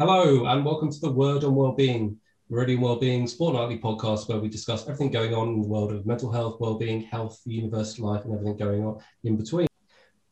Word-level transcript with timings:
Hello, 0.00 0.46
and 0.46 0.64
welcome 0.64 0.92
to 0.92 1.00
the 1.00 1.10
Word 1.10 1.42
on 1.42 1.56
Wellbeing, 1.56 2.20
Meridian 2.48 2.80
Wellbeing 2.80 3.26
Fortnightly 3.26 3.80
podcast, 3.80 4.28
where 4.28 4.38
we 4.38 4.48
discuss 4.48 4.82
everything 4.82 5.10
going 5.10 5.34
on 5.34 5.48
in 5.48 5.60
the 5.60 5.66
world 5.66 5.92
of 5.92 6.06
mental 6.06 6.30
health, 6.30 6.60
wellbeing, 6.60 7.00
health, 7.00 7.40
university 7.44 8.00
life, 8.00 8.24
and 8.24 8.32
everything 8.32 8.56
going 8.56 8.84
on 8.84 9.00
in 9.24 9.36
between. 9.36 9.66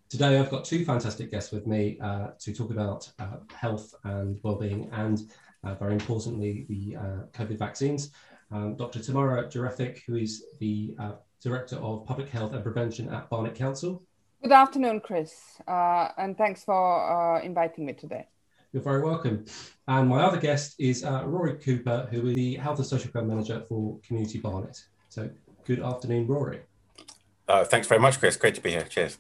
Today, 0.09 0.39
I've 0.39 0.51
got 0.51 0.65
two 0.65 0.85
fantastic 0.85 1.33
guests 1.33 1.51
with 1.51 1.67
me 1.67 1.99
uh, 2.01 2.29
to 2.39 2.55
talk 2.55 2.71
about 2.71 3.11
uh, 3.19 3.39
health 3.53 3.93
and 4.05 4.39
wellbeing, 4.45 4.89
and 4.93 5.19
uh, 5.65 5.75
very 5.75 5.95
importantly, 5.95 6.65
the 6.69 6.97
uh, 6.97 7.23
COVID 7.33 7.59
vaccines. 7.59 8.13
Um, 8.53 8.77
Dr. 8.77 9.01
Tamara 9.01 9.49
Djuretic, 9.49 9.99
who 10.07 10.15
is 10.15 10.45
the 10.61 10.95
uh, 11.01 11.15
Director 11.43 11.75
of 11.79 12.07
Public 12.07 12.29
Health 12.29 12.53
and 12.53 12.63
Prevention 12.63 13.13
at 13.13 13.29
Barnet 13.31 13.57
Council. 13.57 14.05
Good 14.45 14.53
afternoon, 14.53 15.01
Chris, 15.01 15.35
uh, 15.67 16.11
and 16.19 16.39
thanks 16.39 16.63
for 16.63 17.41
inviting 17.41 17.85
me 17.85 17.95
today. 17.95 18.29
You're 18.73 18.83
very 18.83 19.03
welcome. 19.03 19.45
And 19.89 20.09
my 20.09 20.23
other 20.23 20.39
guest 20.39 20.75
is 20.79 21.05
uh, 21.05 21.23
Rory 21.25 21.55
Cooper, 21.55 22.09
who 22.11 22.29
is 22.29 22.35
the 22.35 22.55
Health 22.57 22.79
and 22.79 22.87
Social 22.87 23.11
Care 23.11 23.23
Manager 23.23 23.65
for 23.69 23.99
Community 24.07 24.39
Barnet. 24.39 24.85
So, 25.09 25.31
good 25.65 25.81
afternoon, 25.81 26.27
Rory. 26.27 26.61
Uh, 27.49 27.65
thanks 27.65 27.87
very 27.87 28.01
much, 28.01 28.19
Chris. 28.19 28.37
Great 28.37 28.55
to 28.57 28.61
be 28.61 28.71
here. 28.71 28.83
Cheers. 28.83 29.19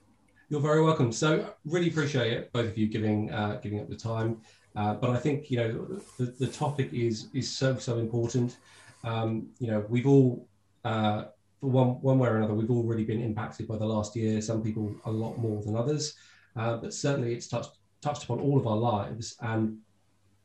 You're 0.48 0.60
very 0.60 0.82
welcome. 0.82 1.12
So, 1.12 1.54
really 1.64 1.88
appreciate 1.88 2.32
it, 2.32 2.52
both 2.52 2.66
of 2.66 2.78
you 2.78 2.88
giving 2.88 3.30
uh, 3.30 3.60
giving 3.62 3.80
up 3.80 3.88
the 3.88 3.96
time. 3.96 4.40
Uh, 4.74 4.94
but 4.94 5.10
I 5.10 5.16
think 5.16 5.50
you 5.50 5.58
know 5.58 6.00
the, 6.18 6.26
the 6.38 6.48
topic 6.48 6.92
is 6.92 7.28
is 7.32 7.50
so 7.50 7.76
so 7.76 7.98
important. 7.98 8.56
Um, 9.04 9.48
you 9.58 9.68
know, 9.70 9.86
we've 9.88 10.06
all 10.06 10.48
uh, 10.84 11.24
for 11.60 11.70
one 11.70 11.88
one 12.02 12.18
way 12.18 12.28
or 12.28 12.36
another, 12.36 12.54
we've 12.54 12.70
all 12.70 12.82
really 12.82 13.04
been 13.04 13.22
impacted 13.22 13.68
by 13.68 13.78
the 13.78 13.86
last 13.86 14.16
year. 14.16 14.40
Some 14.42 14.62
people 14.62 14.94
a 15.04 15.10
lot 15.10 15.38
more 15.38 15.62
than 15.62 15.76
others, 15.76 16.14
uh, 16.56 16.76
but 16.76 16.92
certainly 16.92 17.32
it's 17.32 17.46
touched 17.46 17.78
touched 18.06 18.24
upon 18.24 18.40
all 18.40 18.56
of 18.56 18.66
our 18.66 18.76
lives. 18.76 19.36
And 19.40 19.78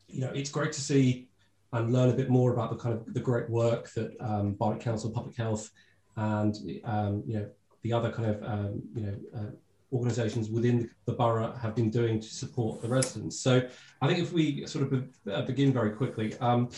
you 0.07 0.21
know, 0.21 0.31
it's 0.33 0.49
great 0.49 0.71
to 0.73 0.81
see 0.81 1.27
and 1.73 1.93
learn 1.93 2.09
a 2.09 2.13
bit 2.13 2.29
more 2.29 2.51
about 2.53 2.69
the 2.71 2.75
kind 2.75 2.93
of 2.95 3.13
the 3.13 3.19
great 3.19 3.49
work 3.49 3.93
that 3.93 4.09
um, 4.19 4.53
Barnet 4.53 4.81
Council 4.81 5.09
Public 5.09 5.35
Health 5.37 5.69
and 6.17 6.53
um, 6.83 7.23
you 7.25 7.35
know 7.35 7.47
the 7.83 7.93
other 7.93 8.11
kind 8.11 8.29
of 8.29 8.43
um, 8.43 8.81
you 8.95 9.03
know 9.03 9.15
uh, 9.37 9.51
organisations 9.93 10.49
within 10.49 10.89
the 11.05 11.13
borough 11.13 11.53
have 11.61 11.75
been 11.75 11.89
doing 11.89 12.19
to 12.19 12.27
support 12.27 12.81
the 12.81 12.87
residents. 12.87 13.39
So 13.39 13.61
I 14.01 14.07
think 14.07 14.19
if 14.19 14.33
we 14.33 14.65
sort 14.65 14.85
of 14.85 14.89
be, 14.91 15.31
uh, 15.31 15.43
begin 15.43 15.71
very 15.71 15.91
quickly, 15.91 16.37
um, 16.39 16.69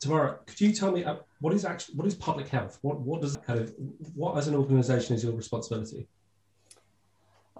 Tamara, 0.00 0.38
could 0.46 0.60
you 0.60 0.72
tell 0.72 0.90
me 0.90 1.04
uh, 1.04 1.16
what 1.40 1.52
is 1.54 1.64
actually 1.64 1.96
what 1.96 2.06
is 2.06 2.14
public 2.14 2.48
health? 2.48 2.78
What 2.82 3.00
what 3.00 3.20
does 3.20 3.36
kind 3.36 3.60
of 3.60 3.74
what 4.14 4.36
as 4.38 4.48
an 4.48 4.54
organisation 4.56 5.14
is 5.14 5.22
your 5.22 5.34
responsibility? 5.34 6.08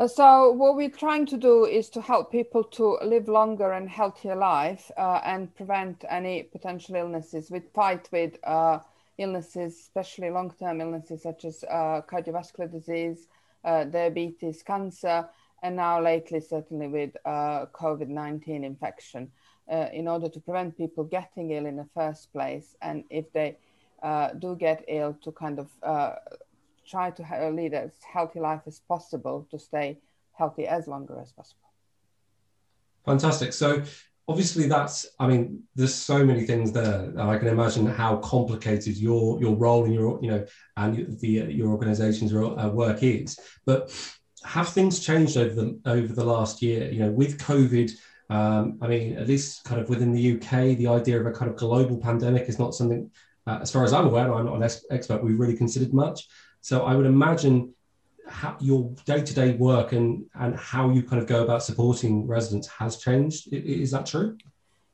Uh, 0.00 0.08
so 0.08 0.50
what 0.52 0.76
we're 0.76 0.88
trying 0.88 1.26
to 1.26 1.36
do 1.36 1.66
is 1.66 1.90
to 1.90 2.00
help 2.00 2.32
people 2.32 2.64
to 2.64 2.96
live 3.04 3.28
longer 3.28 3.72
and 3.72 3.86
healthier 3.86 4.34
life 4.34 4.90
uh, 4.96 5.20
and 5.24 5.54
prevent 5.54 6.06
any 6.08 6.42
potential 6.42 6.94
illnesses. 6.94 7.50
We 7.50 7.60
fight 7.74 8.08
with 8.10 8.38
uh, 8.44 8.78
illnesses, 9.18 9.78
especially 9.78 10.30
long-term 10.30 10.80
illnesses 10.80 11.22
such 11.22 11.44
as 11.44 11.62
uh, 11.64 12.00
cardiovascular 12.08 12.72
disease, 12.72 13.28
uh, 13.62 13.84
diabetes, 13.84 14.62
cancer, 14.62 15.28
and 15.62 15.76
now 15.76 16.00
lately 16.00 16.40
certainly 16.40 16.86
with 16.88 17.14
uh, 17.26 17.66
COVID-19 17.66 18.64
infection 18.64 19.30
in 19.92 20.08
order 20.08 20.28
to 20.28 20.40
prevent 20.40 20.76
people 20.76 21.04
getting 21.04 21.50
ill 21.50 21.66
in 21.66 21.76
the 21.76 21.86
first 21.94 22.32
place. 22.32 22.74
And 22.80 23.04
if 23.10 23.30
they 23.32 23.56
do 24.40 24.56
get 24.56 24.82
ill 24.88 25.16
to 25.22 25.30
kind 25.30 25.60
of 25.60 25.68
try 26.90 27.10
to 27.10 27.50
lead 27.50 27.74
as 27.74 27.92
healthy 28.12 28.40
life 28.40 28.62
as 28.66 28.80
possible 28.80 29.46
to 29.50 29.58
stay 29.58 29.98
healthy 30.32 30.66
as 30.66 30.88
longer 30.88 31.18
as 31.20 31.32
possible. 31.32 31.68
Fantastic. 33.04 33.52
So 33.52 33.82
obviously 34.30 34.68
that's 34.68 35.06
i 35.18 35.26
mean 35.26 35.60
there's 35.74 35.94
so 35.94 36.24
many 36.24 36.44
things 36.46 36.70
there 36.70 37.12
i 37.18 37.36
can 37.36 37.48
imagine 37.48 37.84
how 37.84 38.16
complicated 38.18 38.96
your 38.96 39.40
your 39.40 39.56
role 39.56 39.84
and 39.84 39.92
your 39.92 40.20
you 40.22 40.30
know 40.30 40.46
and 40.76 41.18
the 41.18 41.28
your 41.28 41.68
organization's 41.70 42.32
uh, 42.32 42.70
work 42.72 43.02
is 43.02 43.40
but 43.66 43.80
have 44.44 44.68
things 44.68 45.00
changed 45.00 45.36
over 45.36 45.54
the 45.54 45.80
over 45.84 46.12
the 46.14 46.24
last 46.24 46.62
year 46.62 46.88
you 46.92 47.00
know 47.00 47.10
with 47.10 47.38
covid 47.38 47.90
um, 48.28 48.78
i 48.80 48.86
mean 48.86 49.16
at 49.18 49.26
least 49.26 49.64
kind 49.64 49.80
of 49.80 49.88
within 49.88 50.12
the 50.12 50.36
uk 50.36 50.50
the 50.50 50.86
idea 50.86 51.18
of 51.18 51.26
a 51.26 51.32
kind 51.32 51.50
of 51.50 51.56
global 51.56 51.96
pandemic 51.98 52.48
is 52.48 52.58
not 52.58 52.72
something 52.72 53.10
uh, 53.48 53.58
as 53.60 53.72
far 53.72 53.82
as 53.82 53.92
i'm 53.92 54.06
aware 54.06 54.32
i'm 54.32 54.46
not 54.46 54.62
an 54.62 54.70
expert 54.92 55.24
we've 55.24 55.40
really 55.40 55.56
considered 55.56 55.92
much 55.92 56.28
so 56.60 56.84
I 56.84 56.94
would 56.94 57.06
imagine 57.06 57.74
your 58.60 58.94
day-to-day 59.04 59.54
work 59.54 59.92
and 59.92 60.24
and 60.34 60.56
how 60.56 60.90
you 60.90 61.02
kind 61.02 61.20
of 61.20 61.28
go 61.28 61.42
about 61.42 61.62
supporting 61.62 62.26
residents 62.26 62.68
has 62.68 62.96
changed. 62.96 63.52
Is 63.52 63.90
that 63.90 64.06
true? 64.06 64.36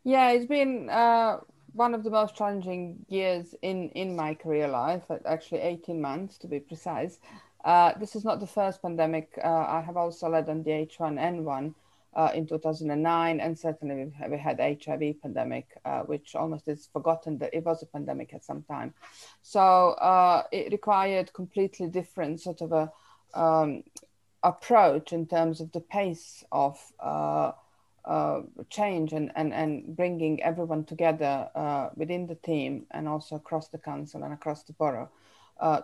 Yeah, 0.04 0.30
it's 0.30 0.46
been 0.46 0.88
uh, 0.88 1.38
one 1.72 1.94
of 1.94 2.04
the 2.04 2.10
most 2.10 2.34
challenging 2.36 3.04
years 3.08 3.54
in 3.62 3.90
in 3.90 4.16
my 4.16 4.34
career 4.34 4.68
life. 4.68 5.04
Actually, 5.26 5.60
eighteen 5.60 6.00
months 6.00 6.38
to 6.38 6.46
be 6.46 6.60
precise. 6.60 7.18
Uh, 7.64 7.92
this 7.98 8.14
is 8.14 8.24
not 8.24 8.38
the 8.38 8.46
first 8.46 8.80
pandemic. 8.80 9.28
Uh, 9.42 9.48
I 9.48 9.82
have 9.84 9.96
also 9.96 10.28
led 10.28 10.48
on 10.48 10.62
the 10.62 10.70
H1N1 10.70 11.74
uh, 12.16 12.30
in 12.34 12.46
2009, 12.46 13.40
and 13.40 13.58
certainly 13.58 14.10
we, 14.28 14.38
had 14.38 14.58
HIV 14.58 15.20
pandemic, 15.20 15.68
uh, 15.84 16.00
which 16.00 16.34
almost 16.34 16.66
is 16.66 16.88
forgotten 16.90 17.36
that 17.38 17.52
it 17.52 17.64
was 17.64 17.82
a 17.82 17.86
pandemic 17.86 18.32
at 18.32 18.42
some 18.42 18.62
time. 18.62 18.94
So 19.42 19.60
uh, 19.60 20.44
it 20.50 20.72
required 20.72 21.34
completely 21.34 21.88
different 21.88 22.40
sort 22.40 22.62
of 22.62 22.72
a 22.72 22.90
um, 23.38 23.84
approach 24.42 25.12
in 25.12 25.26
terms 25.26 25.60
of 25.60 25.70
the 25.72 25.80
pace 25.80 26.42
of 26.50 26.80
uh, 27.00 27.52
uh, 28.06 28.40
change 28.70 29.12
and, 29.12 29.30
and, 29.36 29.52
and 29.52 29.94
bringing 29.94 30.42
everyone 30.42 30.84
together 30.84 31.50
uh, 31.54 31.90
within 31.96 32.26
the 32.26 32.36
team 32.36 32.86
and 32.92 33.06
also 33.06 33.36
across 33.36 33.68
the 33.68 33.78
council 33.78 34.22
and 34.22 34.32
across 34.32 34.62
the 34.62 34.72
borough 34.72 35.10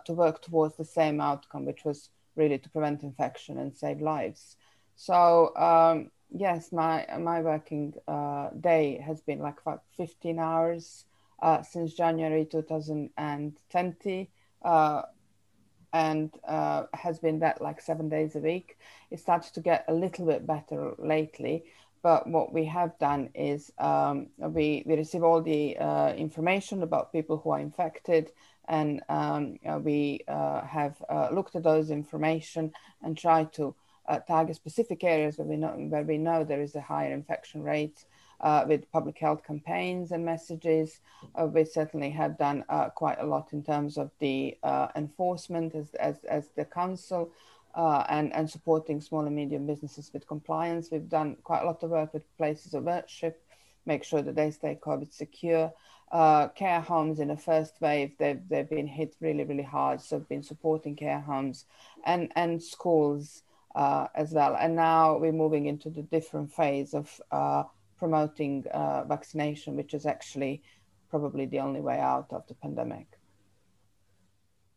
to 0.05 0.13
work 0.13 0.41
towards 0.41 0.75
the 0.77 0.85
same 0.85 1.21
outcome, 1.21 1.65
which 1.65 1.85
was 1.85 2.09
really 2.35 2.57
to 2.57 2.69
prevent 2.69 3.03
infection 3.03 3.59
and 3.59 3.77
save 3.77 4.01
lives. 4.01 4.55
So 4.95 5.55
um, 5.55 6.11
yes, 6.33 6.71
my 6.71 7.05
my 7.19 7.41
working 7.41 7.93
uh, 8.07 8.49
day 8.59 8.99
has 9.05 9.21
been 9.21 9.39
like 9.39 9.59
15 9.95 10.39
hours 10.39 11.05
uh, 11.41 11.61
since 11.61 11.93
January 11.93 12.45
2020, 12.45 14.29
uh, 14.63 15.01
and 15.93 16.31
uh, 16.47 16.83
has 16.93 17.19
been 17.19 17.39
that 17.39 17.61
like 17.61 17.81
seven 17.81 18.09
days 18.09 18.35
a 18.35 18.39
week. 18.39 18.77
It 19.11 19.19
started 19.19 19.53
to 19.53 19.61
get 19.61 19.85
a 19.87 19.93
little 19.93 20.25
bit 20.25 20.47
better 20.47 20.93
lately, 20.97 21.65
but 22.01 22.27
what 22.27 22.51
we 22.51 22.65
have 22.65 22.97
done 22.97 23.29
is 23.35 23.71
um, 23.77 24.27
we 24.37 24.83
we 24.85 24.95
receive 24.95 25.23
all 25.23 25.41
the 25.41 25.77
uh, 25.77 26.13
information 26.13 26.81
about 26.83 27.11
people 27.13 27.37
who 27.37 27.51
are 27.51 27.59
infected. 27.59 28.31
And 28.65 29.01
um, 29.09 29.57
uh, 29.67 29.77
we 29.83 30.21
have 30.27 30.95
looked 31.33 31.55
at 31.57 31.63
those 31.63 31.91
information 31.91 32.71
and 33.01 33.17
tried 33.17 33.51
to 33.53 33.75
uh, 34.07 34.19
target 34.19 34.55
specific 34.55 35.03
areas 35.03 35.37
where 35.37 35.47
we 35.47 35.57
know 35.57 35.69
where 35.69 36.03
we 36.03 36.17
know 36.17 36.43
there 36.43 36.61
is 36.61 36.75
a 36.75 36.81
higher 36.81 37.13
infection 37.13 37.63
rate 37.63 38.05
uh, 38.43 38.65
with 38.67 38.91
public 38.91 39.17
health 39.17 39.43
campaigns 39.43 40.11
and 40.11 40.23
messages. 40.23 40.99
Uh, 41.35 41.45
we 41.45 41.63
certainly 41.63 42.09
have 42.09 42.37
done 42.37 42.63
uh, 42.69 42.89
quite 42.89 43.19
a 43.19 43.25
lot 43.25 43.53
in 43.53 43.63
terms 43.63 43.97
of 43.97 44.11
the 44.19 44.57
uh, 44.63 44.89
enforcement 44.95 45.73
as, 45.73 45.93
as, 45.95 46.23
as 46.25 46.49
the 46.57 46.65
council 46.65 47.31
uh, 47.75 48.03
and, 48.09 48.33
and 48.33 48.49
supporting 48.49 48.99
small 48.99 49.25
and 49.25 49.35
medium 49.35 49.65
businesses 49.65 50.11
with 50.13 50.27
compliance. 50.27 50.89
We've 50.91 51.09
done 51.09 51.37
quite 51.43 51.63
a 51.63 51.65
lot 51.65 51.81
of 51.83 51.89
work 51.89 52.13
with 52.13 52.37
places 52.37 52.73
of 52.73 52.83
worship, 52.83 53.41
make 53.85 54.03
sure 54.03 54.21
that 54.21 54.35
they 54.35 54.51
stay 54.51 54.77
COVID 54.81 55.13
secure. 55.13 55.71
care 56.11 56.81
homes 56.81 57.19
in 57.19 57.29
the 57.29 57.37
first 57.37 57.79
wave, 57.79 58.11
they've, 58.19 58.41
they've 58.49 58.69
been 58.69 58.87
hit 58.87 59.15
really, 59.21 59.45
really 59.45 59.63
hard. 59.63 60.01
So 60.01 60.17
we've 60.17 60.29
been 60.29 60.43
supporting 60.43 60.97
care 60.97 61.21
homes 61.21 61.65
and, 62.05 62.29
and 62.35 62.61
schools 62.61 63.43
uh, 63.75 64.07
as 64.15 64.31
well. 64.31 64.55
And 64.59 64.75
now 64.75 65.17
we're 65.17 65.31
moving 65.31 65.65
into 65.65 65.89
the 65.89 66.03
different 66.03 66.51
phase 66.51 66.93
of 66.93 67.21
uh, 67.31 67.63
promoting 67.97 68.65
uh, 68.73 69.03
vaccination, 69.05 69.75
which 69.75 69.93
is 69.93 70.05
actually 70.05 70.61
probably 71.09 71.45
the 71.45 71.59
only 71.59 71.81
way 71.81 71.99
out 71.99 72.27
of 72.31 72.45
the 72.47 72.53
pandemic. 72.55 73.07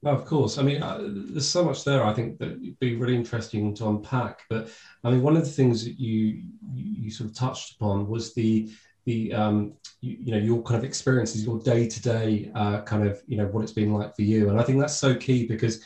Of 0.04 0.24
course. 0.24 0.58
I 0.58 0.62
mean, 0.62 0.82
uh, 0.82 1.00
there's 1.02 1.48
so 1.48 1.64
much 1.64 1.82
there. 1.84 2.04
I 2.04 2.12
think 2.12 2.38
that 2.38 2.60
would 2.60 2.78
be 2.78 2.94
really 2.94 3.16
interesting 3.16 3.74
to 3.74 3.88
unpack. 3.88 4.42
But 4.48 4.68
I 5.02 5.10
mean, 5.10 5.22
one 5.22 5.36
of 5.36 5.44
the 5.44 5.50
things 5.50 5.84
that 5.84 5.98
you 5.98 6.42
you, 6.72 6.84
you 7.02 7.10
sort 7.10 7.30
of 7.30 7.36
touched 7.36 7.74
upon 7.74 8.06
was 8.06 8.32
the 8.34 8.70
the 9.04 9.32
um, 9.32 9.72
you, 10.00 10.16
you, 10.20 10.32
know 10.32 10.38
your 10.38 10.62
kind 10.62 10.78
of 10.78 10.84
experiences, 10.84 11.44
your 11.44 11.58
day 11.58 11.88
to 11.88 12.02
day 12.02 12.52
kind 12.84 13.08
of 13.08 13.22
you 13.26 13.36
know 13.36 13.46
what 13.46 13.62
it's 13.62 13.72
been 13.72 13.92
like 13.94 14.14
for 14.14 14.22
you. 14.22 14.50
And 14.50 14.60
I 14.60 14.62
think 14.62 14.78
that's 14.78 14.96
so 14.96 15.14
key 15.14 15.46
because 15.46 15.82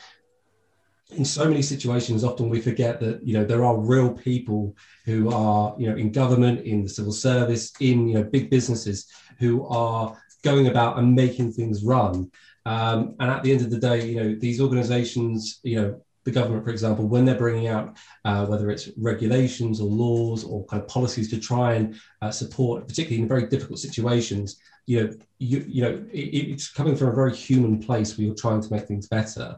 in 1.11 1.25
so 1.25 1.47
many 1.47 1.61
situations 1.61 2.23
often 2.23 2.49
we 2.49 2.61
forget 2.61 2.99
that 2.99 3.25
you 3.25 3.33
know 3.33 3.43
there 3.43 3.63
are 3.63 3.77
real 3.77 4.11
people 4.11 4.75
who 5.05 5.31
are 5.31 5.75
you 5.77 5.89
know 5.89 5.95
in 5.95 6.11
government 6.11 6.61
in 6.65 6.83
the 6.83 6.89
civil 6.89 7.11
service 7.11 7.73
in 7.79 8.07
you 8.07 8.15
know 8.15 8.23
big 8.23 8.49
businesses 8.49 9.07
who 9.39 9.65
are 9.67 10.17
going 10.43 10.67
about 10.67 10.97
and 10.97 11.13
making 11.13 11.51
things 11.51 11.83
run 11.83 12.29
um, 12.65 13.15
and 13.19 13.29
at 13.29 13.43
the 13.43 13.51
end 13.51 13.61
of 13.61 13.69
the 13.69 13.79
day 13.79 14.05
you 14.05 14.15
know 14.15 14.35
these 14.39 14.61
organizations 14.61 15.59
you 15.63 15.81
know 15.81 16.01
the 16.23 16.31
government, 16.31 16.63
for 16.63 16.69
example, 16.69 17.07
when 17.07 17.25
they're 17.25 17.35
bringing 17.35 17.67
out 17.67 17.97
uh, 18.25 18.45
whether 18.45 18.69
it's 18.69 18.89
regulations 18.97 19.81
or 19.81 19.89
laws 19.89 20.43
or 20.43 20.63
kind 20.65 20.81
of 20.81 20.87
policies 20.87 21.29
to 21.31 21.39
try 21.39 21.73
and 21.73 21.99
uh, 22.21 22.29
support, 22.29 22.87
particularly 22.87 23.23
in 23.23 23.27
very 23.27 23.47
difficult 23.47 23.79
situations, 23.79 24.59
you 24.85 25.03
know, 25.03 25.13
you, 25.39 25.65
you 25.67 25.81
know, 25.81 26.05
it, 26.11 26.19
it's 26.19 26.71
coming 26.71 26.95
from 26.95 27.07
a 27.07 27.15
very 27.15 27.35
human 27.35 27.79
place 27.79 28.17
where 28.17 28.25
you're 28.25 28.35
trying 28.35 28.61
to 28.61 28.71
make 28.71 28.87
things 28.87 29.07
better. 29.07 29.57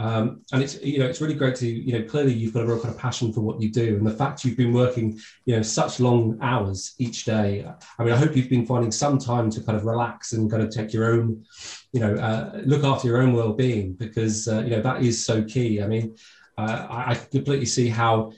Um, 0.00 0.40
and 0.52 0.62
it's 0.62 0.82
you 0.82 0.98
know 0.98 1.06
it's 1.06 1.20
really 1.20 1.34
great 1.34 1.56
to 1.56 1.68
you 1.68 1.92
know 1.92 2.02
clearly 2.08 2.32
you've 2.32 2.54
got 2.54 2.62
a 2.62 2.66
real 2.66 2.80
kind 2.80 2.94
of 2.94 2.98
passion 2.98 3.34
for 3.34 3.42
what 3.42 3.60
you 3.60 3.70
do. 3.70 3.96
And 3.96 4.06
the 4.06 4.10
fact 4.10 4.46
you've 4.46 4.56
been 4.56 4.72
working 4.72 5.20
you 5.44 5.56
know 5.56 5.62
such 5.62 6.00
long 6.00 6.38
hours 6.40 6.94
each 6.98 7.24
day 7.24 7.66
i 7.98 8.02
mean 8.02 8.12
i 8.12 8.16
hope 8.16 8.34
you've 8.34 8.48
been 8.48 8.64
finding 8.64 8.90
some 8.90 9.18
time 9.18 9.50
to 9.50 9.60
kind 9.60 9.76
of 9.76 9.84
relax 9.84 10.32
and 10.32 10.50
kind 10.50 10.62
of 10.62 10.70
take 10.70 10.92
your 10.92 11.12
own 11.12 11.44
you 11.92 12.00
know 12.00 12.14
uh, 12.14 12.60
look 12.64 12.84
after 12.84 13.08
your 13.08 13.20
own 13.20 13.32
well-being 13.32 13.92
because 13.94 14.48
uh, 14.48 14.60
you 14.60 14.70
know 14.70 14.80
that 14.80 15.02
is 15.02 15.24
so 15.24 15.42
key. 15.44 15.82
I 15.82 15.86
mean 15.86 16.16
uh, 16.56 16.86
I, 16.88 17.10
I 17.12 17.14
completely 17.14 17.66
see 17.66 17.88
how 17.88 18.32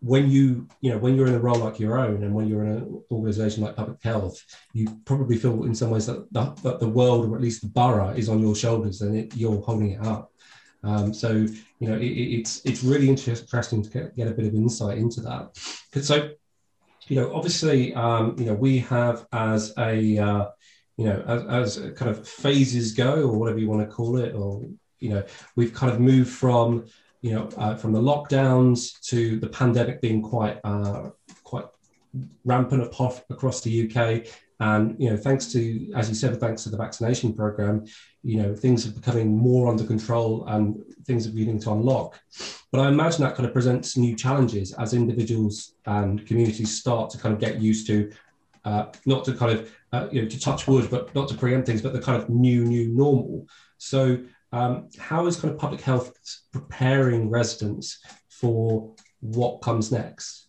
when 0.00 0.30
you 0.30 0.68
you 0.82 0.90
know 0.90 0.98
when 0.98 1.16
you're 1.16 1.26
in 1.26 1.34
a 1.34 1.38
role 1.38 1.58
like 1.58 1.80
your 1.80 1.98
own 1.98 2.22
and 2.22 2.34
when 2.34 2.46
you're 2.46 2.64
in 2.64 2.72
an 2.72 3.02
organization 3.10 3.62
like 3.62 3.74
public 3.74 4.02
health 4.02 4.42
you 4.74 4.86
probably 5.06 5.36
feel 5.36 5.64
in 5.64 5.74
some 5.74 5.90
ways 5.90 6.06
that 6.06 6.30
the, 6.32 6.44
that 6.62 6.78
the 6.78 6.88
world 6.88 7.26
or 7.26 7.34
at 7.34 7.42
least 7.42 7.62
the 7.62 7.68
borough 7.68 8.10
is 8.10 8.28
on 8.28 8.40
your 8.40 8.54
shoulders 8.54 9.00
and 9.00 9.16
it, 9.16 9.34
you're 9.34 9.60
holding 9.62 9.92
it 9.92 10.02
up 10.04 10.30
um, 10.82 11.12
so 11.12 11.32
you 11.32 11.88
know 11.88 11.96
it, 11.96 12.06
it's 12.06 12.64
it's 12.64 12.82
really 12.82 13.08
interesting 13.08 13.82
to 13.82 13.90
get, 13.90 14.16
get, 14.16 14.28
a 14.28 14.32
bit 14.32 14.46
of 14.46 14.54
insight 14.54 14.98
into 14.98 15.20
that. 15.22 15.56
So 16.00 16.30
you 17.08 17.16
know 17.16 17.34
obviously 17.34 17.94
um, 17.94 18.36
you 18.38 18.46
know 18.46 18.54
we 18.54 18.78
have 18.78 19.26
as 19.32 19.72
a 19.78 20.18
uh, 20.18 20.46
you 20.96 21.04
know 21.06 21.22
as, 21.26 21.76
as 21.76 21.92
kind 21.96 22.10
of 22.10 22.26
phases 22.26 22.92
go 22.92 23.28
or 23.28 23.38
whatever 23.38 23.58
you 23.58 23.68
want 23.68 23.88
to 23.88 23.94
call 23.94 24.18
it 24.18 24.34
or 24.34 24.62
you 25.00 25.10
know 25.10 25.24
we've 25.56 25.72
kind 25.72 25.92
of 25.92 26.00
moved 26.00 26.30
from 26.30 26.86
you 27.20 27.32
know 27.32 27.48
uh, 27.56 27.74
from 27.74 27.92
the 27.92 28.00
lockdowns 28.00 29.00
to 29.00 29.38
the 29.40 29.48
pandemic 29.48 30.00
being 30.00 30.22
quite 30.22 30.58
uh, 30.64 31.10
quite 31.42 31.66
rampant 32.44 32.82
across 32.82 33.60
the 33.60 33.90
UK 33.90 34.26
and 34.58 34.96
you 34.98 35.10
know, 35.10 35.16
thanks 35.16 35.52
to, 35.52 35.92
as 35.94 36.08
you 36.08 36.14
said, 36.14 36.40
thanks 36.40 36.62
to 36.62 36.70
the 36.70 36.76
vaccination 36.76 37.34
program, 37.34 37.84
you 38.22 38.42
know, 38.42 38.54
things 38.54 38.86
are 38.86 38.92
becoming 38.92 39.36
more 39.36 39.68
under 39.68 39.84
control 39.84 40.46
and 40.46 40.82
things 41.04 41.26
are 41.26 41.30
beginning 41.30 41.60
to 41.60 41.72
unlock. 41.72 42.18
But 42.72 42.80
I 42.80 42.88
imagine 42.88 43.22
that 43.22 43.34
kind 43.34 43.46
of 43.46 43.52
presents 43.52 43.96
new 43.96 44.16
challenges 44.16 44.72
as 44.74 44.94
individuals 44.94 45.74
and 45.84 46.26
communities 46.26 46.74
start 46.74 47.10
to 47.10 47.18
kind 47.18 47.34
of 47.34 47.40
get 47.40 47.60
used 47.60 47.86
to, 47.88 48.10
uh, 48.64 48.86
not 49.04 49.24
to 49.26 49.34
kind 49.34 49.58
of, 49.58 49.70
uh, 49.92 50.08
you 50.10 50.22
know, 50.22 50.28
to 50.28 50.40
touch 50.40 50.66
wood, 50.66 50.88
but 50.90 51.14
not 51.14 51.28
to 51.28 51.34
preempt 51.34 51.66
things, 51.66 51.82
but 51.82 51.92
the 51.92 52.00
kind 52.00 52.20
of 52.20 52.30
new, 52.30 52.64
new 52.64 52.88
normal. 52.88 53.46
So, 53.76 54.18
um, 54.52 54.88
how 54.98 55.26
is 55.26 55.38
kind 55.38 55.52
of 55.52 55.60
public 55.60 55.82
health 55.82 56.12
preparing 56.50 57.28
residents 57.28 57.98
for 58.28 58.94
what 59.20 59.60
comes 59.60 59.92
next? 59.92 60.45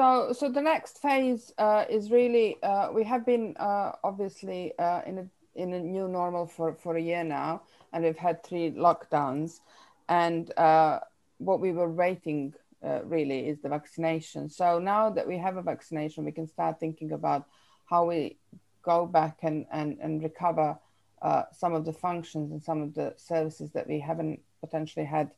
So, 0.00 0.32
so 0.32 0.48
the 0.48 0.62
next 0.62 1.02
phase 1.02 1.52
uh, 1.58 1.84
is 1.90 2.10
really 2.10 2.56
uh, 2.62 2.88
we 2.90 3.04
have 3.04 3.26
been 3.26 3.54
uh, 3.58 3.92
obviously 4.02 4.72
uh, 4.78 5.02
in 5.04 5.18
a 5.18 5.26
in 5.54 5.74
a 5.74 5.78
new 5.78 6.08
normal 6.08 6.46
for 6.46 6.72
for 6.72 6.96
a 6.96 7.02
year 7.02 7.22
now, 7.22 7.64
and 7.92 8.02
we've 8.02 8.16
had 8.16 8.42
three 8.42 8.70
lockdowns, 8.70 9.60
and 10.08 10.56
uh, 10.56 11.00
what 11.36 11.60
we 11.60 11.72
were 11.72 11.90
waiting 11.90 12.54
uh, 12.82 13.00
really 13.04 13.40
is 13.46 13.60
the 13.60 13.68
vaccination. 13.68 14.48
So 14.48 14.78
now 14.78 15.10
that 15.10 15.28
we 15.28 15.36
have 15.36 15.58
a 15.58 15.62
vaccination, 15.62 16.24
we 16.24 16.32
can 16.32 16.46
start 16.46 16.80
thinking 16.80 17.12
about 17.12 17.44
how 17.84 18.06
we 18.06 18.38
go 18.80 19.04
back 19.04 19.40
and 19.42 19.66
and 19.70 19.98
and 20.00 20.22
recover 20.22 20.78
some 21.52 21.74
of 21.74 21.84
the 21.84 21.92
functions 21.92 22.52
and 22.52 22.62
some 22.62 22.80
of 22.80 22.94
the 22.94 23.12
services 23.18 23.70
that 23.72 23.86
we 23.86 24.00
haven't 24.00 24.40
potentially 24.62 25.04
had 25.04 25.30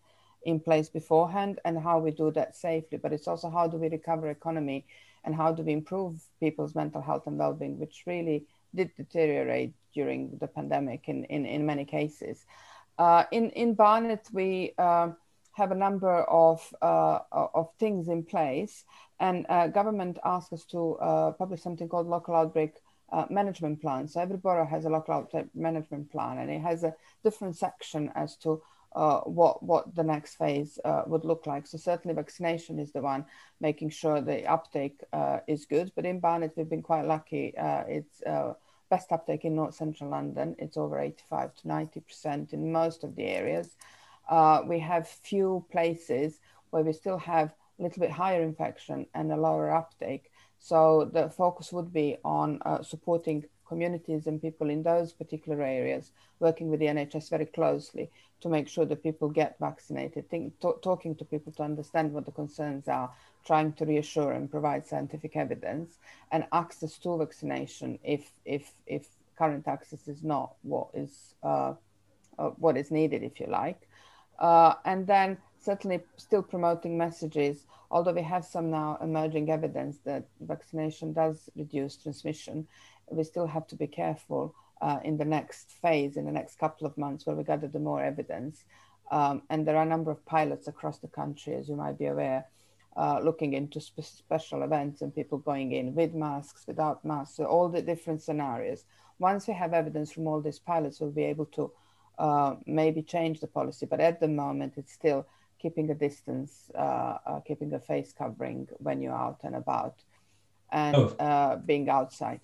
in 0.45 0.61
place 0.61 0.89
beforehand 0.89 1.61
and 1.65 1.79
how 1.79 1.99
we 1.99 2.11
do 2.11 2.31
that 2.33 2.57
safely. 2.57 2.99
But 2.99 3.13
it's 3.13 3.29
also 3.29 3.51
how 3.51 3.67
do 3.67 3.77
we 3.77 3.89
recover 3.89 4.29
economy 4.29 4.87
and 5.25 5.35
how 5.35 5.53
do 5.53 5.63
we 5.63 5.73
improve 5.73 6.21
people's 6.41 6.75
mental 6.75 7.01
health 7.01 7.27
and 7.27 7.39
well-being, 7.39 7.79
which 7.79 8.05
really 8.07 8.45
did 8.75 8.91
deteriorate 8.97 9.75
during 9.95 10.37
the 10.41 10.47
pandemic 10.47 11.09
in, 11.09 11.25
in, 11.25 11.47
in 11.47 11.67
many 11.67 11.85
cases. 11.85 12.45
Uh, 12.99 13.25
in, 13.31 13.51
in 13.51 13.75
Barnet, 13.75 14.29
we 14.33 14.75
uh, 14.79 15.11
have 15.53 15.71
a 15.71 15.75
number 15.75 16.23
of, 16.25 16.75
uh, 16.83 17.21
of 17.33 17.69
things 17.79 18.09
in 18.09 18.23
place 18.23 18.85
and 19.21 19.47
uh, 19.49 19.69
government 19.69 20.19
asked 20.25 20.53
us 20.53 20.65
to 20.65 20.95
uh, 20.97 21.31
publish 21.33 21.63
something 21.63 21.89
called 21.89 22.07
local 22.07 22.35
outbreak 22.35 22.75
uh, 23.13 23.27
management 23.31 23.81
plan. 23.81 24.09
So 24.09 24.21
every 24.21 24.39
borough 24.39 24.67
has 24.67 24.85
a 24.85 24.91
local 24.91 25.15
outbreak 25.15 25.47
management 25.55 26.11
plan 26.11 26.39
and 26.39 26.51
it 26.51 26.61
has 26.61 26.83
a 26.83 26.95
different 27.23 27.57
section 27.57 28.11
as 28.15 28.37
to 28.39 28.63
uh, 28.95 29.21
what 29.21 29.63
what 29.63 29.95
the 29.95 30.03
next 30.03 30.37
phase 30.37 30.79
uh, 30.85 31.03
would 31.07 31.25
look 31.25 31.47
like. 31.47 31.67
So 31.67 31.79
certainly 31.79 32.15
vaccination 32.15 32.79
is 32.79 32.93
the 32.93 33.01
one, 33.01 33.25
making 33.61 33.91
sure 33.91 34.21
the 34.21 34.47
uptake 34.47 35.03
uh, 35.13 35.41
is 35.47 35.65
good. 35.65 35.93
But 35.95 36.07
in 36.07 36.21
Barnet, 36.21 36.53
we've 36.57 36.69
been 36.69 36.83
quite 36.83 37.07
lucky. 37.07 37.57
Uh, 37.57 37.85
it's 37.89 38.23
uh, 38.23 38.55
best 38.91 39.13
uptake 39.13 39.45
in 39.45 39.57
North 39.57 39.75
Central 39.75 40.11
London. 40.11 40.55
It's 40.59 40.77
over 40.77 40.99
85 40.99 41.55
to 41.57 41.69
90 41.69 42.01
percent 42.01 42.53
in 42.53 42.73
most 42.73 43.05
of 43.05 43.17
the 43.17 43.25
areas. 43.25 43.77
Uh, 44.29 44.63
we 44.67 44.79
have 44.79 45.09
few 45.09 45.65
places 45.71 46.41
where 46.71 46.83
we 46.83 46.93
still 46.93 47.19
have 47.19 47.55
a 47.79 47.83
little 47.83 48.01
bit 48.01 48.11
higher 48.11 48.43
infection 48.43 49.07
and 49.15 49.33
a 49.33 49.37
lower 49.37 49.75
uptake. 49.75 50.31
So 50.59 51.11
the 51.13 51.29
focus 51.29 51.73
would 51.73 51.93
be 51.93 52.19
on 52.25 52.61
supporting 52.85 53.45
communities 53.73 54.27
and 54.27 54.43
people 54.47 54.69
in 54.69 54.83
those 54.83 55.13
particular 55.13 55.63
areas, 55.63 56.13
working 56.41 56.69
with 56.71 56.81
the 56.81 56.91
NHS 56.97 57.31
very 57.31 57.47
closely 57.47 58.11
to 58.43 58.49
make 58.49 58.69
sure 58.69 58.85
that 58.85 59.03
people 59.09 59.29
get 59.29 59.57
vaccinated, 59.59 60.29
think, 60.29 60.53
talking 60.91 61.15
to 61.17 61.25
people 61.25 61.53
to 61.53 61.63
understand 61.63 62.13
what 62.13 62.27
the 62.27 62.33
concerns 62.43 62.89
are, 62.89 63.11
trying 63.47 63.73
to 63.79 63.87
reassure 63.87 64.33
and 64.33 64.51
provide 64.51 64.87
scientific 64.87 65.37
evidence, 65.37 65.99
and 66.33 66.45
access 66.53 66.99
to 66.99 67.17
vaccination 67.17 67.99
if 68.17 68.25
if 68.45 68.65
if 68.87 69.05
current 69.39 69.67
access 69.67 70.03
is 70.15 70.23
not 70.23 70.49
what 70.63 70.89
is 70.95 71.35
uh, 71.43 71.73
uh, 72.39 72.51
what 72.65 72.77
is 72.77 72.91
needed, 72.91 73.23
if 73.23 73.41
you 73.41 73.47
like, 73.47 73.81
uh, 74.39 74.75
and 74.85 75.07
then 75.07 75.39
certainly 75.59 76.01
still 76.17 76.43
promoting 76.43 76.99
messages. 76.99 77.67
Although 77.91 78.17
we 78.21 78.23
have 78.23 78.45
some 78.45 78.71
now 78.71 78.99
emerging 79.03 79.51
evidence 79.51 79.99
that 80.05 80.25
vaccination 80.41 81.13
does 81.13 81.51
reduce 81.55 81.97
transmission, 81.97 82.67
we 83.11 83.25
still 83.25 83.47
have 83.47 83.67
to 83.69 83.77
be 83.77 83.87
careful 83.87 84.55
uh, 84.81 84.99
in 85.05 85.17
the 85.17 85.25
next 85.25 85.73
phase, 85.83 86.17
in 86.17 86.25
the 86.25 86.33
next 86.33 86.59
couple 86.59 86.87
of 86.87 86.97
months, 86.99 87.27
where 87.27 87.37
we 87.37 87.45
gather 87.45 87.69
the 87.69 87.79
more 87.79 88.03
evidence. 88.03 88.65
Um, 89.11 89.43
and 89.51 89.67
there 89.67 89.77
are 89.77 89.83
a 89.83 89.89
number 89.89 90.11
of 90.11 90.25
pilots 90.25 90.69
across 90.69 90.99
the 90.99 91.09
country, 91.09 91.55
as 91.55 91.69
you 91.69 91.77
might 91.77 91.99
be 91.99 92.07
aware, 92.07 92.47
uh, 92.97 93.21
looking 93.23 93.53
into 93.55 93.81
spe- 93.81 94.03
special 94.03 94.63
events 94.63 95.03
and 95.03 95.15
people 95.15 95.39
going 95.39 95.73
in 95.73 95.95
with 95.95 96.15
masks, 96.15 96.67
without 96.67 97.05
masks, 97.05 97.37
so 97.37 97.45
all 97.45 97.69
the 97.69 97.83
different 97.83 98.23
scenarios. 98.23 98.85
Once 99.19 99.47
we 99.47 99.55
have 99.55 99.73
evidence 99.73 100.13
from 100.13 100.27
all 100.27 100.41
these 100.41 100.59
pilots, 100.59 101.01
we'll 101.01 101.11
be 101.11 101.25
able 101.25 101.47
to 101.47 101.71
uh, 102.19 102.55
maybe 102.67 103.03
change 103.03 103.41
the 103.41 103.47
policy. 103.47 103.87
But 103.87 104.01
at 104.01 104.21
the 104.21 104.29
moment, 104.29 104.75
it's 104.77 104.93
still 104.93 105.27
keeping 105.59 105.91
a 105.91 105.95
distance, 105.95 106.71
uh, 106.75 107.19
uh, 107.27 107.41
keeping 107.41 107.73
a 107.73 107.79
face 107.79 108.13
covering 108.13 108.69
when 108.79 109.01
you're 109.01 109.15
out 109.15 109.41
and 109.45 109.55
about, 109.55 110.03
and 110.71 110.97
oh. 110.97 111.17
Uh, 111.19 111.57
being 111.57 111.89
outside. 111.89 112.41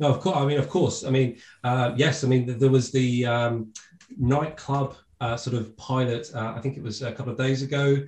No, 0.00 0.08
of 0.08 0.20
course. 0.20 0.36
I 0.36 0.46
mean, 0.46 0.58
of 0.58 0.68
course. 0.68 1.04
I 1.04 1.10
mean, 1.10 1.36
uh, 1.62 1.92
yes. 1.94 2.24
I 2.24 2.28
mean, 2.28 2.58
there 2.58 2.70
was 2.70 2.90
the 2.90 3.26
um, 3.26 3.72
nightclub 4.18 4.96
uh, 5.20 5.36
sort 5.36 5.54
of 5.54 5.76
pilot. 5.76 6.28
Uh, 6.34 6.54
I 6.56 6.60
think 6.60 6.78
it 6.78 6.82
was 6.82 7.02
a 7.02 7.12
couple 7.12 7.32
of 7.32 7.38
days 7.38 7.62
ago. 7.62 8.02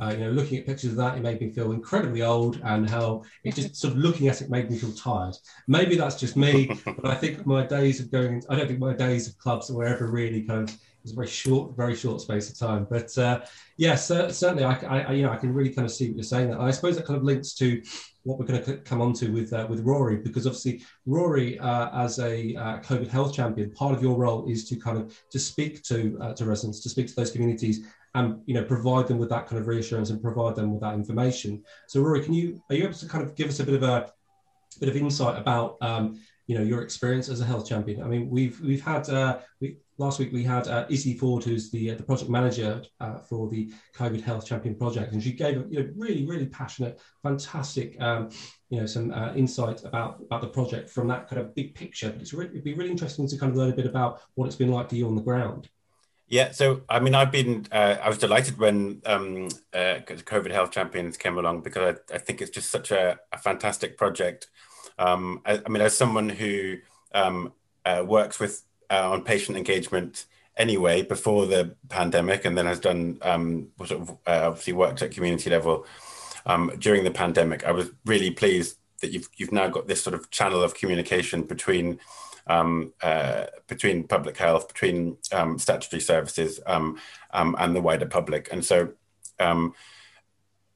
Uh, 0.00 0.10
you 0.10 0.18
know, 0.18 0.30
looking 0.30 0.58
at 0.58 0.66
pictures 0.66 0.90
of 0.90 0.96
that, 0.96 1.16
it 1.16 1.22
made 1.22 1.40
me 1.40 1.50
feel 1.50 1.72
incredibly 1.72 2.22
old, 2.22 2.60
and 2.62 2.88
how 2.88 3.24
it 3.42 3.54
just 3.54 3.74
sort 3.80 3.94
of 3.94 3.98
looking 3.98 4.28
at 4.28 4.42
it 4.42 4.50
made 4.50 4.70
me 4.70 4.78
feel 4.78 4.92
tired. 4.92 5.34
Maybe 5.66 5.96
that's 5.96 6.20
just 6.20 6.36
me, 6.36 6.70
but 6.84 7.06
I 7.06 7.14
think 7.14 7.44
my 7.46 7.66
days 7.66 7.98
of 7.98 8.10
going. 8.10 8.42
I 8.50 8.54
don't 8.54 8.68
think 8.68 8.78
my 8.78 8.92
days 8.92 9.26
of 9.26 9.38
clubs 9.38 9.70
were 9.70 9.84
ever 9.84 10.10
really 10.10 10.42
kind 10.42 10.68
of. 10.68 10.76
It 10.98 11.04
was 11.04 11.12
a 11.12 11.16
very 11.16 11.28
short, 11.28 11.76
very 11.76 11.94
short 11.94 12.20
space 12.20 12.50
of 12.50 12.58
time. 12.58 12.86
But 12.90 13.16
uh, 13.16 13.40
yeah, 13.76 13.94
certainly, 13.94 14.64
I, 14.64 14.74
I, 14.74 15.12
you 15.12 15.22
know, 15.22 15.30
I 15.30 15.36
can 15.36 15.54
really 15.54 15.72
kind 15.72 15.86
of 15.86 15.92
see 15.92 16.08
what 16.08 16.16
you're 16.16 16.24
saying. 16.24 16.50
That 16.50 16.60
I 16.60 16.70
suppose 16.72 16.96
that 16.96 17.06
kind 17.06 17.16
of 17.16 17.22
links 17.22 17.54
to 17.54 17.80
what 18.24 18.38
we're 18.38 18.46
going 18.46 18.62
to 18.62 18.76
come 18.78 19.00
on 19.00 19.12
to 19.14 19.28
with 19.28 19.52
uh, 19.52 19.66
with 19.70 19.80
Rory, 19.80 20.16
because 20.16 20.46
obviously 20.46 20.82
Rory, 21.06 21.58
uh, 21.60 22.04
as 22.04 22.18
a 22.18 22.54
uh, 22.56 22.78
COVID 22.80 23.08
health 23.08 23.32
champion, 23.32 23.70
part 23.70 23.94
of 23.94 24.02
your 24.02 24.18
role 24.18 24.50
is 24.50 24.68
to 24.68 24.76
kind 24.76 24.98
of 24.98 25.16
to 25.30 25.38
speak 25.38 25.82
to 25.84 26.18
uh, 26.20 26.34
to 26.34 26.44
residents, 26.44 26.82
to 26.82 26.88
speak 26.88 27.06
to 27.06 27.14
those 27.14 27.30
communities, 27.30 27.86
and 28.14 28.40
you 28.46 28.54
know 28.54 28.64
provide 28.64 29.06
them 29.06 29.18
with 29.18 29.30
that 29.30 29.46
kind 29.46 29.60
of 29.60 29.66
reassurance 29.66 30.10
and 30.10 30.20
provide 30.20 30.56
them 30.56 30.72
with 30.72 30.80
that 30.82 30.94
information. 30.94 31.62
So 31.86 32.00
Rory, 32.00 32.22
can 32.22 32.34
you 32.34 32.60
are 32.70 32.76
you 32.76 32.84
able 32.84 32.94
to 32.94 33.08
kind 33.08 33.24
of 33.24 33.34
give 33.34 33.48
us 33.48 33.60
a 33.60 33.64
bit 33.64 33.74
of 33.74 33.82
a 33.82 34.12
bit 34.80 34.88
of 34.88 34.96
insight 34.96 35.40
about 35.40 35.76
um, 35.80 36.20
you 36.46 36.58
know 36.58 36.64
your 36.64 36.82
experience 36.82 37.28
as 37.28 37.40
a 37.40 37.44
health 37.44 37.68
champion? 37.68 38.02
I 38.02 38.08
mean, 38.08 38.28
we've 38.28 38.60
we've 38.60 38.82
had 38.82 39.08
uh, 39.08 39.38
we 39.60 39.78
last 39.98 40.18
week 40.18 40.32
we 40.32 40.44
had 40.44 40.66
uh, 40.68 40.86
Izzy 40.88 41.14
Ford, 41.14 41.44
who's 41.44 41.70
the 41.70 41.90
uh, 41.90 41.94
the 41.96 42.02
project 42.02 42.30
manager 42.30 42.82
uh, 43.00 43.18
for 43.18 43.48
the 43.48 43.72
COVID 43.96 44.22
Health 44.22 44.46
Champion 44.46 44.74
project, 44.74 45.12
and 45.12 45.22
she 45.22 45.32
gave 45.32 45.58
a 45.58 45.68
you 45.68 45.82
know, 45.82 45.90
really 45.96 46.24
really 46.24 46.46
passionate, 46.46 47.00
fantastic 47.22 48.00
um, 48.00 48.30
you 48.70 48.80
know 48.80 48.86
some 48.86 49.12
uh, 49.12 49.34
insight 49.34 49.84
about 49.84 50.20
about 50.22 50.40
the 50.40 50.48
project 50.48 50.88
from 50.88 51.08
that 51.08 51.28
kind 51.28 51.40
of 51.42 51.54
big 51.54 51.74
picture. 51.74 52.10
But 52.10 52.22
it's 52.22 52.32
really, 52.32 52.50
it'd 52.50 52.64
be 52.64 52.74
really 52.74 52.90
interesting 52.90 53.28
to 53.28 53.36
kind 53.36 53.50
of 53.50 53.58
learn 53.58 53.70
a 53.70 53.76
bit 53.76 53.86
about 53.86 54.22
what 54.34 54.46
it's 54.46 54.56
been 54.56 54.70
like 54.70 54.88
for 54.88 54.94
you 54.94 55.06
on 55.06 55.16
the 55.16 55.22
ground. 55.22 55.68
Yeah, 56.28 56.50
so 56.50 56.82
I 56.90 57.00
mean, 57.00 57.14
I've 57.14 57.32
been, 57.32 57.66
uh, 57.72 57.96
I 58.02 58.08
was 58.08 58.18
delighted 58.18 58.58
when 58.58 59.00
um, 59.06 59.48
uh, 59.72 60.00
COVID 60.04 60.52
Health 60.52 60.70
Champions 60.70 61.16
came 61.16 61.38
along 61.38 61.62
because 61.62 61.96
I, 62.10 62.14
I 62.14 62.18
think 62.18 62.42
it's 62.42 62.50
just 62.50 62.70
such 62.70 62.90
a, 62.90 63.18
a 63.32 63.38
fantastic 63.38 63.96
project. 63.96 64.48
Um, 64.98 65.40
I, 65.46 65.62
I, 65.64 65.68
mean, 65.70 65.80
as 65.80 65.96
someone 65.96 66.28
who 66.28 66.76
um, 67.14 67.54
works 68.04 68.38
with 68.38 68.62
uh, 68.90 69.10
on 69.10 69.22
patient 69.22 69.56
engagement 69.56 70.26
anyway 70.56 71.02
before 71.02 71.46
the 71.46 71.74
pandemic, 71.88 72.44
and 72.44 72.56
then 72.56 72.66
has 72.66 72.80
done 72.80 73.18
um, 73.22 73.68
sort 73.84 74.02
of 74.02 74.10
uh, 74.26 74.48
obviously 74.48 74.72
worked 74.72 75.02
at 75.02 75.12
community 75.12 75.50
level 75.50 75.86
um, 76.48 76.72
during 76.78 77.04
the 77.04 77.10
pandemic, 77.10 77.64
I 77.64 77.70
was 77.72 77.90
really 78.04 78.30
pleased 78.30 78.78
that 79.00 79.12
you've 79.12 79.28
you've 79.36 79.52
now 79.52 79.68
got 79.68 79.86
this 79.86 80.02
sort 80.02 80.14
of 80.14 80.30
channel 80.30 80.62
of 80.62 80.74
communication 80.74 81.42
between 81.42 82.00
um, 82.46 82.92
uh, 83.02 83.46
between 83.68 84.08
public 84.08 84.36
health, 84.38 84.66
between 84.66 85.18
um, 85.30 85.58
statutory 85.58 86.00
services, 86.00 86.58
um, 86.66 86.98
um 87.32 87.54
and 87.58 87.76
the 87.76 87.82
wider 87.82 88.06
public. 88.06 88.48
And 88.50 88.64
so 88.64 88.92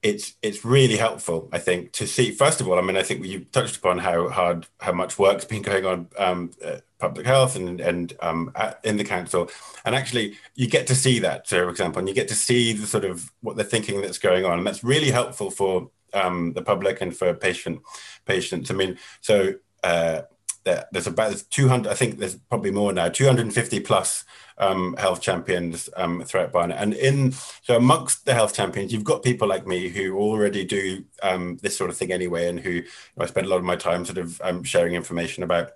it's 0.03 0.35
it's 0.43 0.65
really 0.65 0.97
helpful, 0.97 1.49
I 1.53 1.59
think, 1.59 1.93
to 1.93 2.07
see. 2.07 2.33
First 2.33 2.61
of 2.61 2.69
all, 2.69 2.79
I 2.79 2.83
mean, 2.83 2.97
I 2.97 3.05
think 3.05 3.25
you 3.25 3.45
touched 3.53 3.77
upon 3.77 3.99
how 3.99 4.29
hard, 4.29 4.67
how 4.81 4.93
much 4.93 5.19
work's 5.19 5.45
been 5.45 5.63
going 5.63 5.87
on 5.87 6.09
um, 6.19 6.51
public 6.99 7.25
health 7.25 7.55
and 7.55 7.81
and 7.81 8.13
at, 8.57 8.81
in 8.85 8.97
the 8.97 9.05
council, 9.05 9.49
and 9.85 9.95
actually 9.95 10.37
you 10.55 10.67
get 10.67 10.87
to 10.89 10.97
see 10.97 11.21
that, 11.21 11.49
for 11.49 11.69
example, 11.69 12.01
and 12.01 12.09
you 12.09 12.15
get 12.15 12.29
to 12.29 12.35
see 12.35 12.73
the 12.73 12.87
sort 12.87 13.05
of 13.05 13.31
what 13.43 13.57
they're 13.57 13.65
thinking 13.65 14.01
that's 14.01 14.19
going 14.19 14.45
on, 14.45 14.59
and 14.59 14.67
that's 14.67 14.83
really 14.83 15.11
helpful 15.11 15.51
for 15.51 15.91
the 16.13 16.63
public 16.67 17.01
and 17.01 17.17
for 17.17 17.33
patient 17.33 17.81
patients. 18.27 18.71
I 18.71 18.75
mean, 18.75 18.99
so. 19.21 19.55
Uh, 19.85 20.23
there's 20.65 21.07
about 21.07 21.29
there's 21.29 21.43
200 21.45 21.91
i 21.91 21.95
think 21.95 22.19
there's 22.19 22.37
probably 22.37 22.71
more 22.71 22.93
now 22.93 23.09
250 23.09 23.81
plus 23.81 24.25
um, 24.59 24.95
health 24.97 25.21
champions 25.21 25.89
um, 25.97 26.23
throughout 26.23 26.53
barnet. 26.53 26.77
And 26.79 26.95
in 26.95 27.33
so 27.33 27.77
amongst 27.77 28.27
the 28.27 28.35
health 28.35 28.55
champions 28.55 28.93
you've 28.93 29.05
got 29.05 29.23
people 29.23 29.49
like 29.49 29.67
me 29.67 29.89
who 29.89 30.17
already 30.17 30.65
do 30.65 31.05
um, 31.23 31.57
this 31.63 31.77
sort 31.77 31.91
of 31.91 31.97
thing 31.97 32.13
anyway 32.13 32.49
and 32.49 32.61
who 32.61 32.71
you 32.71 32.83
know, 33.17 33.25
i 33.25 33.27
spend 33.27 33.47
a 33.47 33.51
lot 33.51 33.57
of 33.57 33.65
my 33.65 33.77
time 33.77 34.05
sort 34.05 34.19
of 34.19 34.41
um, 34.43 34.63
sharing 34.63 34.95
information 34.95 35.43
about 35.43 35.73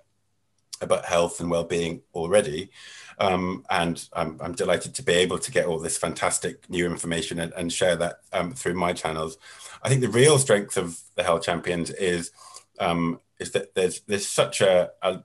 about 0.81 1.05
health 1.05 1.39
and 1.39 1.49
well-being 1.49 2.01
already. 2.13 2.69
Um, 3.19 3.65
and 3.71 4.07
I'm, 4.13 4.39
I'm, 4.39 4.53
delighted 4.53 4.93
to 4.93 5.01
be 5.01 5.13
able 5.13 5.39
to 5.39 5.51
get 5.51 5.65
all 5.65 5.79
this 5.79 5.97
fantastic 5.97 6.69
new 6.69 6.85
information 6.85 7.39
and, 7.39 7.51
and 7.53 7.73
share 7.73 7.95
that 7.95 8.19
um, 8.31 8.53
through 8.53 8.75
my 8.75 8.93
channels. 8.93 9.39
I 9.81 9.89
think 9.89 10.01
the 10.01 10.07
real 10.07 10.37
strength 10.37 10.77
of 10.77 10.99
the 11.15 11.23
health 11.23 11.41
champions 11.41 11.89
is 11.89 12.29
um, 12.79 13.19
is 13.39 13.51
that 13.51 13.75
there's 13.75 14.01
there's 14.01 14.27
such 14.27 14.61
a 14.61 14.91
a, 15.01 15.23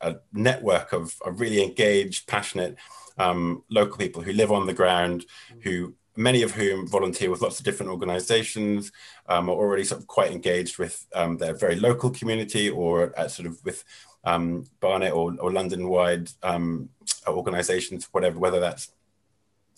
a, 0.00 0.16
network 0.32 0.92
of, 0.92 1.14
of, 1.24 1.40
really 1.40 1.62
engaged, 1.62 2.26
passionate 2.26 2.76
um, 3.18 3.62
local 3.70 3.96
people 3.96 4.22
who 4.22 4.32
live 4.32 4.52
on 4.52 4.66
the 4.66 4.72
ground, 4.72 5.26
who 5.62 5.94
many 6.16 6.42
of 6.42 6.52
whom 6.52 6.86
volunteer 6.86 7.30
with 7.30 7.40
lots 7.40 7.58
of 7.58 7.64
different 7.64 7.90
organisations, 7.90 8.90
um, 9.28 9.48
are 9.48 9.52
already 9.52 9.84
sort 9.84 10.00
of 10.00 10.06
quite 10.08 10.32
engaged 10.32 10.78
with 10.78 11.06
um, 11.14 11.36
their 11.36 11.54
very 11.54 11.76
local 11.76 12.10
community 12.10 12.68
or 12.68 13.12
sort 13.28 13.46
of 13.46 13.64
with 13.64 13.84
um, 14.24 14.64
Barnet 14.80 15.12
or, 15.12 15.34
or 15.40 15.52
London-wide 15.52 16.28
um, 16.42 16.88
organisations, 17.28 18.08
whatever, 18.10 18.38
whether 18.38 18.58
that's 18.58 18.90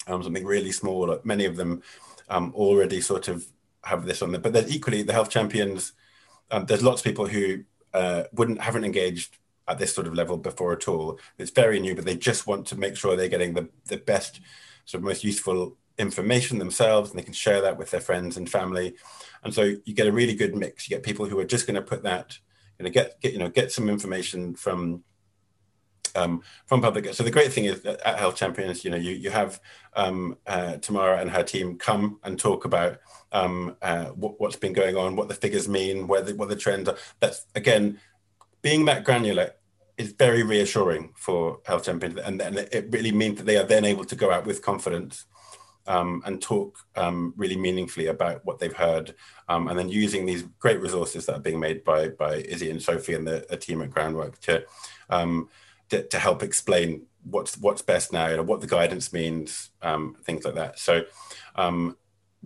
um, 0.06 0.22
something 0.22 0.46
really 0.46 0.72
small. 0.72 1.20
Many 1.24 1.44
of 1.44 1.56
them 1.56 1.82
already 2.30 3.02
sort 3.02 3.28
of 3.28 3.46
have 3.84 4.06
this 4.06 4.22
on 4.22 4.32
there, 4.32 4.40
but 4.40 4.54
then 4.54 4.68
equally 4.68 5.02
the 5.02 5.12
health 5.12 5.30
champions. 5.30 5.92
Um, 6.50 6.66
there's 6.66 6.82
lots 6.82 7.00
of 7.00 7.04
people 7.04 7.26
who 7.26 7.64
uh, 7.94 8.24
wouldn't 8.32 8.60
haven't 8.60 8.84
engaged 8.84 9.38
at 9.68 9.78
this 9.78 9.94
sort 9.94 10.06
of 10.06 10.14
level 10.14 10.36
before 10.36 10.72
at 10.72 10.88
all. 10.88 11.18
It's 11.38 11.50
very 11.50 11.78
new, 11.80 11.94
but 11.94 12.04
they 12.04 12.16
just 12.16 12.46
want 12.46 12.66
to 12.68 12.76
make 12.76 12.96
sure 12.96 13.16
they're 13.16 13.28
getting 13.28 13.54
the, 13.54 13.68
the 13.86 13.98
best, 13.98 14.40
sort 14.84 15.00
of 15.00 15.04
most 15.04 15.24
useful 15.24 15.76
information 15.98 16.58
themselves, 16.58 17.10
and 17.10 17.18
they 17.18 17.22
can 17.22 17.34
share 17.34 17.60
that 17.60 17.76
with 17.76 17.90
their 17.90 18.00
friends 18.00 18.36
and 18.36 18.50
family. 18.50 18.94
And 19.44 19.54
so 19.54 19.62
you 19.62 19.94
get 19.94 20.08
a 20.08 20.12
really 20.12 20.34
good 20.34 20.56
mix. 20.56 20.88
You 20.88 20.96
get 20.96 21.04
people 21.04 21.26
who 21.26 21.38
are 21.38 21.44
just 21.44 21.66
going 21.66 21.76
to 21.76 21.82
put 21.82 22.02
that, 22.02 22.38
you 22.78 22.84
know, 22.84 22.90
get 22.90 23.20
get 23.20 23.32
you 23.32 23.38
know 23.38 23.48
get 23.48 23.70
some 23.70 23.88
information 23.88 24.54
from 24.54 25.04
um, 26.14 26.42
from 26.66 26.80
public. 26.80 27.12
So 27.14 27.22
the 27.22 27.30
great 27.30 27.52
thing 27.52 27.64
is 27.64 27.84
at 27.84 28.18
Health 28.18 28.36
Champions, 28.36 28.84
you 28.84 28.90
know, 28.90 28.96
you 28.96 29.12
you 29.12 29.30
have 29.30 29.60
um, 29.94 30.36
uh, 30.46 30.76
Tamara 30.76 31.20
and 31.20 31.30
her 31.30 31.42
team 31.42 31.78
come 31.78 32.18
and 32.22 32.38
talk 32.38 32.64
about 32.64 32.98
um, 33.32 33.76
uh, 33.82 34.06
what, 34.06 34.36
has 34.50 34.56
been 34.56 34.72
going 34.72 34.96
on, 34.96 35.16
what 35.16 35.28
the 35.28 35.34
figures 35.34 35.68
mean, 35.68 36.06
where 36.06 36.22
the, 36.22 36.34
what 36.34 36.48
the 36.48 36.56
trends 36.56 36.88
are. 36.88 36.96
That's 37.20 37.46
again, 37.54 38.00
being 38.62 38.84
that 38.86 39.04
granular 39.04 39.52
is 39.96 40.12
very 40.12 40.42
reassuring 40.42 41.12
for 41.16 41.60
Health 41.66 41.84
Champions, 41.84 42.18
and, 42.18 42.40
it 42.40 42.86
really 42.90 43.12
means 43.12 43.38
that 43.38 43.44
they 43.44 43.56
are 43.56 43.64
then 43.64 43.84
able 43.84 44.04
to 44.04 44.16
go 44.16 44.30
out 44.30 44.46
with 44.46 44.62
confidence. 44.62 45.26
Um, 45.86 46.22
and 46.26 46.40
talk 46.40 46.78
um, 46.94 47.32
really 47.36 47.56
meaningfully 47.56 48.08
about 48.08 48.44
what 48.44 48.60
they've 48.60 48.72
heard, 48.72 49.14
um, 49.48 49.66
and 49.66 49.78
then 49.78 49.88
using 49.88 50.24
these 50.24 50.44
great 50.60 50.78
resources 50.78 51.26
that 51.26 51.36
are 51.36 51.40
being 51.40 51.58
made 51.58 51.82
by 51.82 52.10
by 52.10 52.36
Izzy 52.36 52.70
and 52.70 52.80
Sophie 52.80 53.14
and 53.14 53.26
the, 53.26 53.46
the 53.48 53.56
team 53.56 53.80
at 53.82 53.90
Groundwork 53.90 54.38
to 54.42 54.62
um, 55.08 55.48
to, 55.90 56.06
to 56.08 56.18
help 56.18 56.42
explain 56.42 57.06
what's 57.24 57.58
what's 57.58 57.82
best 57.82 58.12
now, 58.12 58.28
you 58.28 58.36
know, 58.36 58.42
what 58.42 58.60
the 58.60 58.66
guidance 58.66 59.12
means, 59.12 59.70
um, 59.82 60.16
things 60.24 60.44
like 60.44 60.54
that. 60.54 60.78
So 60.78 61.04
um, 61.56 61.96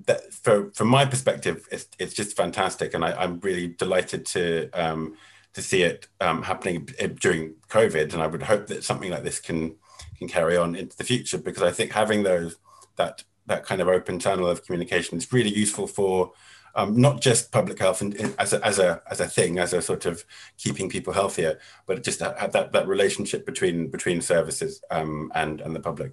that 0.07 0.33
for 0.33 0.71
from 0.73 0.89
my 0.89 1.05
perspective, 1.05 1.67
it's 1.71 1.89
it's 1.99 2.15
just 2.15 2.37
fantastic, 2.37 2.95
and 2.95 3.05
I, 3.05 3.23
am 3.23 3.41
really 3.41 3.69
delighted 3.69 4.27
to 4.27 4.71
um, 4.71 5.17
to 5.53 5.63
see 5.63 5.83
it 5.83 6.09
um, 6.21 6.43
happening 6.43 6.89
during 7.21 7.55
COVID, 7.69 8.13
and 8.13 8.23
I 8.23 8.27
would 8.27 8.43
hope 8.43 8.67
that 8.69 8.85
something 8.85 9.11
like 9.11 9.23
this 9.23 9.41
can 9.41 9.77
can 10.19 10.29
carry 10.29 10.57
on 10.57 10.75
into 10.75 10.97
the 10.97 11.05
future 11.05 11.39
because 11.39 11.63
I 11.63 11.71
think 11.71 11.93
having 11.93 12.23
those 12.23 12.57
that 12.97 13.23
that 13.47 13.65
kind 13.65 13.81
of 13.81 13.89
open 13.89 14.19
channel 14.19 14.49
of 14.49 14.65
communication 14.65 15.19
is 15.19 15.33
really 15.33 15.55
useful 15.55 15.87
for 15.87 16.33
um, 16.77 17.01
not 17.01 17.21
just 17.21 17.53
public 17.53 17.79
health 17.79 18.01
and, 18.01 18.35
as, 18.39 18.53
a, 18.53 18.65
as, 18.65 18.79
a, 18.79 19.03
as 19.11 19.21
a 19.21 19.29
thing, 19.29 19.59
as 19.59 19.73
a 19.73 19.83
sort 19.83 20.07
of 20.07 20.25
keeping 20.59 20.89
people 20.89 21.13
healthier, 21.13 21.59
but 21.87 22.03
just 22.03 22.19
that, 22.19 22.53
that, 22.53 22.73
that 22.73 22.89
relationship 22.89 23.47
between, 23.47 23.89
between 23.89 24.21
services 24.21 24.83
um, 24.91 25.31
and, 25.35 25.61
and 25.61 25.75
the 25.75 25.81
public. 25.81 26.13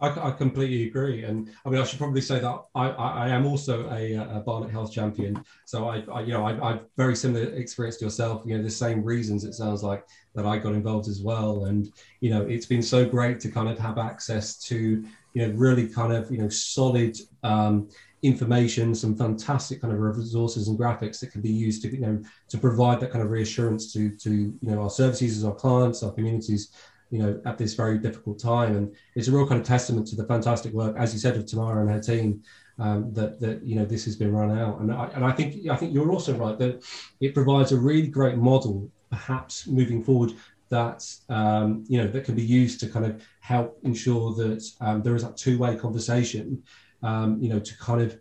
I, 0.00 0.28
I, 0.28 0.30
completely 0.30 0.86
agree, 0.86 1.24
and 1.24 1.50
I 1.64 1.70
mean 1.70 1.80
I 1.80 1.84
should 1.84 1.98
probably 1.98 2.20
say 2.20 2.38
that 2.38 2.62
I, 2.74 2.88
I, 2.88 3.26
I 3.26 3.28
am 3.30 3.46
also 3.46 3.90
a, 3.90 4.14
a, 4.14 4.40
Barnet 4.40 4.70
Health 4.70 4.92
champion. 4.92 5.42
So 5.64 5.88
I, 5.88 6.04
I 6.12 6.20
you 6.20 6.32
know 6.32 6.46
I, 6.46 6.70
I've 6.70 6.80
very 6.96 7.16
similar 7.16 7.46
experience 7.54 7.96
to 7.96 8.04
yourself. 8.04 8.42
You 8.46 8.56
know 8.56 8.62
the 8.62 8.70
same 8.70 9.02
reasons 9.02 9.42
it 9.42 9.54
sounds 9.54 9.82
like 9.82 10.06
that 10.36 10.46
I 10.46 10.58
got 10.58 10.74
involved 10.74 11.08
as 11.08 11.20
well, 11.20 11.64
and 11.64 11.92
you 12.20 12.30
know 12.30 12.42
it's 12.42 12.66
been 12.66 12.82
so 12.82 13.04
great 13.04 13.40
to 13.40 13.50
kind 13.50 13.68
of 13.68 13.76
have 13.80 13.98
access 13.98 14.56
to 14.68 15.04
you 15.34 15.46
know 15.46 15.52
really 15.54 15.88
kind 15.88 16.12
of 16.12 16.30
you 16.30 16.38
know 16.38 16.48
solid 16.48 17.16
um, 17.42 17.88
information, 18.22 18.94
some 18.94 19.16
fantastic 19.16 19.80
kind 19.80 19.92
of 19.92 20.00
resources 20.00 20.68
and 20.68 20.78
graphics 20.78 21.20
that 21.20 21.32
can 21.32 21.40
be 21.40 21.50
used 21.50 21.82
to 21.82 21.88
you 21.88 22.00
know 22.00 22.22
to 22.48 22.58
provide 22.58 23.00
that 23.00 23.10
kind 23.10 23.24
of 23.24 23.30
reassurance 23.30 23.92
to 23.92 24.10
to 24.16 24.30
you 24.30 24.58
know 24.62 24.82
our 24.82 24.90
service 24.90 25.22
users, 25.22 25.44
our 25.44 25.54
clients, 25.54 26.02
our 26.02 26.12
communities, 26.12 26.72
you 27.10 27.18
know 27.18 27.40
at 27.46 27.58
this 27.58 27.74
very 27.74 27.98
difficult 27.98 28.38
time. 28.38 28.76
And 28.76 28.94
it's 29.14 29.28
a 29.28 29.32
real 29.32 29.46
kind 29.46 29.60
of 29.60 29.66
testament 29.66 30.06
to 30.08 30.16
the 30.16 30.24
fantastic 30.24 30.72
work, 30.72 30.96
as 30.98 31.12
you 31.12 31.20
said, 31.20 31.36
of 31.36 31.46
Tamara 31.46 31.80
and 31.80 31.90
her 31.90 32.00
team. 32.00 32.42
Um, 32.80 33.12
that 33.12 33.40
that 33.40 33.64
you 33.64 33.74
know 33.74 33.84
this 33.84 34.04
has 34.04 34.14
been 34.14 34.32
run 34.32 34.56
out, 34.56 34.80
and 34.80 34.92
I, 34.92 35.06
and 35.06 35.24
I 35.24 35.32
think 35.32 35.68
I 35.68 35.74
think 35.74 35.92
you're 35.92 36.12
also 36.12 36.36
right 36.36 36.56
that 36.58 36.84
it 37.20 37.34
provides 37.34 37.72
a 37.72 37.76
really 37.76 38.06
great 38.06 38.36
model, 38.36 38.88
perhaps 39.10 39.66
moving 39.66 40.00
forward, 40.00 40.34
that 40.68 41.04
um, 41.28 41.84
you 41.88 42.00
know 42.00 42.08
that 42.08 42.24
can 42.24 42.34
be 42.34 42.42
used 42.42 42.80
to 42.80 42.88
kind 42.88 43.04
of 43.04 43.22
help 43.40 43.78
ensure 43.82 44.32
that 44.34 44.64
um, 44.80 45.02
there 45.02 45.16
is 45.16 45.24
a 45.24 45.32
two-way 45.32 45.76
conversation 45.76 46.62
um, 47.02 47.40
you 47.40 47.48
know, 47.48 47.58
to 47.58 47.78
kind 47.78 48.00
of, 48.00 48.18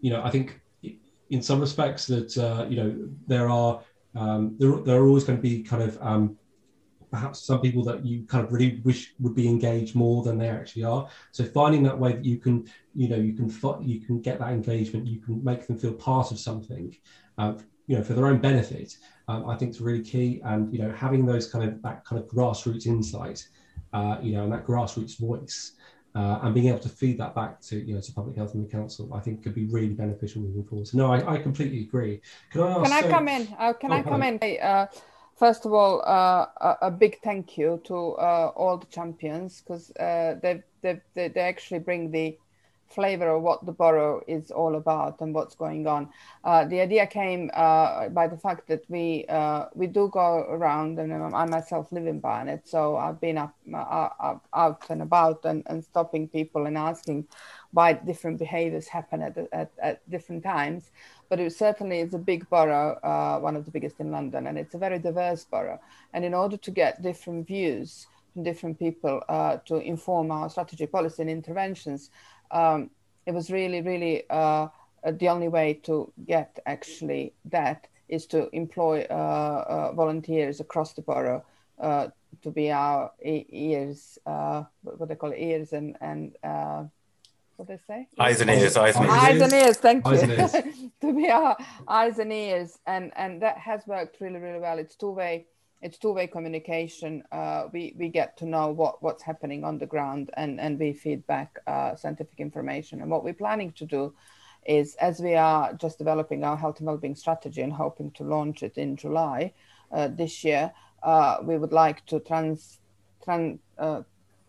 you 0.00 0.10
know, 0.10 0.22
I 0.22 0.30
think 0.30 0.60
in 1.30 1.42
some 1.42 1.60
respects 1.60 2.06
that, 2.06 2.36
uh, 2.38 2.66
you 2.68 2.76
know, 2.76 3.08
there 3.26 3.48
are, 3.48 3.82
um, 4.14 4.56
there, 4.58 4.76
there 4.78 4.96
are 5.00 5.06
always 5.06 5.24
going 5.24 5.38
to 5.38 5.42
be 5.42 5.62
kind 5.62 5.82
of 5.82 5.98
um, 6.00 6.36
perhaps 7.10 7.44
some 7.44 7.60
people 7.60 7.82
that 7.84 8.04
you 8.04 8.24
kind 8.26 8.44
of 8.44 8.52
really 8.52 8.80
wish 8.84 9.14
would 9.20 9.34
be 9.34 9.48
engaged 9.48 9.94
more 9.94 10.22
than 10.22 10.38
they 10.38 10.48
actually 10.48 10.84
are. 10.84 11.08
So 11.32 11.44
finding 11.44 11.82
that 11.84 11.98
way 11.98 12.12
that 12.12 12.24
you 12.24 12.38
can, 12.38 12.68
you 12.94 13.08
know, 13.08 13.16
you 13.16 13.32
can 13.32 13.48
you 13.82 14.00
can 14.00 14.20
get 14.20 14.38
that 14.38 14.50
engagement, 14.50 15.06
you 15.06 15.20
can 15.20 15.42
make 15.42 15.66
them 15.66 15.78
feel 15.78 15.94
part 15.94 16.30
of 16.30 16.38
something, 16.38 16.94
um, 17.38 17.58
you 17.86 17.96
know, 17.96 18.04
for 18.04 18.14
their 18.14 18.26
own 18.26 18.38
benefit. 18.38 18.96
Um, 19.28 19.48
I 19.48 19.56
think 19.56 19.70
is 19.72 19.80
really 19.80 20.02
key. 20.02 20.40
And 20.44 20.72
you 20.72 20.80
know, 20.80 20.92
having 20.92 21.26
those 21.26 21.50
kind 21.50 21.64
of 21.68 21.82
that 21.82 22.04
kind 22.04 22.22
of 22.22 22.28
grassroots 22.28 22.86
insight, 22.86 23.46
uh, 23.92 24.18
you 24.22 24.32
know, 24.32 24.44
and 24.44 24.52
that 24.52 24.66
grassroots 24.66 25.18
voice 25.18 25.72
uh, 26.16 26.40
and 26.42 26.54
being 26.54 26.68
able 26.68 26.78
to 26.78 26.88
feed 26.88 27.18
that 27.18 27.34
back 27.34 27.60
to 27.60 27.76
you 27.76 27.94
know 27.94 28.00
to 28.00 28.12
public 28.12 28.36
health 28.36 28.54
and 28.54 28.66
the 28.66 28.70
council, 28.70 29.12
I 29.12 29.20
think 29.20 29.42
could 29.42 29.54
be 29.54 29.66
really 29.66 29.90
beneficial 29.90 30.40
moving 30.40 30.64
forward. 30.64 30.88
So 30.88 30.96
no, 30.96 31.12
I, 31.12 31.34
I 31.34 31.38
completely 31.38 31.80
agree. 31.82 32.22
Can 32.50 32.62
I 32.62 32.70
ask, 32.70 32.82
Can 32.84 32.92
I 32.92 33.02
so, 33.02 33.10
come 33.10 33.28
in? 33.28 33.48
Uh, 33.58 33.72
can 33.74 33.92
oh, 33.92 33.96
I 33.96 34.02
come 34.02 34.22
in? 34.22 34.38
Uh, 34.42 34.86
first 35.36 35.66
of 35.66 35.74
all, 35.74 36.02
uh, 36.06 36.46
a, 36.60 36.86
a, 36.88 36.90
big 36.90 37.18
thank 37.22 37.58
you 37.58 37.82
to 37.84 38.12
uh, 38.12 38.50
all 38.56 38.78
the 38.78 38.86
champions 38.86 39.60
because 39.60 39.90
uh, 39.96 40.36
they, 40.42 40.62
they 40.80 41.00
they 41.14 41.40
actually 41.40 41.80
bring 41.80 42.10
the 42.10 42.38
flavor 42.88 43.30
of 43.30 43.42
what 43.42 43.64
the 43.66 43.72
borough 43.72 44.22
is 44.26 44.50
all 44.50 44.76
about 44.76 45.20
and 45.20 45.34
what's 45.34 45.54
going 45.54 45.86
on. 45.86 46.08
Uh, 46.44 46.64
the 46.64 46.80
idea 46.80 47.06
came 47.06 47.50
uh, 47.54 48.08
by 48.08 48.26
the 48.26 48.36
fact 48.36 48.68
that 48.68 48.82
we 48.88 49.24
uh, 49.28 49.66
we 49.74 49.86
do 49.86 50.08
go 50.08 50.46
around, 50.48 50.98
and 50.98 51.12
I 51.12 51.44
myself 51.46 51.92
live 51.92 52.06
in 52.06 52.20
Barnet, 52.20 52.66
so 52.66 52.96
I've 52.96 53.20
been 53.20 53.38
up, 53.38 53.54
uh, 53.74 54.36
out 54.54 54.82
and 54.88 55.02
about 55.02 55.44
and, 55.44 55.62
and 55.66 55.84
stopping 55.84 56.28
people 56.28 56.66
and 56.66 56.78
asking 56.78 57.26
why 57.72 57.92
different 57.92 58.38
behaviors 58.38 58.88
happen 58.88 59.22
at, 59.22 59.36
at, 59.52 59.70
at 59.82 60.10
different 60.10 60.42
times. 60.42 60.90
But 61.28 61.40
it 61.40 61.52
certainly 61.52 62.00
is 62.00 62.14
a 62.14 62.18
big 62.18 62.48
borough, 62.48 62.98
uh, 63.02 63.40
one 63.40 63.56
of 63.56 63.64
the 63.64 63.70
biggest 63.70 63.98
in 63.98 64.12
London, 64.12 64.46
and 64.46 64.56
it's 64.56 64.74
a 64.74 64.78
very 64.78 64.98
diverse 64.98 65.44
borough. 65.44 65.80
And 66.12 66.24
in 66.24 66.34
order 66.34 66.56
to 66.56 66.70
get 66.70 67.02
different 67.02 67.46
views 67.48 68.06
different 68.42 68.78
people 68.78 69.22
uh, 69.28 69.58
to 69.66 69.76
inform 69.76 70.30
our 70.30 70.48
strategy, 70.50 70.86
policy, 70.86 71.22
and 71.22 71.30
interventions, 71.30 72.10
um, 72.50 72.90
it 73.26 73.32
was 73.32 73.50
really, 73.50 73.82
really 73.82 74.24
uh, 74.30 74.68
the 75.04 75.28
only 75.28 75.48
way 75.48 75.74
to 75.74 76.12
get 76.26 76.58
actually 76.66 77.32
that 77.44 77.88
is 78.08 78.26
to 78.26 78.48
employ 78.54 79.04
uh, 79.10 79.12
uh 79.12 79.92
volunteers 79.92 80.60
across 80.60 80.92
the 80.92 81.02
borough 81.02 81.44
uh, 81.80 82.06
to 82.42 82.50
be 82.52 82.70
our 82.70 83.10
ears, 83.24 84.18
uh, 84.26 84.62
what 84.82 85.08
they 85.08 85.16
call 85.16 85.32
it, 85.32 85.38
ears 85.38 85.72
and 85.72 85.96
and 86.00 86.36
what 87.56 87.68
they 87.68 87.78
say? 87.86 88.06
Eyes 88.18 88.40
and 88.42 88.50
ears, 88.50 88.76
eyes 88.76 88.96
and 88.96 89.06
ears. 89.06 89.14
Eyes 89.14 89.40
and 89.40 89.52
ears, 89.52 89.76
thank 89.78 90.06
eyes 90.06 90.54
you. 90.54 90.90
to 91.00 91.14
be 91.14 91.30
our 91.30 91.56
eyes 91.88 92.18
and 92.18 92.32
ears, 92.32 92.78
and 92.86 93.12
and 93.16 93.40
that 93.42 93.56
has 93.58 93.86
worked 93.86 94.20
really, 94.20 94.38
really 94.38 94.58
well. 94.58 94.78
It's 94.78 94.94
two 94.94 95.10
way 95.10 95.46
it's 95.82 95.98
two-way 95.98 96.26
communication. 96.26 97.22
Uh, 97.30 97.68
we 97.72 97.94
we 97.98 98.08
get 98.08 98.36
to 98.38 98.46
know 98.46 98.70
what 98.70 99.02
what's 99.02 99.22
happening 99.22 99.64
on 99.64 99.78
the 99.78 99.86
ground, 99.86 100.30
and 100.34 100.60
and 100.60 100.78
we 100.78 100.92
feed 100.92 101.26
back 101.26 101.58
uh, 101.66 101.94
scientific 101.94 102.40
information. 102.40 103.00
And 103.02 103.10
what 103.10 103.24
we're 103.24 103.34
planning 103.34 103.72
to 103.72 103.84
do 103.84 104.14
is, 104.64 104.96
as 104.96 105.20
we 105.20 105.34
are 105.34 105.74
just 105.74 105.98
developing 105.98 106.44
our 106.44 106.56
health 106.56 106.78
and 106.78 106.86
well-being 106.86 107.14
strategy 107.14 107.62
and 107.62 107.72
hoping 107.72 108.10
to 108.12 108.24
launch 108.24 108.62
it 108.62 108.78
in 108.78 108.96
July 108.96 109.52
uh, 109.92 110.08
this 110.08 110.42
year, 110.44 110.72
uh, 111.02 111.38
we 111.42 111.56
would 111.56 111.72
like 111.72 112.04
to 112.06 112.20
trans, 112.20 112.78
trans 113.22 113.60
uh, 113.78 114.02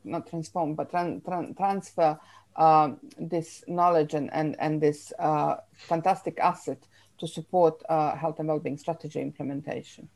not 0.03 0.27
transform, 0.27 0.73
but 0.73 0.91
tran, 0.91 1.21
tran, 1.21 1.55
transfer 1.55 2.17
um, 2.55 2.97
this 3.19 3.63
knowledge 3.67 4.13
and 4.13 4.33
and 4.33 4.55
and 4.59 4.81
this 4.81 5.13
uh, 5.19 5.57
fantastic 5.73 6.39
asset 6.39 6.79
to 7.19 7.27
support 7.27 7.81
health 7.89 8.39
and 8.39 8.47
well-being 8.47 8.77
strategy 8.77 9.19
implementation. 9.19 10.07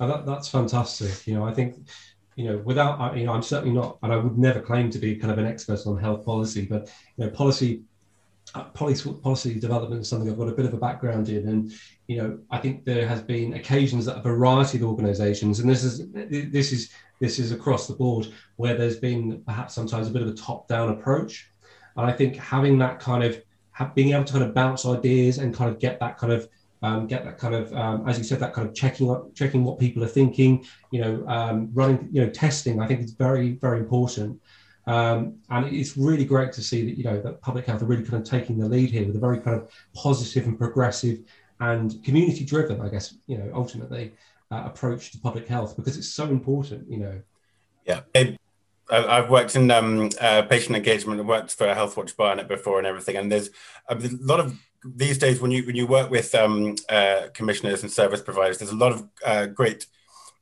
That, 0.00 0.24
that's 0.24 0.48
fantastic. 0.48 1.26
You 1.26 1.34
know, 1.34 1.44
I 1.44 1.52
think, 1.52 1.76
you 2.34 2.46
know, 2.46 2.58
without, 2.58 3.16
you 3.16 3.26
know, 3.26 3.34
I'm 3.34 3.42
certainly 3.42 3.74
not, 3.74 3.98
and 4.02 4.12
I 4.12 4.16
would 4.16 4.38
never 4.38 4.60
claim 4.60 4.90
to 4.90 4.98
be 4.98 5.14
kind 5.14 5.30
of 5.30 5.38
an 5.38 5.46
expert 5.46 5.86
on 5.86 5.98
health 5.98 6.24
policy, 6.24 6.64
but, 6.64 6.90
you 7.16 7.24
know, 7.24 7.30
policy, 7.30 7.82
uh, 8.54 8.64
policy, 8.64 9.12
policy 9.22 9.60
development 9.60 10.00
is 10.00 10.08
something 10.08 10.30
I've 10.30 10.38
got 10.38 10.48
a 10.48 10.52
bit 10.52 10.64
of 10.64 10.72
a 10.72 10.78
background 10.78 11.28
in. 11.28 11.46
And, 11.46 11.72
you 12.08 12.16
know, 12.16 12.38
I 12.50 12.58
think 12.58 12.86
there 12.86 13.06
has 13.06 13.20
been 13.20 13.52
occasions 13.54 14.06
that 14.06 14.16
a 14.16 14.22
variety 14.22 14.78
of 14.78 14.84
organizations, 14.84 15.60
and 15.60 15.68
this 15.68 15.84
is, 15.84 16.10
this 16.10 16.72
is, 16.72 16.90
this 17.20 17.38
is 17.38 17.52
across 17.52 17.86
the 17.86 17.94
board 17.94 18.28
where 18.56 18.74
there's 18.74 18.96
been 18.96 19.42
perhaps 19.44 19.74
sometimes 19.74 20.08
a 20.08 20.10
bit 20.10 20.22
of 20.22 20.28
a 20.28 20.34
top 20.34 20.66
down 20.66 20.88
approach. 20.88 21.50
And 21.96 22.10
I 22.10 22.12
think 22.12 22.36
having 22.36 22.78
that 22.78 23.00
kind 23.00 23.22
of, 23.22 23.42
being 23.94 24.12
able 24.12 24.24
to 24.24 24.32
kind 24.32 24.44
of 24.44 24.54
bounce 24.54 24.84
ideas 24.84 25.38
and 25.38 25.54
kind 25.54 25.70
of 25.70 25.78
get 25.78 25.98
that 26.00 26.18
kind 26.18 26.32
of 26.32 26.48
um, 26.82 27.06
get 27.06 27.24
that 27.24 27.38
kind 27.38 27.54
of, 27.54 27.72
um, 27.74 28.08
as 28.08 28.18
you 28.18 28.24
said, 28.24 28.40
that 28.40 28.52
kind 28.54 28.68
of 28.68 28.74
checking 28.74 29.10
up, 29.10 29.34
checking 29.34 29.64
what 29.64 29.78
people 29.78 30.02
are 30.02 30.08
thinking, 30.08 30.64
you 30.90 31.00
know, 31.00 31.24
um, 31.28 31.70
running, 31.72 32.08
you 32.10 32.24
know, 32.24 32.30
testing. 32.30 32.80
I 32.80 32.86
think 32.86 33.00
it's 33.00 33.12
very, 33.12 33.52
very 33.52 33.80
important. 33.80 34.40
Um, 34.86 35.36
and 35.50 35.66
it's 35.66 35.96
really 35.96 36.24
great 36.24 36.52
to 36.52 36.62
see 36.62 36.84
that, 36.86 36.96
you 36.96 37.04
know, 37.04 37.20
that 37.20 37.40
public 37.42 37.66
health 37.66 37.82
are 37.82 37.86
really 37.86 38.02
kind 38.02 38.22
of 38.22 38.28
taking 38.28 38.58
the 38.58 38.68
lead 38.68 38.90
here 38.90 39.06
with 39.06 39.16
a 39.16 39.20
very 39.20 39.38
kind 39.38 39.56
of 39.56 39.70
positive 39.94 40.46
and 40.46 40.58
progressive 40.58 41.18
and 41.60 42.02
community 42.02 42.44
driven, 42.44 42.80
I 42.80 42.88
guess, 42.88 43.14
you 43.26 43.36
know, 43.36 43.50
ultimately 43.54 44.14
uh, 44.50 44.62
approach 44.64 45.12
to 45.12 45.18
public 45.18 45.46
health 45.46 45.76
because 45.76 45.96
it's 45.96 46.08
so 46.08 46.24
important, 46.24 46.90
you 46.90 46.98
know. 46.98 47.20
Yeah. 47.84 48.00
I've 48.90 49.30
worked 49.30 49.54
in 49.54 49.70
um, 49.70 50.10
uh, 50.20 50.42
patient 50.42 50.76
engagement 50.76 51.20
and 51.20 51.28
worked 51.28 51.52
for 51.52 51.66
Healthwatch 51.66 52.16
Barnet 52.16 52.48
before 52.48 52.78
and 52.78 52.86
everything. 52.86 53.16
And 53.16 53.30
there's 53.30 53.50
a 53.88 53.96
lot 54.20 54.40
of 54.40 54.58
these 54.84 55.18
days 55.18 55.40
when 55.40 55.50
you 55.50 55.64
when 55.64 55.76
you 55.76 55.86
work 55.86 56.10
with 56.10 56.34
um, 56.34 56.74
uh, 56.88 57.28
commissioners 57.34 57.82
and 57.82 57.92
service 57.92 58.20
providers, 58.20 58.58
there's 58.58 58.70
a 58.70 58.76
lot 58.76 58.92
of 58.92 59.08
uh, 59.24 59.46
great 59.46 59.86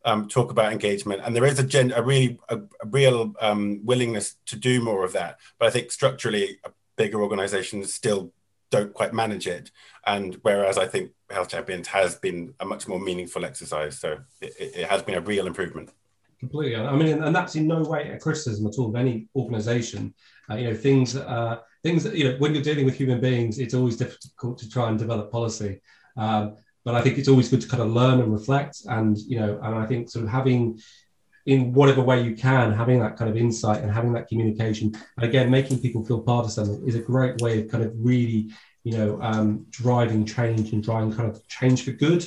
um, 0.05 0.29
talk 0.29 0.51
about 0.51 0.73
engagement, 0.73 1.23
and 1.25 1.35
there 1.35 1.45
is 1.45 1.59
a, 1.59 1.65
gen, 1.65 1.93
a 1.93 2.03
really 2.03 2.39
a, 2.49 2.57
a 2.57 2.87
real 2.87 3.35
um, 3.41 3.81
willingness 3.85 4.37
to 4.47 4.57
do 4.57 4.81
more 4.81 5.05
of 5.05 5.13
that. 5.13 5.39
But 5.59 5.67
I 5.67 5.71
think 5.71 5.91
structurally, 5.91 6.59
bigger 6.97 7.21
organisations 7.23 7.93
still 7.93 8.33
don't 8.71 8.93
quite 8.95 9.13
manage 9.13 9.47
it, 9.47 9.71
and 10.07 10.39
whereas 10.43 10.79
I 10.79 10.87
think 10.87 11.11
Health 11.31 11.49
Champions 11.49 11.89
has 11.89 12.15
been 12.17 12.55
a 12.61 12.65
much 12.65 12.87
more 12.87 13.01
meaningful 13.01 13.45
exercise, 13.45 13.99
so 13.99 14.19
it, 14.41 14.55
it 14.59 14.89
has 14.89 15.03
been 15.03 15.17
a 15.17 15.21
real 15.21 15.47
improvement. 15.47 15.91
Completely, 16.39 16.77
I 16.77 16.95
mean, 16.95 17.21
and 17.21 17.35
that's 17.35 17.57
in 17.57 17.67
no 17.67 17.83
way 17.83 18.11
a 18.11 18.19
criticism 18.19 18.69
at 18.69 18.79
all 18.79 18.91
of 18.91 18.95
any 18.95 19.27
organisation. 19.35 20.15
Uh, 20.49 20.55
you 20.55 20.69
know, 20.69 20.75
things. 20.75 21.17
Uh, 21.17 21.59
things 21.83 22.05
that 22.05 22.15
you 22.15 22.25
know 22.25 22.37
when 22.39 22.55
you're 22.55 22.63
dealing 22.63 22.85
with 22.85 22.97
human 22.97 23.21
beings, 23.21 23.59
it's 23.59 23.75
always 23.75 23.97
difficult 23.97 24.59
to 24.59 24.69
try 24.69 24.89
and 24.89 24.99
develop 24.99 25.31
policy. 25.31 25.81
Um, 26.17 26.57
but 26.85 26.95
I 26.95 27.03
think 27.03 27.19
it's 27.19 27.29
always 27.29 27.49
good 27.49 27.61
to 27.61 27.69
kind 27.69 27.83
of 27.83 27.91
learn 27.91 28.21
and 28.21 28.33
reflect, 28.33 28.83
and 28.87 29.17
you 29.19 29.39
know, 29.39 29.61
and 29.63 29.75
I 29.75 29.87
think 29.87 30.11
sort 30.11 30.25
of 30.25 30.31
having 30.31 30.81
in 31.47 31.73
whatever 31.73 32.03
way 32.03 32.21
you 32.23 32.37
can, 32.37 32.73
having 32.73 33.01
that 33.01 33.17
kind 33.17 33.31
of 33.31 33.37
insight 33.37 33.83
and 33.83 33.91
having 33.91 34.13
that 34.13 34.29
communication, 34.29 34.95
and 35.17 35.25
again, 35.25 35.51
making 35.51 35.81
people 35.81 36.05
feel 36.05 36.21
part 36.21 36.45
of 36.45 36.53
something 36.53 36.87
is 36.87 36.95
a 36.95 37.01
great 37.01 37.41
way 37.41 37.61
of 37.61 37.71
kind 37.71 37.83
of 37.83 37.93
really, 37.97 38.51
you 38.85 38.93
know, 38.97 39.19
um, 39.23 39.65
driving 39.71 40.27
change 40.27 40.73
and 40.73 40.83
driving 40.83 41.13
kind 41.13 41.29
of 41.29 41.47
change 41.49 41.85
for 41.85 41.93
good. 41.93 42.23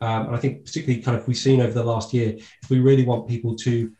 Um, 0.00 0.26
and 0.26 0.36
I 0.36 0.38
think 0.38 0.64
particularly 0.64 1.02
kind 1.02 1.16
of 1.16 1.26
we've 1.28 1.36
seen 1.36 1.60
over 1.60 1.72
the 1.72 1.84
last 1.84 2.14
year, 2.14 2.36
if 2.62 2.70
we 2.70 2.80
really 2.80 3.04
want 3.04 3.28
people 3.28 3.54
to, 3.56 3.92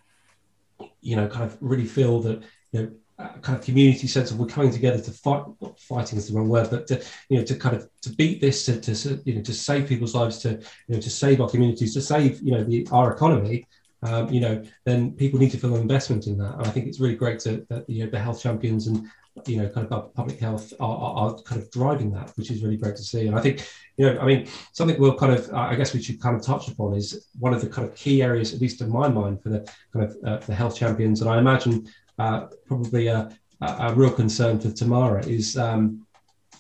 you 1.01 1.17
know, 1.17 1.29
kind 1.29 1.45
of 1.45 1.57
really 1.61 1.85
feel 1.87 2.21
that, 2.23 2.43
you 2.73 2.83
know, 2.83 2.91
kind 3.19 3.57
of 3.57 3.65
community 3.65 4.07
sense 4.07 4.31
of 4.31 4.39
we're 4.39 4.47
coming 4.47 4.73
together 4.73 5.01
to 5.01 5.11
fight 5.13 5.45
fighting 5.79 6.19
is 6.19 6.29
the 6.29 6.35
wrong 6.35 6.49
word 6.49 6.69
but 6.69 6.87
to 6.87 7.03
you 7.29 7.39
know 7.39 7.45
to 7.45 7.55
kind 7.55 7.77
of 7.77 7.89
to 8.03 8.11
beat 8.11 8.41
this 8.41 8.65
to, 8.65 8.81
to 8.81 9.23
you 9.25 9.37
know 9.37 9.43
to 9.43 9.55
save 9.55 9.89
people's 9.89 10.15
lives 10.15 10.39
to 10.39 10.51
you 10.89 10.95
know 10.95 11.01
to 11.01 11.11
save 11.11 11.41
our 11.41 11.49
communities 11.49 11.95
to 11.95 12.01
save 12.01 12.41
you 12.43 12.53
know 12.53 12.65
the 12.65 12.87
our 12.91 13.13
economy 13.13 13.67
um, 14.03 14.31
you 14.31 14.41
know 14.41 14.63
then 14.85 15.13
people 15.13 15.39
need 15.39 15.51
to 15.53 15.59
feel 15.59 15.75
an 15.75 15.81
investment 15.81 16.27
in 16.27 16.37
that. 16.39 16.55
And 16.55 16.67
i 16.67 16.71
think 16.71 16.87
it's 16.87 17.01
really 17.01 17.15
great 17.15 17.39
to, 17.41 17.65
that 17.71 17.89
you 17.89 18.05
know 18.05 18.11
the 18.11 18.19
health 18.19 18.43
champions 18.43 18.89
and 18.89 19.07
you 19.47 19.57
know 19.57 19.69
kind 19.69 19.87
of 19.91 20.15
public 20.15 20.39
health 20.39 20.73
are, 20.79 20.97
are, 20.97 21.15
are, 21.17 21.43
kind 21.43 21.61
of 21.61 21.71
driving 21.71 22.13
that 22.13 22.33
which 22.37 22.51
is 22.51 22.63
really 22.63 22.77
great 22.77 22.97
to 22.97 23.03
see. 23.03 23.27
And 23.27 23.37
i 23.37 23.41
think 23.41 23.69
you 23.97 24.07
know 24.07 24.19
i 24.21 24.27
mean 24.27 24.49
something 24.73 24.99
we'll 25.01 25.17
kind 25.17 25.33
of 25.33 25.53
i 25.55 25.75
guess 25.77 25.95
we 25.95 26.03
should 26.03 26.21
kind 26.21 26.37
of 26.37 26.43
touch 26.43 26.69
upon 26.69 26.95
is 26.95 27.29
one 27.39 27.55
of 27.55 27.61
the 27.61 27.69
kind 27.69 27.87
of 27.89 27.95
key 27.95 28.23
areas 28.23 28.53
at 28.53 28.61
least 28.61 28.81
in 28.81 28.91
my 28.91 29.09
mind 29.09 29.43
for 29.43 29.51
the 29.51 29.61
kind 29.93 30.05
of 30.05 30.17
uh, 30.25 30.39
the 30.47 30.55
health 30.55 30.77
champions. 30.77 31.21
And 31.21 31.31
i 31.31 31.39
imagine 31.39 31.87
uh, 32.19 32.47
probably 32.67 33.09
a, 33.09 33.31
a, 33.61 33.95
real 33.95 34.11
concern 34.11 34.59
for 34.61 34.71
Tamara 34.71 35.25
is, 35.27 35.57
um, 35.57 36.07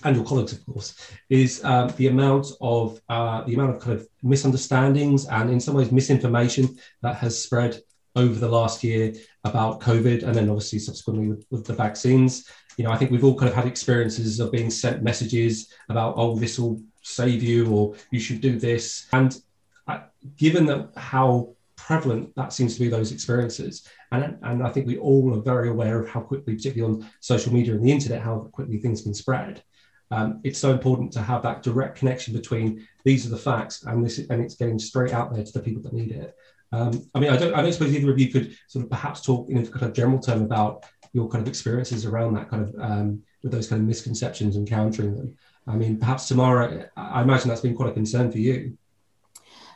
and 0.04 0.16
your 0.16 0.24
colleagues, 0.24 0.52
of 0.52 0.64
course, 0.66 0.94
is 1.30 1.64
um, 1.64 1.92
the 1.96 2.08
amount 2.08 2.46
of 2.60 3.00
uh, 3.08 3.42
the 3.44 3.54
amount 3.54 3.76
of 3.76 3.80
kind 3.80 3.98
of 3.98 4.06
misunderstandings 4.22 5.26
and 5.26 5.50
in 5.50 5.60
some 5.60 5.74
ways 5.74 5.92
misinformation 5.92 6.76
that 7.02 7.16
has 7.16 7.40
spread 7.40 7.80
over 8.16 8.38
the 8.38 8.48
last 8.48 8.84
year 8.84 9.12
about 9.44 9.80
COVID, 9.80 10.22
and 10.22 10.34
then 10.34 10.48
obviously 10.48 10.78
subsequently 10.78 11.28
with, 11.28 11.44
with, 11.50 11.64
the 11.64 11.72
vaccines. 11.72 12.48
You 12.76 12.84
know, 12.84 12.90
I 12.90 12.96
think 12.96 13.10
we've 13.10 13.24
all 13.24 13.36
kind 13.36 13.48
of 13.48 13.54
had 13.54 13.66
experiences 13.66 14.40
of 14.40 14.52
being 14.52 14.70
sent 14.70 15.02
messages 15.02 15.72
about, 15.88 16.14
oh, 16.16 16.36
this 16.36 16.58
will 16.58 16.80
save 17.02 17.42
you, 17.42 17.72
or 17.72 17.94
you 18.10 18.20
should 18.20 18.40
do 18.40 18.58
this. 18.58 19.06
And 19.12 19.36
uh, 19.88 20.00
given 20.36 20.66
that 20.66 20.90
how 20.96 21.53
prevalent 21.84 22.34
that 22.34 22.52
seems 22.52 22.74
to 22.74 22.80
be 22.80 22.88
those 22.88 23.12
experiences. 23.12 23.86
And, 24.10 24.38
and 24.42 24.62
I 24.66 24.70
think 24.70 24.86
we 24.86 24.96
all 24.96 25.34
are 25.34 25.42
very 25.42 25.68
aware 25.68 26.00
of 26.00 26.08
how 26.08 26.20
quickly, 26.20 26.54
particularly 26.54 26.94
on 26.94 27.10
social 27.20 27.52
media 27.52 27.74
and 27.74 27.84
the 27.84 27.92
internet, 27.92 28.22
how 28.22 28.48
quickly 28.52 28.78
things 28.78 29.02
can 29.02 29.12
spread. 29.12 29.62
Um, 30.10 30.40
it's 30.44 30.58
so 30.58 30.70
important 30.70 31.12
to 31.12 31.20
have 31.20 31.42
that 31.42 31.62
direct 31.62 31.98
connection 31.98 32.32
between 32.32 32.86
these 33.04 33.26
are 33.26 33.30
the 33.30 33.36
facts 33.36 33.84
and 33.84 34.04
this 34.04 34.18
and 34.18 34.40
it's 34.42 34.54
getting 34.54 34.78
straight 34.78 35.12
out 35.12 35.34
there 35.34 35.44
to 35.44 35.52
the 35.52 35.60
people 35.60 35.82
that 35.82 35.92
need 35.92 36.12
it. 36.12 36.34
Um, 36.72 37.08
I 37.14 37.20
mean, 37.20 37.30
I 37.30 37.36
don't, 37.36 37.54
I 37.54 37.62
don't 37.62 37.72
suppose 37.72 37.94
either 37.94 38.10
of 38.10 38.18
you 38.18 38.30
could 38.30 38.56
sort 38.68 38.84
of 38.84 38.90
perhaps 38.90 39.20
talk 39.20 39.50
in 39.50 39.58
a 39.58 39.66
kind 39.66 39.84
of 39.84 39.92
general 39.92 40.18
term 40.18 40.42
about 40.42 40.84
your 41.12 41.28
kind 41.28 41.42
of 41.42 41.48
experiences 41.48 42.06
around 42.06 42.34
that 42.34 42.48
kind 42.48 42.62
of 42.62 42.74
um, 42.80 43.22
with 43.42 43.52
those 43.52 43.68
kind 43.68 43.80
of 43.80 43.86
misconceptions 43.86 44.56
and 44.56 44.68
countering 44.68 45.14
them. 45.16 45.36
I 45.66 45.76
mean, 45.76 45.98
perhaps 45.98 46.28
Tamara, 46.28 46.90
I 46.96 47.22
imagine 47.22 47.48
that's 47.48 47.60
been 47.60 47.76
quite 47.76 47.90
a 47.90 47.92
concern 47.92 48.32
for 48.32 48.38
you. 48.38 48.76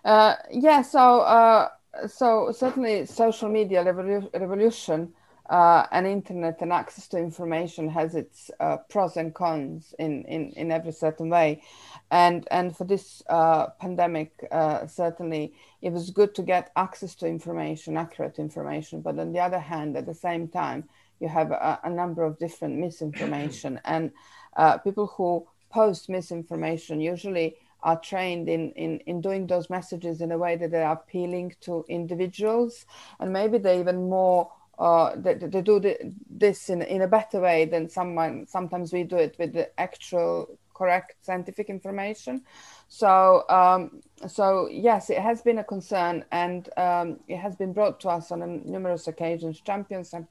Uh, 0.04 0.34
yeah, 0.50 0.82
so 0.82 1.20
uh, 1.20 1.68
so 2.06 2.52
certainly 2.52 3.06
social 3.06 3.48
media 3.48 3.84
revolu- 3.84 4.32
revolution 4.38 5.12
uh, 5.48 5.86
and 5.92 6.06
internet 6.06 6.60
and 6.60 6.72
access 6.72 7.08
to 7.08 7.18
information 7.18 7.88
has 7.88 8.14
its 8.14 8.50
uh, 8.60 8.76
pros 8.88 9.16
and 9.16 9.34
cons 9.34 9.94
in, 9.98 10.22
in, 10.24 10.50
in 10.52 10.70
every 10.70 10.92
certain 10.92 11.30
way. 11.30 11.62
And, 12.10 12.46
and 12.50 12.76
for 12.76 12.84
this 12.84 13.22
uh, 13.28 13.68
pandemic, 13.80 14.32
uh, 14.50 14.86
certainly 14.86 15.54
it 15.80 15.92
was 15.92 16.10
good 16.10 16.34
to 16.34 16.42
get 16.42 16.70
access 16.76 17.14
to 17.16 17.26
information, 17.26 17.96
accurate 17.96 18.38
information. 18.38 19.00
But 19.00 19.18
on 19.18 19.32
the 19.32 19.40
other 19.40 19.58
hand, 19.58 19.96
at 19.96 20.06
the 20.06 20.14
same 20.14 20.48
time, 20.48 20.84
you 21.18 21.28
have 21.28 21.50
a, 21.50 21.80
a 21.82 21.90
number 21.90 22.24
of 22.24 22.38
different 22.38 22.76
misinformation 22.76 23.80
and 23.84 24.12
uh, 24.56 24.78
people 24.78 25.06
who 25.06 25.46
post 25.70 26.08
misinformation 26.08 27.00
usually 27.00 27.56
are 27.82 27.98
trained 28.00 28.48
in, 28.48 28.72
in, 28.72 28.98
in 29.00 29.20
doing 29.20 29.46
those 29.46 29.70
messages 29.70 30.20
in 30.20 30.32
a 30.32 30.38
way 30.38 30.56
that 30.56 30.70
they 30.70 30.82
are 30.82 30.94
appealing 30.94 31.54
to 31.60 31.84
individuals. 31.88 32.86
And 33.20 33.32
maybe 33.32 33.58
they 33.58 33.78
even 33.80 34.08
more 34.08 34.50
uh, 34.78 35.16
they, 35.16 35.34
they 35.34 35.60
do 35.60 35.82
this 36.30 36.70
in, 36.70 36.82
in 36.82 37.02
a 37.02 37.08
better 37.08 37.40
way 37.40 37.64
than 37.64 37.88
someone 37.88 38.46
sometimes 38.46 38.92
we 38.92 39.02
do 39.02 39.16
it 39.16 39.34
with 39.36 39.52
the 39.52 39.68
actual 39.80 40.56
correct 40.72 41.16
scientific 41.22 41.68
information. 41.68 42.42
So 42.86 43.44
um, 43.48 44.00
so 44.28 44.68
yes 44.70 45.10
it 45.10 45.18
has 45.18 45.42
been 45.42 45.58
a 45.58 45.64
concern 45.64 46.24
and 46.30 46.68
um, 46.76 47.18
it 47.26 47.38
has 47.38 47.56
been 47.56 47.72
brought 47.72 47.98
to 48.00 48.08
us 48.08 48.30
on 48.30 48.62
numerous 48.64 49.08
occasions. 49.08 49.60
Champions 49.60 50.12
have 50.12 50.26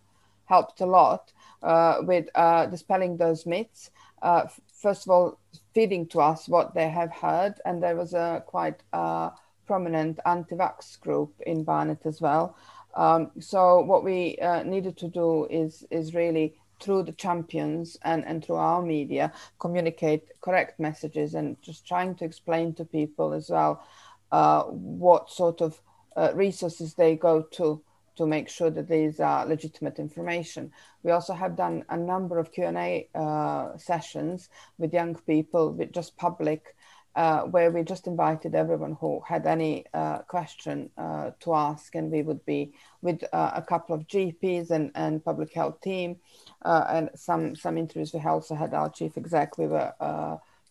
helped 0.45 0.79
a 0.79 0.85
lot 0.85 1.33
uh, 1.61 1.97
with 2.01 2.27
uh, 2.35 2.67
dispelling 2.67 3.17
those 3.17 3.45
myths. 3.45 3.91
Uh, 4.21 4.43
first 4.73 5.05
of 5.05 5.09
all 5.11 5.39
feeding 5.77 6.07
to 6.07 6.19
us 6.19 6.49
what 6.49 6.73
they 6.73 6.89
have 6.89 7.11
heard 7.11 7.53
and 7.63 7.83
there 7.83 7.95
was 7.95 8.15
a 8.15 8.43
quite 8.47 8.81
uh, 8.93 9.29
prominent 9.67 10.19
anti-vax 10.25 10.99
group 11.01 11.31
in 11.45 11.63
barnet 11.63 11.99
as 12.03 12.19
well. 12.19 12.57
Um, 12.95 13.29
so 13.39 13.81
what 13.81 14.03
we 14.03 14.39
uh, 14.39 14.63
needed 14.63 14.97
to 14.97 15.07
do 15.07 15.45
is 15.51 15.85
is 15.91 16.15
really 16.15 16.55
through 16.81 17.03
the 17.03 17.11
champions 17.11 17.95
and, 18.01 18.25
and 18.25 18.43
through 18.43 18.55
our 18.55 18.81
media 18.81 19.31
communicate 19.59 20.23
correct 20.41 20.79
messages 20.79 21.35
and 21.35 21.61
just 21.61 21.85
trying 21.85 22.15
to 22.15 22.25
explain 22.25 22.73
to 22.73 22.83
people 22.83 23.31
as 23.31 23.51
well 23.51 23.83
uh, 24.31 24.63
what 24.63 25.29
sort 25.29 25.61
of 25.61 25.79
uh, 26.15 26.31
resources 26.33 26.95
they 26.95 27.15
go 27.15 27.43
to 27.51 27.79
to 28.17 28.27
make 28.27 28.49
sure 28.49 28.69
that 28.69 28.89
these 28.89 29.19
are 29.19 29.45
legitimate 29.45 29.99
information. 29.99 30.71
We 31.03 31.11
also 31.11 31.33
have 31.33 31.55
done 31.55 31.85
a 31.89 31.97
number 31.97 32.39
of 32.39 32.51
Q&A 32.51 33.07
uh, 33.15 33.77
sessions 33.77 34.49
with 34.77 34.93
young 34.93 35.15
people, 35.15 35.71
with 35.71 35.91
just 35.93 36.17
public, 36.17 36.75
uh, 37.17 37.41
where 37.45 37.71
we 37.71 37.81
just 37.81 38.05
invited 38.05 38.53
everyone 38.53 38.95
who 39.01 39.19
had 39.27 39.47
any 39.47 39.83
uh, 39.91 40.19
question 40.19 40.87
uh, 40.99 41.31
to 41.39 41.55
ask, 41.55 41.95
and 41.95 42.11
we 42.11 42.21
would 42.21 42.45
be 42.45 42.71
with 43.01 43.23
uh, 43.33 43.51
a 43.55 43.61
couple 43.61 43.95
of 43.95 44.07
GPs 44.07 44.69
and, 44.69 44.91
and 44.93 45.25
public 45.25 45.51
health 45.51 45.81
team, 45.81 46.17
uh, 46.63 46.85
and 46.89 47.09
some 47.15 47.55
some 47.55 47.75
interviews. 47.75 48.13
We 48.13 48.19
also 48.19 48.53
had 48.53 48.75
our 48.75 48.91
chief 48.91 49.17
exec. 49.17 49.57
We 49.57 49.65
were 49.65 49.93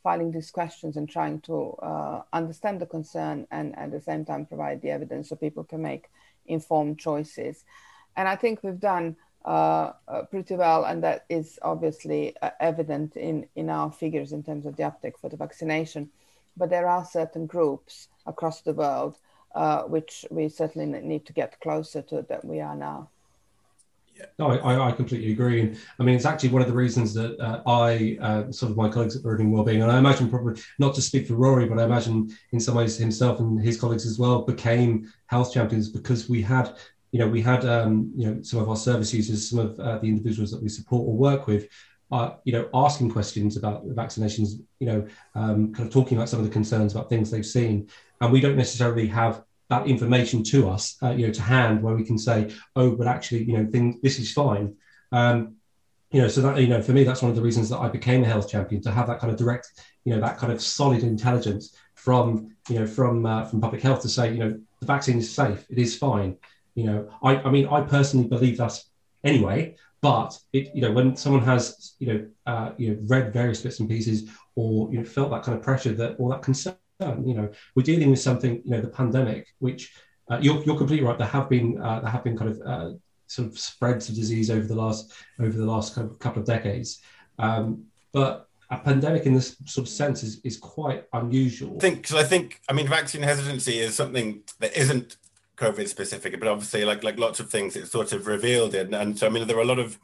filing 0.04 0.30
these 0.30 0.52
questions 0.52 0.96
and 0.96 1.08
trying 1.08 1.40
to 1.40 1.74
understand 2.32 2.80
the 2.80 2.86
concern, 2.86 3.48
and 3.50 3.76
at 3.76 3.90
the 3.90 4.00
same 4.00 4.24
time 4.24 4.46
provide 4.46 4.82
the 4.82 4.90
evidence 4.90 5.30
so 5.30 5.34
people 5.34 5.64
can 5.64 5.82
make 5.82 6.06
informed 6.48 6.98
choices. 6.98 7.64
And 8.16 8.28
I 8.28 8.36
think 8.36 8.62
we've 8.62 8.80
done. 8.80 9.16
Uh, 9.44 9.92
uh, 10.08 10.22
pretty 10.24 10.56
well, 10.56 10.82
and 10.86 11.04
that 11.04 11.24
is 11.28 11.56
obviously 11.62 12.34
uh, 12.42 12.50
evident 12.58 13.16
in, 13.16 13.46
in 13.54 13.70
our 13.70 13.92
figures 13.92 14.32
in 14.32 14.42
terms 14.42 14.66
of 14.66 14.74
the 14.74 14.82
uptake 14.82 15.16
for 15.16 15.28
the 15.28 15.36
vaccination 15.36 16.10
but 16.56 16.70
there 16.70 16.88
are 16.88 17.04
certain 17.04 17.46
groups 17.46 18.08
across 18.26 18.62
the 18.62 18.72
world 18.72 19.18
uh, 19.54 19.82
which 19.82 20.26
we 20.30 20.48
certainly 20.48 21.00
need 21.00 21.24
to 21.26 21.32
get 21.32 21.60
closer 21.60 22.02
to 22.02 22.22
than 22.22 22.40
we 22.44 22.60
are 22.60 22.76
now. 22.76 23.08
Yeah, 24.16 24.24
no, 24.38 24.50
I, 24.50 24.88
I 24.88 24.92
completely 24.92 25.32
agree. 25.32 25.60
And 25.60 25.78
I 26.00 26.02
mean, 26.02 26.14
it's 26.14 26.24
actually 26.24 26.48
one 26.48 26.62
of 26.62 26.68
the 26.68 26.74
reasons 26.74 27.12
that 27.14 27.38
uh, 27.38 27.62
I, 27.66 28.16
uh, 28.20 28.50
sort 28.50 28.70
of 28.70 28.76
my 28.76 28.88
colleagues 28.88 29.14
at 29.14 29.22
Birding 29.22 29.50
Wellbeing, 29.50 29.82
and 29.82 29.92
I 29.92 29.98
imagine 29.98 30.30
probably 30.30 30.60
not 30.78 30.94
to 30.94 31.02
speak 31.02 31.26
for 31.28 31.34
Rory, 31.34 31.66
but 31.66 31.78
I 31.78 31.84
imagine 31.84 32.34
in 32.52 32.60
some 32.60 32.76
ways 32.76 32.96
himself 32.96 33.40
and 33.40 33.60
his 33.62 33.78
colleagues 33.78 34.06
as 34.06 34.18
well 34.18 34.42
became 34.42 35.12
health 35.26 35.52
champions 35.52 35.90
because 35.90 36.30
we 36.30 36.40
had, 36.40 36.74
you 37.12 37.18
know, 37.18 37.28
we 37.28 37.42
had, 37.42 37.66
um, 37.66 38.10
you 38.16 38.26
know, 38.26 38.42
some 38.42 38.58
of 38.60 38.70
our 38.70 38.76
service 38.76 39.12
users, 39.12 39.50
some 39.50 39.58
of 39.58 39.78
uh, 39.78 39.98
the 39.98 40.08
individuals 40.08 40.50
that 40.50 40.62
we 40.62 40.70
support 40.70 41.06
or 41.06 41.14
work 41.14 41.46
with 41.46 41.68
uh, 42.12 42.34
you 42.44 42.52
know, 42.52 42.68
asking 42.72 43.10
questions 43.10 43.56
about 43.56 43.84
vaccinations, 43.88 44.60
you 44.78 44.86
know, 44.86 45.06
um, 45.34 45.74
kind 45.74 45.88
of 45.88 45.92
talking 45.92 46.16
about 46.16 46.28
some 46.28 46.38
of 46.38 46.46
the 46.46 46.52
concerns 46.52 46.94
about 46.94 47.08
things 47.10 47.30
they've 47.30 47.44
seen, 47.44 47.88
and 48.20 48.32
we 48.32 48.40
don't 48.40 48.56
necessarily 48.56 49.08
have 49.08 49.42
that 49.68 49.86
information 49.86 50.42
to 50.44 50.68
us, 50.68 50.96
uh, 51.02 51.10
you 51.10 51.26
know, 51.26 51.32
to 51.32 51.42
hand 51.42 51.82
where 51.82 51.94
we 51.94 52.04
can 52.04 52.18
say, 52.18 52.52
oh, 52.76 52.94
but 52.96 53.06
actually, 53.06 53.44
you 53.44 53.56
know, 53.56 53.66
things 53.70 53.96
this 54.02 54.18
is 54.18 54.32
fine. 54.32 54.74
Um, 55.12 55.56
you 56.12 56.22
know, 56.22 56.28
so 56.28 56.40
that 56.42 56.60
you 56.60 56.68
know, 56.68 56.80
for 56.80 56.92
me, 56.92 57.04
that's 57.04 57.22
one 57.22 57.30
of 57.30 57.36
the 57.36 57.42
reasons 57.42 57.68
that 57.70 57.78
I 57.78 57.88
became 57.88 58.22
a 58.22 58.26
health 58.26 58.48
champion 58.48 58.80
to 58.82 58.90
have 58.92 59.08
that 59.08 59.18
kind 59.18 59.32
of 59.32 59.38
direct, 59.38 59.68
you 60.04 60.14
know, 60.14 60.20
that 60.20 60.38
kind 60.38 60.52
of 60.52 60.62
solid 60.62 61.02
intelligence 61.02 61.74
from, 61.94 62.54
you 62.68 62.78
know, 62.78 62.86
from 62.86 63.26
uh, 63.26 63.44
from 63.44 63.60
public 63.60 63.82
health 63.82 64.02
to 64.02 64.08
say, 64.08 64.32
you 64.32 64.38
know, 64.38 64.58
the 64.80 64.86
vaccine 64.86 65.18
is 65.18 65.34
safe, 65.34 65.66
it 65.68 65.78
is 65.78 65.98
fine. 65.98 66.36
You 66.74 66.84
know, 66.84 67.10
I, 67.22 67.36
I 67.36 67.50
mean, 67.50 67.66
I 67.68 67.80
personally 67.80 68.28
believe 68.28 68.58
that 68.58 68.80
anyway. 69.24 69.76
But 70.02 70.38
it, 70.52 70.70
you 70.74 70.82
know, 70.82 70.92
when 70.92 71.16
someone 71.16 71.42
has, 71.42 71.94
you 71.98 72.06
know, 72.06 72.26
uh, 72.46 72.72
you 72.76 72.90
know, 72.90 72.98
read 73.06 73.32
various 73.32 73.62
bits 73.62 73.80
and 73.80 73.88
pieces, 73.88 74.30
or 74.54 74.90
you 74.92 74.98
know, 74.98 75.04
felt 75.04 75.30
that 75.30 75.42
kind 75.42 75.56
of 75.56 75.64
pressure, 75.64 75.92
that 75.94 76.16
or 76.18 76.30
that 76.30 76.42
concern, 76.42 76.76
you 77.00 77.34
know, 77.34 77.50
we're 77.74 77.82
dealing 77.82 78.10
with 78.10 78.20
something, 78.20 78.62
you 78.64 78.70
know, 78.70 78.80
the 78.80 78.88
pandemic, 78.88 79.48
which 79.58 79.92
uh, 80.30 80.38
you're, 80.40 80.62
you're 80.64 80.78
completely 80.78 81.06
right. 81.06 81.18
There 81.18 81.26
have 81.26 81.48
been 81.48 81.80
uh, 81.80 82.00
there 82.00 82.10
have 82.10 82.24
been 82.24 82.36
kind 82.36 82.50
of 82.50 82.60
uh, 82.66 82.90
sort 83.26 83.48
of 83.48 83.58
spreads 83.58 84.08
of 84.08 84.14
disease 84.14 84.50
over 84.50 84.66
the 84.66 84.74
last 84.74 85.12
over 85.38 85.56
the 85.56 85.66
last 85.66 85.94
couple 85.94 86.40
of 86.40 86.46
decades, 86.46 87.00
um, 87.38 87.84
but 88.12 88.48
a 88.70 88.78
pandemic 88.78 89.26
in 89.26 89.34
this 89.34 89.56
sort 89.66 89.86
of 89.86 89.92
sense 89.92 90.24
is, 90.24 90.40
is 90.42 90.56
quite 90.56 91.04
unusual. 91.12 91.76
I 91.76 91.80
think 91.80 92.02
because 92.02 92.16
I 92.16 92.24
think 92.24 92.60
I 92.68 92.72
mean 92.72 92.88
vaccine 92.88 93.22
hesitancy 93.22 93.78
is 93.78 93.94
something 93.94 94.42
that 94.58 94.76
isn't 94.76 95.16
COVID 95.56 95.88
specific, 95.88 96.38
but 96.38 96.48
obviously, 96.48 96.84
like 96.84 97.02
like 97.02 97.18
lots 97.18 97.40
of 97.40 97.50
things, 97.50 97.76
it's 97.76 97.90
sort 97.90 98.12
of 98.12 98.26
revealed 98.26 98.74
it. 98.74 98.92
And 98.92 99.18
so, 99.18 99.26
I 99.26 99.30
mean, 99.30 99.46
there 99.46 99.56
are 99.56 99.62
a 99.62 99.66
lot 99.66 99.78
of 99.78 99.98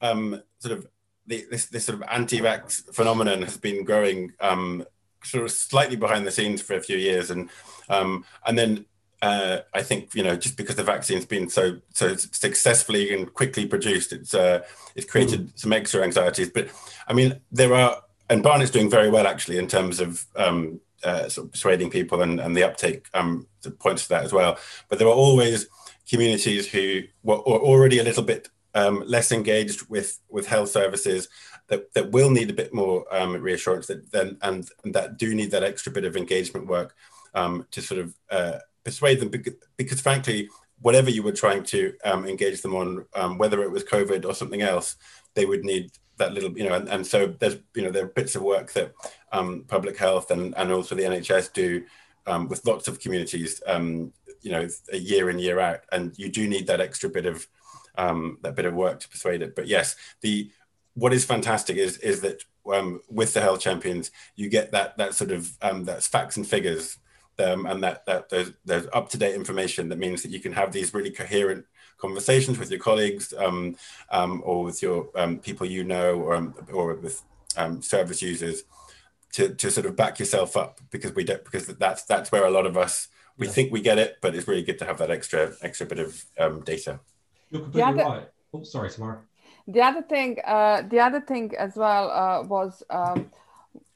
um, 0.00 0.42
sort 0.58 0.78
of 0.78 0.86
the, 1.26 1.44
this 1.50 1.66
this 1.66 1.84
sort 1.84 1.98
of 2.00 2.08
anti-vax 2.10 2.94
phenomenon 2.94 3.42
has 3.42 3.56
been 3.56 3.84
growing 3.84 4.32
um, 4.40 4.84
sort 5.24 5.44
of 5.44 5.50
slightly 5.50 5.96
behind 5.96 6.26
the 6.26 6.30
scenes 6.30 6.62
for 6.62 6.74
a 6.74 6.80
few 6.80 6.96
years, 6.96 7.30
and 7.30 7.50
um, 7.88 8.24
and 8.46 8.58
then 8.58 8.86
uh, 9.22 9.58
I 9.72 9.82
think 9.82 10.14
you 10.14 10.22
know 10.22 10.36
just 10.36 10.56
because 10.56 10.76
the 10.76 10.84
vaccine's 10.84 11.26
been 11.26 11.48
so 11.48 11.78
so 11.92 12.16
successfully 12.16 13.14
and 13.14 13.32
quickly 13.32 13.66
produced, 13.66 14.12
it's 14.12 14.34
uh, 14.34 14.62
it's 14.96 15.10
created 15.10 15.48
mm. 15.48 15.58
some 15.58 15.72
extra 15.72 16.02
anxieties. 16.02 16.50
But 16.50 16.68
I 17.06 17.12
mean, 17.12 17.40
there 17.50 17.74
are 17.74 18.02
and 18.28 18.42
Barnet's 18.42 18.70
doing 18.70 18.90
very 18.90 19.10
well 19.10 19.26
actually 19.26 19.58
in 19.58 19.68
terms 19.68 20.00
of 20.00 20.24
um, 20.36 20.80
uh, 21.04 21.28
sort 21.28 21.46
of 21.46 21.52
persuading 21.52 21.90
people 21.90 22.22
and, 22.22 22.40
and 22.40 22.56
the 22.56 22.64
uptake 22.64 23.06
um, 23.14 23.46
points 23.78 24.04
to 24.04 24.08
that 24.10 24.24
as 24.24 24.32
well. 24.32 24.58
But 24.88 24.98
there 24.98 25.08
are 25.08 25.14
always 25.14 25.66
communities 26.08 26.70
who 26.70 27.02
were 27.22 27.36
already 27.36 27.98
a 27.98 28.04
little 28.04 28.22
bit 28.22 28.48
um, 28.74 29.04
less 29.06 29.32
engaged 29.32 29.88
with 29.88 30.18
with 30.28 30.46
health 30.46 30.70
services 30.70 31.28
that, 31.68 31.92
that 31.94 32.10
will 32.10 32.30
need 32.30 32.50
a 32.50 32.54
bit 32.54 32.74
more 32.74 33.04
um, 33.14 33.32
reassurance 33.40 33.86
that 33.86 34.10
then 34.12 34.36
and, 34.42 34.68
and, 34.84 34.94
that 34.94 35.16
do 35.16 35.34
need 35.34 35.50
that 35.50 35.64
extra 35.64 35.92
bit 35.92 36.04
of 36.04 36.16
engagement 36.16 36.66
work 36.66 36.94
um, 37.34 37.66
to 37.70 37.80
sort 37.80 38.00
of 38.00 38.14
uh, 38.30 38.58
persuade 38.84 39.20
them 39.20 39.28
because, 39.28 39.54
because, 39.76 40.00
frankly 40.00 40.48
whatever 40.80 41.10
you 41.10 41.22
were 41.22 41.30
trying 41.30 41.62
to 41.62 41.94
um, 42.04 42.26
engage 42.26 42.60
them 42.60 42.74
on 42.74 43.06
um, 43.14 43.38
whether 43.38 43.62
it 43.62 43.70
was 43.70 43.84
covid 43.84 44.24
or 44.24 44.34
something 44.34 44.62
else 44.62 44.96
they 45.34 45.44
would 45.46 45.64
need 45.64 45.92
that 46.22 46.32
little, 46.32 46.56
you 46.56 46.68
know, 46.68 46.74
and, 46.74 46.88
and 46.88 47.06
so 47.06 47.26
there's, 47.38 47.56
you 47.74 47.82
know, 47.82 47.90
there 47.90 48.04
are 48.04 48.08
bits 48.08 48.36
of 48.36 48.42
work 48.42 48.72
that 48.72 48.92
um, 49.32 49.64
public 49.68 49.96
health 49.96 50.30
and, 50.30 50.54
and 50.56 50.70
also 50.70 50.94
the 50.94 51.02
NHS 51.02 51.52
do 51.52 51.84
um, 52.26 52.48
with 52.48 52.66
lots 52.66 52.88
of 52.88 53.00
communities, 53.00 53.62
you 53.66 54.50
know, 54.50 54.68
a 54.92 54.96
year 54.96 55.30
in, 55.30 55.38
year 55.38 55.60
out. 55.60 55.80
And 55.90 56.16
you 56.18 56.28
do 56.28 56.48
need 56.48 56.66
that 56.66 56.80
extra 56.80 57.08
bit 57.08 57.26
of, 57.26 57.46
um, 57.96 58.38
that 58.42 58.54
bit 58.54 58.66
of 58.66 58.74
work 58.74 59.00
to 59.00 59.08
persuade 59.08 59.42
it. 59.42 59.54
But 59.54 59.66
yes, 59.66 59.96
the, 60.20 60.50
what 60.94 61.12
is 61.12 61.24
fantastic 61.24 61.76
is, 61.76 61.98
is 61.98 62.20
that 62.20 62.44
um, 62.72 63.00
with 63.08 63.34
the 63.34 63.40
health 63.40 63.60
champions, 63.60 64.10
you 64.36 64.48
get 64.48 64.72
that, 64.72 64.96
that 64.98 65.14
sort 65.14 65.30
of, 65.30 65.56
um, 65.62 65.84
that's 65.84 66.06
facts 66.06 66.36
and 66.36 66.46
figures 66.46 66.98
um, 67.38 67.66
and 67.66 67.82
that, 67.82 68.04
that 68.06 68.28
there's, 68.28 68.52
there's 68.64 68.86
up-to-date 68.92 69.34
information 69.34 69.88
that 69.88 69.98
means 69.98 70.22
that 70.22 70.30
you 70.30 70.40
can 70.40 70.52
have 70.52 70.72
these 70.72 70.92
really 70.94 71.10
coherent 71.10 71.64
conversations 71.98 72.58
with 72.58 72.70
your 72.70 72.80
colleagues 72.80 73.32
um, 73.38 73.76
um, 74.10 74.42
or 74.44 74.64
with 74.64 74.82
your 74.82 75.08
um, 75.14 75.38
people 75.38 75.66
you 75.66 75.84
know 75.84 76.14
or, 76.14 76.34
um, 76.34 76.54
or 76.72 76.94
with 76.94 77.22
um, 77.56 77.80
service 77.80 78.20
users 78.20 78.64
to, 79.32 79.54
to 79.54 79.70
sort 79.70 79.86
of 79.86 79.96
back 79.96 80.18
yourself 80.18 80.56
up 80.56 80.80
because 80.90 81.14
we 81.14 81.24
don't 81.24 81.44
because 81.44 81.66
that's 81.66 82.02
that's 82.04 82.32
where 82.32 82.44
a 82.44 82.50
lot 82.50 82.66
of 82.66 82.76
us 82.76 83.08
we 83.38 83.46
yeah. 83.46 83.52
think 83.52 83.72
we 83.72 83.80
get 83.80 83.98
it 83.98 84.16
but 84.20 84.34
it's 84.34 84.48
really 84.48 84.62
good 84.62 84.78
to 84.78 84.84
have 84.84 84.98
that 84.98 85.10
extra 85.10 85.52
extra 85.62 85.86
bit 85.86 86.00
of 86.00 86.24
um, 86.38 86.60
data. 86.62 87.00
You're 87.50 87.62
completely 87.62 87.98
yeah, 87.98 88.02
right. 88.02 88.28
Oh 88.52 88.62
sorry 88.64 88.90
Tamara 88.90 89.20
the 89.66 89.80
other 89.80 90.02
thing 90.02 90.38
uh, 90.46 90.82
the 90.82 91.00
other 91.00 91.20
thing 91.20 91.54
as 91.56 91.76
well 91.76 92.10
uh, 92.10 92.42
was 92.42 92.82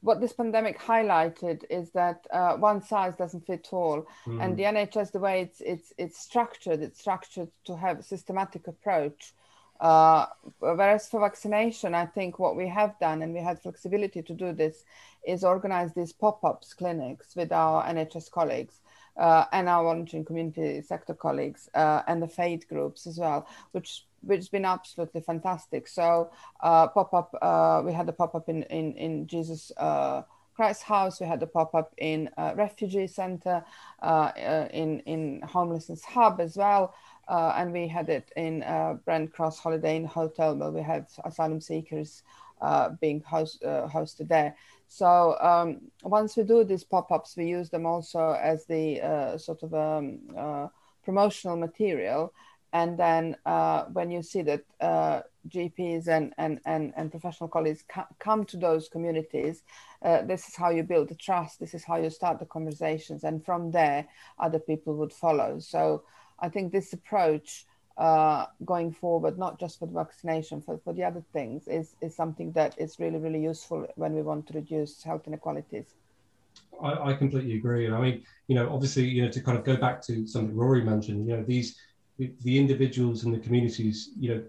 what 0.06 0.20
this 0.20 0.32
pandemic 0.32 0.78
highlighted 0.78 1.64
is 1.68 1.90
that 1.90 2.26
uh, 2.32 2.54
one 2.54 2.80
size 2.80 3.16
doesn't 3.16 3.44
fit 3.44 3.68
all, 3.72 4.06
mm. 4.24 4.42
and 4.42 4.56
the 4.56 4.62
NHS, 4.62 5.10
the 5.10 5.18
way 5.18 5.40
it's 5.42 5.60
it's 5.60 5.92
it's 5.98 6.18
structured, 6.18 6.80
it's 6.80 7.00
structured 7.00 7.50
to 7.64 7.76
have 7.76 7.98
a 7.98 8.02
systematic 8.02 8.68
approach. 8.68 9.34
Uh, 9.80 10.26
whereas 10.60 11.06
for 11.08 11.20
vaccination, 11.20 11.94
I 11.94 12.06
think 12.06 12.38
what 12.38 12.56
we 12.56 12.68
have 12.68 12.98
done, 12.98 13.20
and 13.20 13.34
we 13.34 13.40
had 13.40 13.60
flexibility 13.60 14.22
to 14.22 14.32
do 14.32 14.52
this, 14.52 14.84
is 15.26 15.44
organize 15.44 15.92
these 15.92 16.12
pop-ups 16.12 16.72
clinics 16.72 17.36
with 17.36 17.52
our 17.52 17.84
NHS 17.84 18.30
colleagues, 18.30 18.80
uh, 19.18 19.44
and 19.52 19.68
our 19.68 19.84
volunteering 19.84 20.24
community 20.24 20.82
sector 20.82 21.14
colleagues 21.14 21.68
uh, 21.74 22.02
and 22.06 22.22
the 22.22 22.28
faith 22.28 22.68
groups 22.68 23.06
as 23.06 23.18
well, 23.18 23.46
which 23.72 24.06
which 24.22 24.38
has 24.38 24.48
been 24.48 24.64
absolutely 24.64 25.20
fantastic. 25.20 25.86
So 25.86 26.30
uh, 26.60 26.88
pop 26.88 27.14
up, 27.14 27.34
uh, 27.40 27.82
we 27.84 27.92
had 27.92 28.08
a 28.08 28.12
pop 28.12 28.34
up 28.34 28.48
in 28.48 28.62
in 28.64 28.94
in 28.94 29.26
Jesus. 29.26 29.72
Uh, 29.76 30.22
Christ 30.54 30.84
House. 30.84 31.20
We 31.20 31.26
had 31.26 31.42
a 31.42 31.46
pop 31.46 31.74
up 31.74 31.92
in 31.98 32.30
refugee 32.54 33.06
center, 33.06 33.62
in 34.72 35.00
in 35.00 35.42
homelessness 35.42 36.02
hub 36.02 36.40
as 36.40 36.56
well, 36.56 36.94
and 37.28 37.72
we 37.72 37.88
had 37.88 38.08
it 38.08 38.30
in 38.36 38.60
Brent 39.04 39.32
Cross 39.32 39.58
Holiday 39.58 39.96
Inn 39.96 40.04
Hotel 40.04 40.54
where 40.56 40.70
we 40.70 40.82
had 40.82 41.06
asylum 41.24 41.60
seekers 41.60 42.22
being 43.00 43.20
host, 43.20 43.62
hosted 43.62 44.28
there. 44.28 44.56
So 44.88 45.36
um, 45.40 45.80
once 46.02 46.36
we 46.36 46.44
do 46.44 46.64
these 46.64 46.84
pop-ups, 46.84 47.36
we 47.36 47.46
use 47.46 47.70
them 47.70 47.86
also 47.86 48.32
as 48.40 48.66
the 48.66 49.00
uh, 49.00 49.38
sort 49.38 49.62
of 49.62 49.74
um, 49.74 50.20
uh, 50.36 50.68
promotional 51.04 51.56
material. 51.56 52.32
And 52.72 52.98
then 52.98 53.36
uh, 53.46 53.84
when 53.84 54.10
you 54.10 54.22
see 54.22 54.42
that 54.42 54.64
uh, 54.80 55.22
GPs 55.48 56.08
and, 56.08 56.34
and, 56.36 56.60
and, 56.66 56.92
and 56.96 57.10
professional 57.10 57.48
colleagues 57.48 57.84
ca- 57.88 58.08
come 58.18 58.44
to 58.46 58.56
those 58.56 58.88
communities, 58.88 59.62
uh, 60.02 60.22
this 60.22 60.48
is 60.48 60.56
how 60.56 60.70
you 60.70 60.82
build 60.82 61.08
the 61.08 61.14
trust. 61.14 61.58
This 61.58 61.74
is 61.74 61.84
how 61.84 61.96
you 61.96 62.10
start 62.10 62.38
the 62.38 62.44
conversations. 62.46 63.24
And 63.24 63.44
from 63.44 63.70
there, 63.70 64.06
other 64.38 64.58
people 64.58 64.94
would 64.96 65.12
follow. 65.12 65.58
So 65.58 66.02
I 66.38 66.48
think 66.48 66.72
this 66.72 66.92
approach 66.92 67.66
uh, 67.96 68.46
going 68.64 68.92
forward, 68.92 69.38
not 69.38 69.58
just 69.58 69.78
for 69.78 69.86
the 69.86 69.94
vaccination, 69.94 70.60
for, 70.60 70.78
for 70.84 70.92
the 70.92 71.02
other 71.02 71.22
things, 71.32 71.66
is, 71.66 71.94
is 72.00 72.14
something 72.14 72.52
that 72.52 72.74
is 72.78 72.98
really, 72.98 73.18
really 73.18 73.42
useful 73.42 73.86
when 73.96 74.14
we 74.14 74.22
want 74.22 74.46
to 74.48 74.52
reduce 74.54 75.02
health 75.02 75.22
inequalities. 75.26 75.94
I, 76.82 77.10
I 77.10 77.14
completely 77.14 77.56
agree. 77.56 77.86
And 77.86 77.94
I 77.94 78.00
mean, 78.00 78.22
you 78.48 78.54
know, 78.54 78.72
obviously, 78.72 79.04
you 79.04 79.22
know, 79.22 79.30
to 79.30 79.40
kind 79.40 79.56
of 79.56 79.64
go 79.64 79.76
back 79.76 80.02
to 80.02 80.26
something 80.26 80.54
Rory 80.54 80.82
mentioned, 80.82 81.26
you 81.26 81.36
know, 81.36 81.42
these, 81.42 81.76
the, 82.18 82.32
the 82.42 82.58
individuals 82.58 83.24
and 83.24 83.34
the 83.34 83.38
communities, 83.38 84.10
you 84.18 84.34
know, 84.34 84.44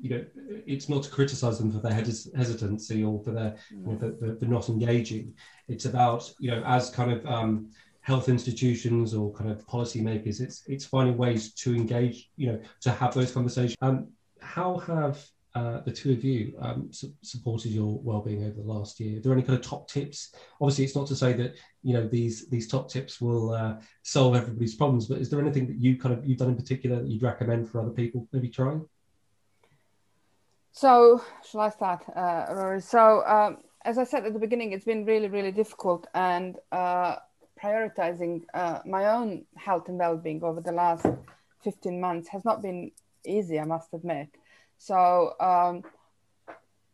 you 0.00 0.10
know, 0.10 0.24
it's 0.66 0.88
not 0.88 1.02
to 1.04 1.10
criticize 1.10 1.58
them 1.58 1.72
for 1.72 1.78
their 1.78 1.92
hesitancy 1.92 3.02
or 3.02 3.22
for 3.22 3.30
their, 3.30 3.56
you 3.70 3.78
know, 3.78 3.98
for, 3.98 4.12
for, 4.16 4.36
for, 4.36 4.44
not 4.44 4.68
engaging. 4.68 5.32
It's 5.68 5.86
about, 5.86 6.30
you 6.38 6.50
know, 6.50 6.62
as 6.66 6.90
kind 6.90 7.12
of 7.12 7.24
um, 7.24 7.70
health 8.06 8.28
institutions 8.28 9.14
or 9.14 9.32
kind 9.32 9.50
of 9.50 9.66
policymakers. 9.66 10.40
It's 10.40 10.62
it's 10.68 10.86
finding 10.86 11.16
ways 11.16 11.52
to 11.54 11.74
engage, 11.74 12.30
you 12.36 12.46
know, 12.52 12.60
to 12.82 12.92
have 12.92 13.12
those 13.12 13.32
conversations. 13.32 13.76
Um, 13.82 14.06
how 14.40 14.78
have 14.78 15.26
uh, 15.56 15.80
the 15.80 15.90
two 15.90 16.12
of 16.12 16.22
you 16.22 16.54
um, 16.60 16.88
su- 16.92 17.12
supported 17.22 17.72
your 17.72 17.98
well-being 17.98 18.44
over 18.44 18.62
the 18.62 18.72
last 18.74 19.00
year? 19.00 19.18
Are 19.18 19.20
there 19.22 19.32
any 19.32 19.42
kind 19.42 19.58
of 19.58 19.64
top 19.64 19.90
tips? 19.90 20.36
Obviously, 20.60 20.84
it's 20.84 20.94
not 20.94 21.08
to 21.08 21.16
say 21.16 21.32
that 21.32 21.56
you 21.82 21.94
know 21.94 22.06
these 22.06 22.48
these 22.48 22.68
top 22.68 22.88
tips 22.88 23.20
will 23.20 23.50
uh, 23.52 23.74
solve 24.04 24.36
everybody's 24.36 24.76
problems, 24.76 25.06
but 25.06 25.18
is 25.18 25.28
there 25.28 25.40
anything 25.40 25.66
that 25.66 25.80
you 25.80 25.98
kind 25.98 26.14
of 26.16 26.24
you've 26.24 26.38
done 26.38 26.50
in 26.50 26.56
particular 26.56 27.02
that 27.02 27.08
you'd 27.08 27.24
recommend 27.24 27.68
for 27.68 27.80
other 27.80 27.90
people 27.90 28.28
maybe 28.32 28.48
trying? 28.48 28.88
So, 30.70 31.22
shall 31.48 31.62
I 31.62 31.70
start, 31.70 32.04
uh, 32.14 32.44
Rory? 32.50 32.82
So, 32.82 33.26
um, 33.26 33.56
as 33.84 33.98
I 33.98 34.04
said 34.04 34.26
at 34.26 34.32
the 34.32 34.38
beginning, 34.38 34.72
it's 34.72 34.84
been 34.84 35.06
really, 35.06 35.28
really 35.28 35.50
difficult, 35.50 36.06
and 36.14 36.56
uh, 36.70 37.16
prioritizing 37.62 38.42
uh, 38.54 38.80
my 38.84 39.06
own 39.06 39.44
health 39.56 39.88
and 39.88 39.98
well-being 39.98 40.42
over 40.44 40.60
the 40.60 40.72
last 40.72 41.06
15 41.62 42.00
months 42.00 42.28
has 42.28 42.44
not 42.44 42.62
been 42.62 42.90
easy 43.24 43.58
i 43.58 43.64
must 43.64 43.92
admit. 43.92 44.28
So 44.78 45.34
um, 45.40 45.82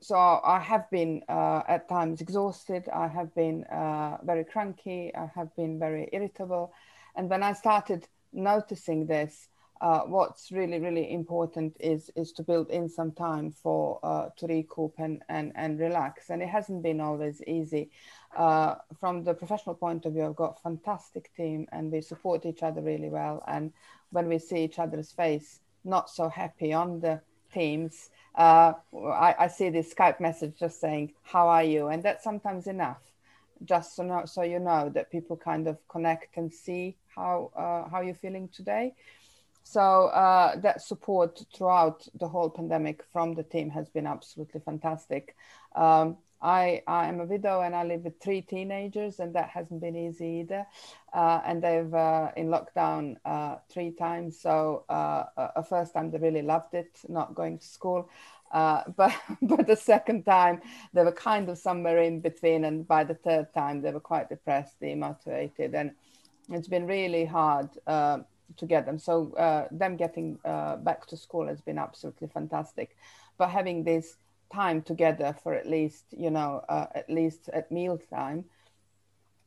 so 0.01 0.17
i 0.17 0.59
have 0.59 0.91
been 0.91 1.23
uh, 1.29 1.63
at 1.69 1.89
times 1.89 2.21
exhausted. 2.21 2.89
I 2.89 3.09
have 3.09 3.35
been 3.35 3.65
uh, 3.65 4.19
very 4.25 4.45
cranky. 4.45 5.13
I 5.15 5.31
have 5.35 5.55
been 5.57 5.79
very 5.79 6.09
irritable. 6.13 6.73
And 7.17 7.29
when 7.29 7.43
i 7.43 7.53
started 7.53 8.09
noticing 8.33 9.07
this 9.07 9.49
uh, 9.83 10.03
what's 10.03 10.53
really 10.53 10.79
really 10.79 11.13
important 11.13 11.77
is 11.81 12.11
is 12.15 12.33
to 12.33 12.43
build 12.43 12.71
in 12.71 12.89
some 12.89 13.13
time 13.13 13.51
for 13.51 13.99
uh, 14.05 14.29
to 14.37 14.47
recoup 14.47 14.95
and, 14.99 15.23
and 15.29 15.53
and 15.55 15.79
relax. 15.81 16.31
And 16.31 16.41
it 16.41 16.49
hasn't 16.49 16.83
been 16.83 17.01
always 17.01 17.43
easy 17.47 17.91
uh, 18.37 18.77
from 18.99 19.25
the 19.25 19.35
professional 19.35 19.75
point 19.75 20.07
of 20.07 20.13
view 20.13 20.25
i've 20.25 20.37
got 20.37 20.57
a 20.59 20.63
fantastic 20.63 21.35
team 21.37 21.67
and 21.73 21.93
we 21.93 22.01
support 22.01 22.47
each 22.47 22.63
other 22.63 22.81
really 22.81 23.09
well. 23.09 23.43
And 23.47 23.73
when 24.11 24.29
we 24.29 24.39
see 24.39 24.65
each 24.65 24.79
other's 24.79 25.13
face 25.13 25.61
not 25.85 26.11
so 26.11 26.29
happy 26.29 26.73
on 26.73 27.01
the 27.01 27.21
teams 27.53 28.11
uh, 28.35 28.73
I, 28.95 29.35
I, 29.41 29.49
see 29.49 29.69
this 29.69 29.93
skype 29.93 30.19
message 30.19 30.55
just 30.59 30.81
saying 30.81 31.13
how 31.23 31.49
are 31.49 31.63
you? 31.63 31.89
And 31.89 32.03
that's 32.03 32.25
sometimes 32.25 32.67
enough. 32.67 33.03
Just 33.65 33.95
so, 33.95 34.03
know, 34.03 34.25
so 34.25 34.43
you 34.43 34.59
know 34.59 34.89
that 34.95 35.11
people 35.11 35.37
kind 35.37 35.69
of 35.69 35.77
connect 35.87 36.37
and 36.37 36.53
see 36.53 36.97
how 37.15 37.51
uh, 37.55 37.89
how 37.91 38.01
you're 38.01 38.15
feeling 38.15 38.49
today. 38.49 38.95
So 39.65 40.07
uh, 40.07 40.57
that 40.61 40.83
support 40.83 41.45
throughout 41.55 42.09
the 42.19 42.27
whole 42.27 42.51
pandemic 42.51 43.05
from 43.13 43.35
the 43.35 43.45
team 43.45 43.71
has 43.71 43.89
been 43.89 44.07
absolutely 44.07 44.61
fantastic. 44.61 45.37
Um, 45.77 46.17
I, 46.43 46.83
I 46.89 47.09
am 47.09 47.21
a 47.21 47.25
widow 47.25 47.61
and 47.61 47.75
I 47.75 47.85
live 47.85 48.03
with 48.03 48.21
three 48.21 48.43
teenagers, 48.43 49.21
and 49.21 49.35
that 49.35 49.49
hasn't 49.49 49.81
been 49.81 49.97
easy 49.97 50.41
either. 50.41 50.67
Uh, 51.13 51.41
and 51.45 51.63
they've 51.63 51.95
uh, 51.95 52.33
in 52.37 52.49
lockdown 52.49 53.17
uh, 53.25 53.57
three 53.71 53.93
times. 53.93 54.41
So 54.41 54.85
uh, 54.89 55.25
a 55.37 55.63
first 55.63 55.95
time 55.95 56.11
they 56.11 56.19
really 56.19 56.43
loved 56.43 56.75
it, 56.75 56.99
not 57.09 57.35
going 57.35 57.59
to 57.59 57.67
school. 57.67 58.09
Uh, 58.53 58.83
but 58.97 59.15
but 59.41 59.67
the 59.67 59.77
second 59.77 60.25
time 60.25 60.61
they 60.93 61.05
were 61.05 61.13
kind 61.13 61.49
of 61.49 61.59
somewhere 61.59 62.03
in 62.03 62.21
between, 62.21 62.65
and 62.65 62.87
by 62.87 63.05
the 63.05 63.15
third 63.15 63.53
time 63.55 63.81
they 63.81 63.93
were 63.93 64.01
quite 64.01 64.29
depressed, 64.29 64.81
demotivated, 64.81 65.75
and 65.75 65.93
it's 66.51 66.69
been 66.69 66.87
really 66.87 67.25
hard 67.25 67.69
uh, 67.87 68.19
to 68.57 68.67
get 68.67 68.85
them. 68.85 68.99
So 68.99 69.33
uh, 69.35 69.69
them 69.71 69.97
getting 69.97 70.39
uh, 70.45 70.77
back 70.77 71.07
to 71.07 71.17
school 71.17 71.47
has 71.47 71.61
been 71.61 71.79
absolutely 71.79 72.29
fantastic. 72.29 72.97
But 73.39 73.51
having 73.51 73.85
this 73.85 74.17
time 74.53 74.83
together 74.83 75.35
for 75.43 75.55
at 75.55 75.67
least, 75.67 76.05
you 76.11 76.31
know, 76.31 76.63
uh, 76.69 76.87
at 76.95 77.09
least 77.09 77.49
at 77.53 77.71
meal 77.71 77.99
time 78.11 78.45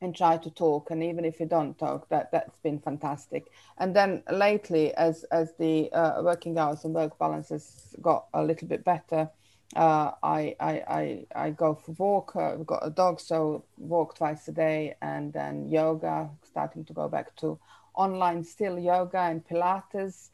and 0.02 0.16
try 0.16 0.38
to 0.38 0.50
talk. 0.50 0.92
And 0.92 1.04
even 1.04 1.26
if 1.26 1.40
you 1.40 1.46
don't 1.46 1.78
talk, 1.78 2.10
that, 2.10 2.32
that's 2.32 2.60
been 2.60 2.80
fantastic. 2.80 3.46
And 3.78 3.96
then 3.96 4.24
lately, 4.32 4.94
as, 4.96 5.24
as 5.26 5.54
the 5.58 5.92
uh, 5.94 6.22
working 6.22 6.58
hours 6.58 6.84
and 6.86 6.94
work 6.94 7.18
balances 7.18 7.96
got 8.02 8.26
a 8.34 8.44
little 8.44 8.68
bit 8.68 8.84
better, 8.84 9.30
uh, 9.76 10.12
I, 10.22 10.56
I, 10.60 10.72
I, 10.88 11.26
I 11.36 11.50
go 11.50 11.74
for 11.76 11.92
walk. 11.94 12.36
Uh, 12.36 12.54
we've 12.58 12.68
got 12.68 12.86
a 12.86 12.90
dog, 12.90 13.20
so 13.20 13.66
walk 13.78 14.16
twice 14.16 14.48
a 14.48 14.52
day, 14.52 14.96
and 15.02 15.34
then 15.34 15.70
yoga. 15.70 16.30
Starting 16.44 16.86
to 16.86 16.94
go 16.94 17.08
back 17.08 17.36
to 17.38 17.60
online 17.96 18.44
still 18.44 18.78
yoga 18.78 19.20
and 19.20 19.46
Pilates. 19.46 20.30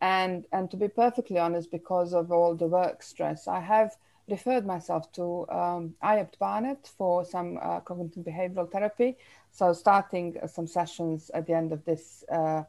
And, 0.00 0.46
and 0.52 0.70
to 0.70 0.76
be 0.76 0.88
perfectly 0.88 1.38
honest, 1.38 1.70
because 1.70 2.14
of 2.14 2.32
all 2.32 2.54
the 2.54 2.66
work 2.66 3.02
stress, 3.02 3.46
I 3.46 3.60
have 3.60 3.96
referred 4.28 4.64
myself 4.64 5.10
to 5.12 5.46
um, 5.50 5.94
Barnet 6.38 6.90
for 6.96 7.24
some 7.24 7.58
uh, 7.60 7.80
cognitive 7.80 8.24
behavioral 8.24 8.70
therapy. 8.70 9.16
So 9.50 9.72
starting 9.72 10.36
some 10.46 10.66
sessions 10.66 11.30
at 11.34 11.46
the 11.46 11.52
end 11.52 11.72
of 11.72 11.84
this 11.84 12.24
uh, 12.30 12.62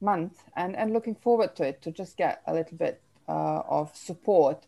month 0.00 0.44
and, 0.56 0.76
and 0.76 0.92
looking 0.92 1.14
forward 1.14 1.56
to 1.56 1.64
it 1.64 1.82
to 1.82 1.90
just 1.90 2.16
get 2.16 2.42
a 2.46 2.54
little 2.54 2.76
bit 2.76 3.00
uh, 3.28 3.62
of 3.68 3.94
support. 3.96 4.66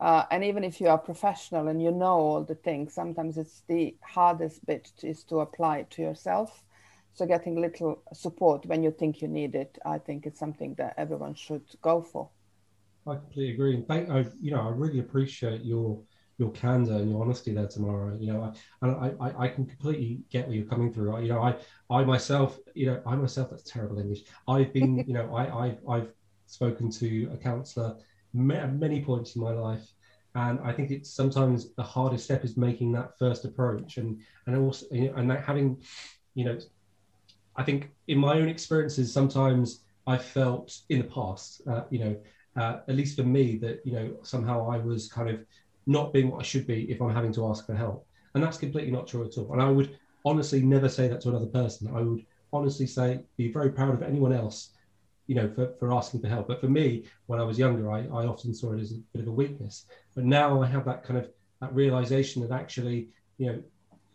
Uh, 0.00 0.24
and 0.30 0.42
even 0.42 0.64
if 0.64 0.80
you 0.80 0.88
are 0.88 0.98
professional 0.98 1.68
and 1.68 1.82
you 1.82 1.92
know 1.92 2.16
all 2.18 2.42
the 2.42 2.54
things, 2.54 2.94
sometimes 2.94 3.36
it's 3.36 3.62
the 3.68 3.94
hardest 4.00 4.64
bit 4.64 4.90
is 5.02 5.22
to 5.24 5.40
apply 5.40 5.78
it 5.78 5.90
to 5.90 6.02
yourself. 6.02 6.64
So 7.14 7.26
getting 7.26 7.60
little 7.60 8.02
support 8.12 8.66
when 8.66 8.82
you 8.82 8.90
think 8.90 9.20
you 9.20 9.28
need 9.28 9.54
it, 9.54 9.78
I 9.84 9.98
think 9.98 10.26
it's 10.26 10.38
something 10.38 10.74
that 10.74 10.94
everyone 10.96 11.34
should 11.34 11.64
go 11.82 12.00
for. 12.00 12.28
I 13.06 13.16
completely 13.16 13.54
agree. 13.54 13.74
And 13.74 13.86
thank, 13.86 14.08
I, 14.10 14.26
you 14.40 14.50
know, 14.50 14.60
I 14.60 14.70
really 14.70 15.00
appreciate 15.00 15.64
your 15.64 16.02
your 16.40 16.50
candor 16.52 16.94
and 16.94 17.10
your 17.10 17.20
honesty 17.20 17.52
there 17.52 17.68
Tamara. 17.68 18.16
You 18.18 18.32
know, 18.32 18.42
I, 18.42 18.52
and 18.86 19.16
I, 19.20 19.44
I 19.44 19.48
can 19.48 19.66
completely 19.66 20.22
get 20.30 20.48
where 20.48 20.56
you're 20.56 20.64
coming 20.66 20.92
through. 20.92 21.20
You 21.20 21.28
know, 21.28 21.42
I, 21.42 21.54
I 21.90 22.02
myself, 22.02 22.58
you 22.74 22.86
know, 22.86 23.02
I 23.06 23.14
myself, 23.14 23.50
that's 23.50 23.62
terrible 23.62 23.98
English. 23.98 24.22
I've 24.48 24.72
been, 24.72 25.04
you 25.06 25.12
know, 25.12 25.36
I, 25.36 25.66
I've, 25.66 25.78
I've 25.86 26.12
spoken 26.46 26.90
to 26.92 27.30
a 27.34 27.36
counsellor 27.36 27.94
at 28.52 28.74
many 28.74 29.04
points 29.04 29.36
in 29.36 29.42
my 29.42 29.52
life, 29.52 29.86
and 30.34 30.58
I 30.60 30.72
think 30.72 30.90
it's 30.90 31.12
sometimes 31.12 31.74
the 31.74 31.82
hardest 31.82 32.24
step 32.24 32.42
is 32.42 32.56
making 32.56 32.92
that 32.92 33.18
first 33.18 33.44
approach, 33.44 33.98
and 33.98 34.20
and 34.46 34.56
also, 34.56 34.86
you 34.92 35.08
know, 35.08 35.16
and 35.16 35.30
that 35.30 35.44
having, 35.44 35.82
you 36.34 36.46
know, 36.46 36.58
I 37.60 37.62
think 37.62 37.90
in 38.08 38.18
my 38.18 38.38
own 38.38 38.48
experiences, 38.48 39.12
sometimes 39.12 39.84
I 40.06 40.16
felt 40.16 40.80
in 40.88 40.98
the 40.98 41.04
past, 41.04 41.60
uh, 41.68 41.82
you 41.90 41.98
know, 41.98 42.16
uh, 42.56 42.78
at 42.88 42.96
least 42.96 43.16
for 43.16 43.22
me, 43.22 43.58
that 43.58 43.82
you 43.84 43.92
know 43.92 44.16
somehow 44.22 44.70
I 44.70 44.78
was 44.78 45.12
kind 45.12 45.28
of 45.28 45.44
not 45.86 46.14
being 46.14 46.30
what 46.30 46.40
I 46.40 46.42
should 46.42 46.66
be 46.66 46.90
if 46.90 47.02
I'm 47.02 47.14
having 47.14 47.34
to 47.34 47.46
ask 47.48 47.66
for 47.66 47.74
help, 47.74 48.06
and 48.34 48.42
that's 48.42 48.56
completely 48.56 48.90
not 48.90 49.06
true 49.06 49.26
at 49.26 49.36
all. 49.36 49.52
And 49.52 49.60
I 49.60 49.68
would 49.68 49.98
honestly 50.24 50.62
never 50.62 50.88
say 50.88 51.06
that 51.08 51.20
to 51.20 51.28
another 51.28 51.52
person. 51.60 51.94
I 51.94 52.00
would 52.00 52.24
honestly 52.50 52.86
say 52.86 53.20
be 53.36 53.52
very 53.52 53.70
proud 53.70 53.92
of 53.92 54.02
anyone 54.02 54.32
else, 54.32 54.70
you 55.26 55.34
know, 55.34 55.48
for, 55.54 55.74
for 55.78 55.92
asking 55.92 56.22
for 56.22 56.28
help. 56.28 56.48
But 56.48 56.62
for 56.62 56.68
me, 56.68 57.04
when 57.26 57.40
I 57.40 57.44
was 57.44 57.58
younger, 57.58 57.92
I, 57.92 58.00
I 58.06 58.24
often 58.26 58.54
saw 58.54 58.72
it 58.72 58.80
as 58.80 58.92
a 58.92 58.96
bit 59.12 59.20
of 59.22 59.28
a 59.28 59.32
weakness. 59.42 59.84
But 60.14 60.24
now 60.24 60.62
I 60.62 60.66
have 60.66 60.86
that 60.86 61.04
kind 61.04 61.18
of 61.18 61.28
that 61.60 61.74
realization 61.74 62.40
that 62.40 62.58
actually, 62.58 63.08
you 63.36 63.46
know, 63.46 63.62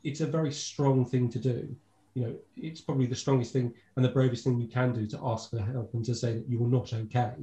it's 0.03 0.21
a 0.21 0.25
very 0.25 0.51
strong 0.51 1.05
thing 1.05 1.29
to 1.29 1.39
do 1.39 1.75
you 2.15 2.23
know, 2.23 2.35
it's 2.55 2.81
probably 2.81 3.05
the 3.05 3.15
strongest 3.15 3.53
thing 3.53 3.73
and 3.95 4.03
the 4.03 4.09
bravest 4.09 4.45
thing 4.45 4.59
you 4.59 4.67
can 4.67 4.93
do 4.93 5.05
to 5.05 5.19
ask 5.21 5.49
for 5.49 5.59
help 5.59 5.93
and 5.93 6.05
to 6.05 6.15
say 6.15 6.33
that 6.33 6.49
you're 6.49 6.67
not 6.67 6.91
okay. 6.93 7.33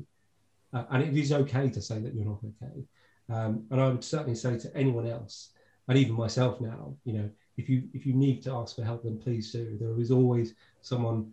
Uh, 0.73 0.85
and 0.91 1.03
it 1.03 1.15
is 1.15 1.31
okay 1.31 1.69
to 1.69 1.81
say 1.81 2.01
that 2.01 2.15
you're 2.15 2.25
not 2.25 2.41
okay. 2.43 2.83
Um, 3.31 3.67
and 3.71 3.81
I 3.81 3.89
would 3.89 4.03
certainly 4.03 4.35
say 4.35 4.59
to 4.59 4.77
anyone 4.77 5.07
else, 5.07 5.51
and 5.89 5.99
even 5.99 6.15
myself 6.15 6.61
now, 6.61 6.97
you 7.05 7.13
know, 7.13 7.31
if 7.59 7.69
you 7.69 7.83
if 7.93 8.07
you 8.07 8.15
need 8.15 8.43
to 8.45 8.53
ask 8.53 8.77
for 8.77 8.83
help, 8.83 9.05
then 9.05 9.19
please 9.19 9.53
do. 9.53 9.77
There 9.79 10.01
is 10.01 10.11
always 10.11 10.55
someone, 10.81 11.31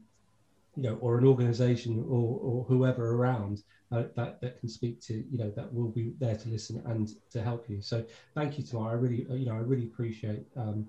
you 0.75 0.83
know, 0.83 0.95
or 0.95 1.17
an 1.17 1.25
organisation 1.25 2.03
or, 2.09 2.39
or 2.41 2.65
whoever 2.65 3.15
around 3.15 3.63
uh, 3.91 4.03
that 4.15 4.41
that 4.41 4.59
can 4.59 4.67
speak 4.67 4.99
to, 5.01 5.13
you 5.13 5.37
know, 5.37 5.49
that 5.51 5.73
will 5.73 5.89
be 5.89 6.13
there 6.19 6.35
to 6.35 6.49
listen 6.49 6.81
and 6.87 7.09
to 7.31 7.41
help 7.41 7.69
you. 7.69 7.81
So 7.81 8.03
thank 8.35 8.57
you, 8.57 8.65
Tamara. 8.65 8.91
I 8.91 8.95
really, 8.95 9.25
you 9.29 9.45
know, 9.45 9.53
I 9.53 9.59
really 9.59 9.85
appreciate 9.85 10.45
um, 10.57 10.87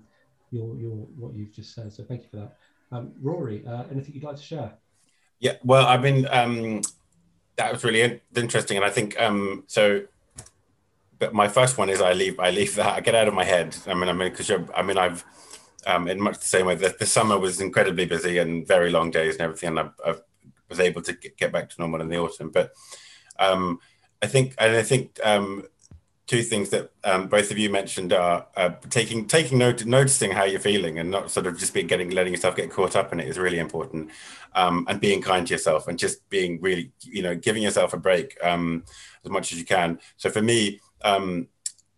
your 0.51 0.77
your 0.77 0.95
what 1.17 1.33
you've 1.33 1.53
just 1.53 1.73
said. 1.73 1.91
So 1.91 2.03
thank 2.03 2.23
you 2.23 2.29
for 2.29 2.37
that. 2.37 2.57
Um, 2.91 3.13
Rory, 3.21 3.65
uh, 3.65 3.83
anything 3.91 4.13
you'd 4.13 4.23
like 4.23 4.35
to 4.35 4.41
share? 4.41 4.73
Yeah, 5.39 5.53
well, 5.63 5.87
I 5.87 5.97
mean, 5.97 6.27
um, 6.29 6.81
that 7.55 7.71
was 7.71 7.83
really 7.83 8.21
interesting, 8.35 8.77
and 8.77 8.85
I 8.85 8.89
think 8.89 9.19
um, 9.19 9.63
so. 9.67 10.03
But 11.17 11.33
my 11.35 11.47
first 11.47 11.77
one 11.77 11.89
is 11.89 12.01
I 12.01 12.13
leave 12.13 12.39
I 12.39 12.49
leave 12.49 12.75
that 12.75 12.95
I 12.95 12.99
get 12.99 13.15
out 13.15 13.27
of 13.27 13.33
my 13.33 13.43
head. 13.43 13.75
I 13.87 13.93
mean, 13.93 14.09
I 14.09 14.13
mean, 14.13 14.29
because 14.29 14.51
I 14.75 14.81
mean, 14.81 14.97
I've 14.97 15.23
um, 15.87 16.07
in 16.07 16.19
much 16.19 16.39
the 16.39 16.45
same 16.45 16.65
way 16.65 16.75
that 16.75 16.99
the 16.99 17.05
summer 17.05 17.37
was 17.37 17.61
incredibly 17.61 18.05
busy 18.05 18.37
and 18.39 18.67
very 18.67 18.91
long 18.91 19.11
days 19.11 19.35
and 19.35 19.41
everything, 19.41 19.69
and 19.69 19.79
I, 19.79 19.89
I 20.05 20.15
was 20.69 20.79
able 20.79 21.01
to 21.03 21.13
get 21.13 21.51
back 21.51 21.69
to 21.69 21.75
normal 21.79 22.01
in 22.01 22.09
the 22.09 22.19
autumn. 22.19 22.49
But 22.49 22.71
um, 23.39 23.79
I 24.21 24.27
think, 24.27 24.55
and 24.57 24.75
I 24.75 24.83
think 24.83 25.19
um, 25.23 25.65
two 26.31 26.41
things 26.41 26.69
that 26.69 26.89
um, 27.03 27.27
both 27.27 27.51
of 27.51 27.57
you 27.57 27.69
mentioned 27.69 28.13
are 28.13 28.47
uh, 28.55 28.69
taking 28.89 29.27
taking 29.27 29.57
note, 29.57 29.83
noticing 29.83 30.31
how 30.31 30.45
you're 30.45 30.61
feeling, 30.61 30.97
and 30.97 31.11
not 31.11 31.29
sort 31.29 31.45
of 31.45 31.59
just 31.59 31.73
being 31.73 31.87
getting 31.87 32.09
letting 32.11 32.31
yourself 32.31 32.55
get 32.55 32.71
caught 32.71 32.95
up 32.95 33.11
in 33.11 33.19
it 33.19 33.27
is 33.27 33.37
really 33.37 33.59
important, 33.59 34.09
um, 34.55 34.85
and 34.87 35.01
being 35.01 35.21
kind 35.21 35.45
to 35.45 35.53
yourself 35.53 35.89
and 35.89 35.99
just 35.99 36.29
being 36.29 36.61
really 36.61 36.93
you 37.01 37.21
know 37.21 37.35
giving 37.35 37.61
yourself 37.61 37.93
a 37.93 37.97
break 37.97 38.37
um, 38.41 38.85
as 39.25 39.29
much 39.29 39.51
as 39.51 39.59
you 39.59 39.65
can. 39.65 39.99
So 40.17 40.29
for 40.29 40.41
me. 40.41 40.79
Um, 41.03 41.47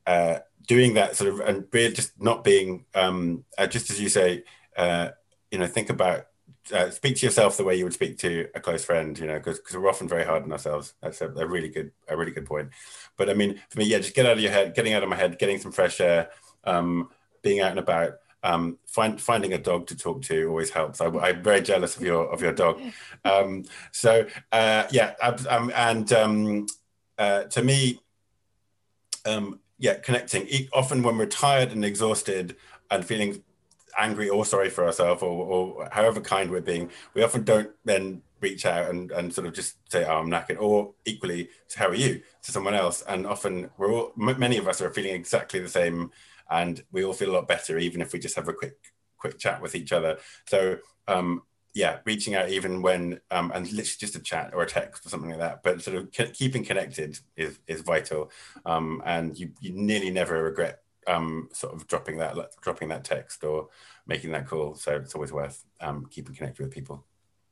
uh, 0.08 0.40
doing 0.66 0.94
that 0.94 1.16
sort 1.16 1.34
of 1.34 1.40
and 1.42 1.70
just 1.94 2.22
not 2.22 2.44
being 2.44 2.86
um, 2.96 3.44
uh, 3.58 3.68
just 3.68 3.90
as 3.90 4.00
you 4.00 4.08
say 4.08 4.44
uh, 4.78 5.10
you 5.52 5.58
know 5.58 5.68
think 5.68 5.90
about 5.90 6.28
uh, 6.72 6.90
speak 6.90 7.18
to 7.18 7.26
yourself 7.26 7.58
the 7.58 7.64
way 7.64 7.76
you 7.76 7.84
would 7.84 7.94
speak 7.94 8.18
to 8.20 8.48
a 8.56 8.60
close 8.60 8.86
friend, 8.86 9.18
you 9.20 9.28
know, 9.28 9.38
because 9.38 9.60
we're 9.74 9.90
often 9.90 10.08
very 10.08 10.24
hard 10.24 10.44
on 10.44 10.52
ourselves. 10.52 10.94
That's 11.02 11.22
a, 11.22 11.30
a, 11.30 11.46
really 11.46 11.70
good, 11.70 11.92
a 12.08 12.16
really 12.16 12.32
good 12.32 12.46
point. 12.46 12.70
But 13.18 13.30
I 13.30 13.34
mean, 13.34 13.60
for 13.70 13.80
me, 13.80 13.86
yeah, 13.86 13.98
just 13.98 14.16
get 14.16 14.26
out 14.26 14.34
of 14.34 14.40
your 14.40 14.52
head, 14.52 14.74
getting 14.76 14.94
out 14.94 15.04
of 15.04 15.10
my 15.10 15.16
head, 15.16 15.38
getting 15.40 15.60
some 15.60 15.72
fresh 15.72 16.00
air, 16.00 16.30
um, 16.64 17.10
being 17.42 17.60
out 17.60 17.72
and 17.72 17.80
about. 17.80 18.14
Um, 18.46 18.78
find, 18.86 19.22
finding 19.22 19.54
a 19.54 19.58
dog 19.58 19.88
to 19.88 19.96
talk 19.96 20.22
to 20.24 20.50
always 20.50 20.70
helps. 20.70 21.00
I, 21.00 21.08
am 21.08 21.44
very 21.44 21.62
jealous 21.62 21.96
of 21.96 22.04
your 22.04 22.26
of 22.32 22.42
your 22.42 22.54
dog. 22.54 22.82
Um, 23.26 23.64
so 23.94 24.26
uh, 24.52 24.84
yeah, 24.92 25.14
um, 25.50 25.72
and 25.74 26.12
um, 26.12 26.68
uh, 27.18 27.44
to 27.44 27.64
me, 27.64 28.02
um, 29.26 29.62
yeah, 29.78 29.94
connecting. 29.96 30.46
Often 30.74 31.04
when 31.04 31.18
we're 31.18 31.26
tired 31.26 31.72
and 31.72 31.86
exhausted 31.86 32.58
and 32.92 33.06
feeling 33.06 33.44
angry 33.98 34.30
or 34.30 34.46
sorry 34.46 34.70
for 34.70 34.86
ourselves 34.86 35.22
or, 35.22 35.30
or 35.30 35.90
however 35.92 36.22
kind 36.22 36.50
we're 36.50 36.62
being, 36.62 36.90
we 37.14 37.24
often 37.24 37.44
don't 37.44 37.72
then 37.86 38.22
reach 38.44 38.66
out 38.66 38.90
and, 38.90 39.12
and 39.12 39.34
sort 39.34 39.48
of 39.48 39.54
just 39.54 39.78
say, 39.92 40.06
oh, 40.06 40.20
I'm 40.20 40.30
knackered, 40.30 40.62
or 40.62 40.94
equally, 41.06 41.50
how 41.76 41.88
are 41.88 41.96
you 41.96 42.22
to 42.44 42.52
someone 42.52 42.76
else. 42.76 43.02
And 43.08 43.26
often 43.26 43.70
we're 43.78 43.92
all, 43.92 44.12
many 44.16 44.58
of 44.58 44.68
us 44.68 44.82
are 44.82 44.92
feeling 44.92 45.16
exactly 45.16 45.60
the 45.60 45.70
same 45.70 46.12
and 46.52 46.84
we 46.92 47.04
all 47.04 47.14
feel 47.14 47.32
a 47.32 47.38
lot 47.38 47.48
better, 47.48 47.80
even 47.80 48.02
if 48.02 48.14
we 48.14 48.20
just 48.20 48.36
have 48.36 48.50
a 48.50 48.54
quick, 48.54 48.76
quick 49.18 49.40
chat 49.40 49.62
with 49.62 49.76
each 49.76 49.92
other. 49.92 50.18
So, 50.48 50.78
um, 51.08 51.44
yeah, 51.74 52.00
reaching 52.06 52.36
out 52.36 52.50
even 52.50 52.84
when, 52.84 53.20
um, 53.32 53.52
and 53.56 53.66
literally 53.72 53.98
just 53.98 54.16
a 54.16 54.20
chat 54.20 54.52
or 54.54 54.62
a 54.62 54.68
text 54.68 55.06
or 55.06 55.10
something 55.10 55.32
like 55.32 55.40
that, 55.40 55.64
but 55.64 55.82
sort 55.82 55.98
of 55.98 56.12
keeping 56.34 56.64
connected 56.64 57.18
is, 57.36 57.58
is 57.66 57.82
vital. 57.82 58.30
Um, 58.66 59.02
and 59.06 59.36
you, 59.40 59.52
you 59.60 59.72
nearly 59.74 60.12
never 60.12 60.44
regret 60.44 60.83
um, 61.08 61.50
sort 61.54 61.74
of 61.74 61.88
dropping 61.88 62.18
that 62.18 62.36
dropping 62.62 62.90
that 62.90 63.04
text 63.04 63.44
or 63.44 63.70
making 64.08 64.32
that 64.32 64.48
call. 64.48 64.76
So 64.76 64.96
it's 64.96 65.16
always 65.16 65.32
worth 65.32 65.64
um, 65.82 66.08
keeping 66.10 66.36
connected 66.36 66.64
with 66.64 66.74
people. 66.74 67.06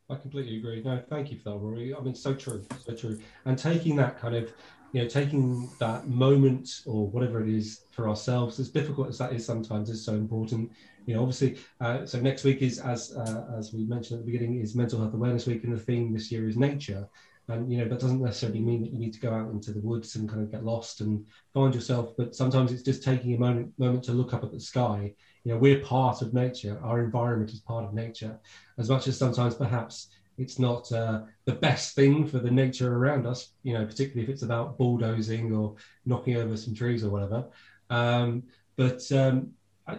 I 0.09 0.15
completely 0.15 0.57
agree. 0.57 0.83
No, 0.83 1.01
thank 1.09 1.31
you 1.31 1.37
for 1.37 1.51
that, 1.51 1.57
Rory. 1.57 1.95
I 1.95 1.99
mean, 2.01 2.15
so 2.15 2.33
true, 2.33 2.65
so 2.85 2.93
true. 2.93 3.17
And 3.45 3.57
taking 3.57 3.95
that 3.95 4.19
kind 4.19 4.35
of, 4.35 4.51
you 4.91 5.01
know, 5.01 5.07
taking 5.07 5.69
that 5.79 6.07
moment 6.07 6.81
or 6.85 7.07
whatever 7.07 7.41
it 7.41 7.47
is 7.47 7.85
for 7.91 8.09
ourselves, 8.09 8.59
as 8.59 8.69
difficult 8.69 9.07
as 9.07 9.17
that 9.19 9.31
is 9.31 9.45
sometimes, 9.45 9.89
is 9.89 10.03
so 10.03 10.13
important. 10.13 10.69
You 11.05 11.15
know, 11.15 11.21
obviously, 11.21 11.57
uh, 11.79 12.05
so 12.05 12.19
next 12.19 12.43
week 12.43 12.61
is 12.61 12.79
as 12.79 13.13
uh, 13.15 13.45
as 13.57 13.73
we 13.73 13.85
mentioned 13.85 14.19
at 14.19 14.25
the 14.25 14.31
beginning 14.31 14.59
is 14.59 14.75
Mental 14.75 14.99
Health 14.99 15.13
Awareness 15.13 15.47
Week, 15.47 15.63
and 15.63 15.73
the 15.73 15.79
theme 15.79 16.13
this 16.13 16.29
year 16.29 16.47
is 16.47 16.57
nature. 16.57 17.07
And 17.51 17.71
you 17.71 17.79
know 17.79 17.87
that 17.87 17.99
doesn't 17.99 18.21
necessarily 18.21 18.61
mean 18.61 18.81
that 18.81 18.91
you 18.91 18.99
need 18.99 19.13
to 19.13 19.19
go 19.19 19.33
out 19.33 19.51
into 19.51 19.71
the 19.71 19.79
woods 19.79 20.15
and 20.15 20.29
kind 20.29 20.41
of 20.41 20.51
get 20.51 20.63
lost 20.63 21.01
and 21.01 21.25
find 21.53 21.73
yourself. 21.73 22.13
But 22.17 22.35
sometimes 22.35 22.71
it's 22.71 22.83
just 22.83 23.03
taking 23.03 23.33
a 23.33 23.39
moment 23.39 23.77
moment 23.77 24.03
to 24.05 24.13
look 24.13 24.33
up 24.33 24.43
at 24.43 24.51
the 24.51 24.59
sky. 24.59 25.13
You 25.43 25.53
know, 25.53 25.57
we're 25.59 25.79
part 25.81 26.21
of 26.21 26.33
nature. 26.33 26.79
Our 26.83 27.03
environment 27.03 27.51
is 27.51 27.59
part 27.59 27.85
of 27.85 27.93
nature, 27.93 28.39
as 28.77 28.89
much 28.89 29.07
as 29.07 29.17
sometimes 29.17 29.55
perhaps 29.55 30.09
it's 30.37 30.59
not 30.59 30.91
uh, 30.91 31.21
the 31.45 31.53
best 31.53 31.95
thing 31.95 32.25
for 32.25 32.39
the 32.39 32.51
nature 32.51 32.95
around 32.95 33.27
us. 33.27 33.53
You 33.63 33.73
know, 33.73 33.85
particularly 33.85 34.23
if 34.23 34.29
it's 34.29 34.43
about 34.43 34.77
bulldozing 34.77 35.53
or 35.53 35.75
knocking 36.05 36.37
over 36.37 36.55
some 36.57 36.73
trees 36.73 37.03
or 37.03 37.09
whatever. 37.09 37.45
Um, 37.89 38.43
but 38.77 39.11
um, 39.11 39.51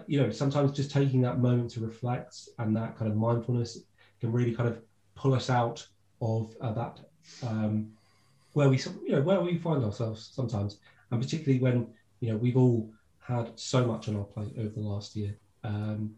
you 0.06 0.20
know, 0.20 0.30
sometimes 0.30 0.72
just 0.72 0.90
taking 0.90 1.20
that 1.22 1.38
moment 1.38 1.70
to 1.72 1.80
reflect 1.80 2.36
and 2.58 2.76
that 2.76 2.96
kind 2.96 3.10
of 3.10 3.16
mindfulness 3.16 3.78
can 4.20 4.32
really 4.32 4.54
kind 4.54 4.68
of 4.68 4.80
pull 5.14 5.34
us 5.34 5.50
out 5.50 5.86
of 6.20 6.54
uh, 6.60 6.72
that 6.72 7.00
um, 7.42 7.88
where 8.52 8.68
we 8.68 8.78
you 9.04 9.12
know 9.12 9.22
where 9.22 9.40
we 9.40 9.58
find 9.58 9.84
ourselves 9.84 10.30
sometimes, 10.34 10.78
and 11.10 11.20
particularly 11.20 11.60
when 11.60 11.86
you 12.20 12.30
know 12.30 12.36
we've 12.36 12.56
all 12.56 12.90
had 13.20 13.50
so 13.58 13.86
much 13.86 14.08
on 14.08 14.16
our 14.16 14.24
plate 14.24 14.54
over 14.58 14.68
the 14.68 14.80
last 14.80 15.16
year. 15.16 15.36
Um, 15.64 16.14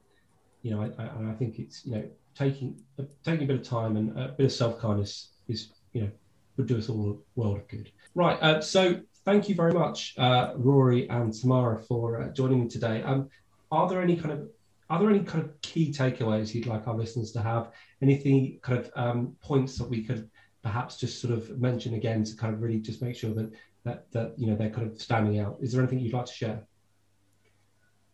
you 0.63 0.71
know, 0.71 0.81
I, 0.81 1.03
I, 1.03 1.31
I, 1.31 1.35
think 1.35 1.59
it's 1.59 1.85
you 1.85 1.93
know 1.93 2.05
taking 2.35 2.81
taking 3.25 3.45
a 3.45 3.47
bit 3.47 3.61
of 3.61 3.63
time 3.63 3.97
and 3.97 4.19
a 4.19 4.29
bit 4.29 4.47
of 4.47 4.53
self 4.53 4.81
kindness 4.81 5.33
is 5.49 5.69
you 5.93 6.03
know 6.03 6.11
would 6.57 6.67
do 6.67 6.79
us 6.79 6.89
all 6.89 7.11
a 7.11 7.41
world 7.41 7.59
of 7.59 7.69
good. 7.69 7.91
Right. 8.15 8.41
Uh, 8.41 8.61
so 8.61 9.01
thank 9.25 9.49
you 9.49 9.55
very 9.55 9.73
much, 9.73 10.15
uh, 10.19 10.53
Rory 10.57 11.09
and 11.09 11.33
Tamara, 11.33 11.79
for 11.79 12.23
uh, 12.23 12.29
joining 12.29 12.63
me 12.63 12.69
today. 12.69 13.03
Um, 13.03 13.29
are 13.73 13.89
there 13.89 14.01
any 14.01 14.17
kind 14.17 14.33
of 14.33 14.49
are 14.91 15.01
there 15.01 15.11
any 15.11 15.25
kind 15.25 15.43
of 15.43 15.61
key 15.63 15.93
takeaways 15.93 16.55
you'd 16.55 16.67
like 16.67 16.87
our 16.87 16.95
listeners 16.95 17.33
to 17.33 17.43
have? 17.43 17.71
Anything 18.03 18.59
kind 18.63 18.79
of 18.79 18.91
um, 18.95 19.37
points 19.43 19.77
that 19.79 19.89
we 19.89 20.03
could 20.03 20.31
perhaps 20.65 20.97
just 20.97 21.21
sort 21.21 21.33
of 21.33 21.61
mention 21.61 21.95
again 21.95 22.25
to 22.25 22.35
kind 22.35 22.53
of 22.53 22.61
really 22.61 22.81
just 22.81 23.03
make 23.03 23.15
sure 23.15 23.33
that 23.35 23.53
that 23.85 24.11
that 24.13 24.35
you 24.37 24.47
know 24.49 24.57
they're 24.57 24.71
kind 24.71 24.91
of 24.91 25.01
standing 25.01 25.39
out. 25.39 25.59
Is 25.61 25.73
there 25.73 25.83
anything 25.83 26.01
you'd 26.01 26.15
like 26.15 26.27
to 26.27 26.33
share? 26.33 26.67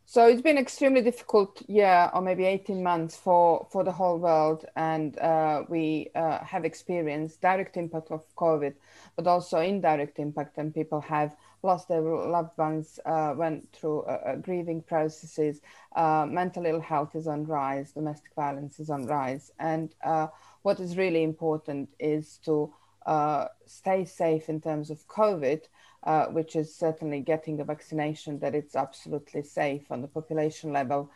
So 0.04 0.26
it's 0.26 0.42
been 0.42 0.58
extremely 0.58 1.02
difficult 1.02 1.62
year 1.68 2.10
or 2.12 2.20
maybe 2.20 2.44
18 2.44 2.82
months 2.82 3.16
for, 3.16 3.68
for 3.70 3.84
the 3.84 3.92
whole 3.92 4.18
world. 4.18 4.64
And 4.74 5.16
uh, 5.20 5.62
we 5.68 6.10
uh, 6.16 6.42
have 6.42 6.64
experienced 6.64 7.40
direct 7.40 7.76
impact 7.76 8.10
of 8.10 8.24
COVID, 8.34 8.74
but 9.14 9.28
also 9.28 9.60
indirect 9.60 10.18
impact 10.18 10.58
and 10.58 10.74
people 10.74 11.00
have 11.02 11.36
lost 11.62 11.88
their 11.88 12.01
loved 12.01 12.57
ones, 12.57 12.99
uh, 13.05 13.35
went 13.37 13.70
through 13.73 14.03
uh, 14.03 14.20
uh, 14.27 14.37
grieving 14.37 14.83
processes. 14.83 15.61
Uh, 15.94 16.27
mental 16.29 16.66
ill 16.66 16.81
health 16.81 17.14
is 17.14 17.27
on 17.27 17.44
rise, 17.44 17.92
domestic 17.92 18.33
violence 18.35 18.81
is 18.81 18.90
on 18.90 19.07
rise. 19.07 19.51
And 19.59 19.94
what 20.62 20.81
is 20.81 20.96
really 20.96 21.23
important 21.23 21.88
is 21.99 22.38
to 22.44 22.73
uh, 23.07 23.46
stay 23.66 24.05
safe 24.05 24.49
in 24.49 24.61
terms 24.61 24.90
of 24.90 25.07
COVID, 25.09 25.62
uh, 26.05 26.27
which 26.27 26.55
is 26.57 26.75
certainly 26.75 27.20
getting 27.20 27.61
a 27.61 27.64
vaccination 27.64 28.38
that 28.40 28.55
it's 28.55 28.77
absolutely 28.77 29.42
safe 29.42 29.90
on 29.90 30.03
the 30.03 30.09
population 30.09 30.73
level, 30.73 31.11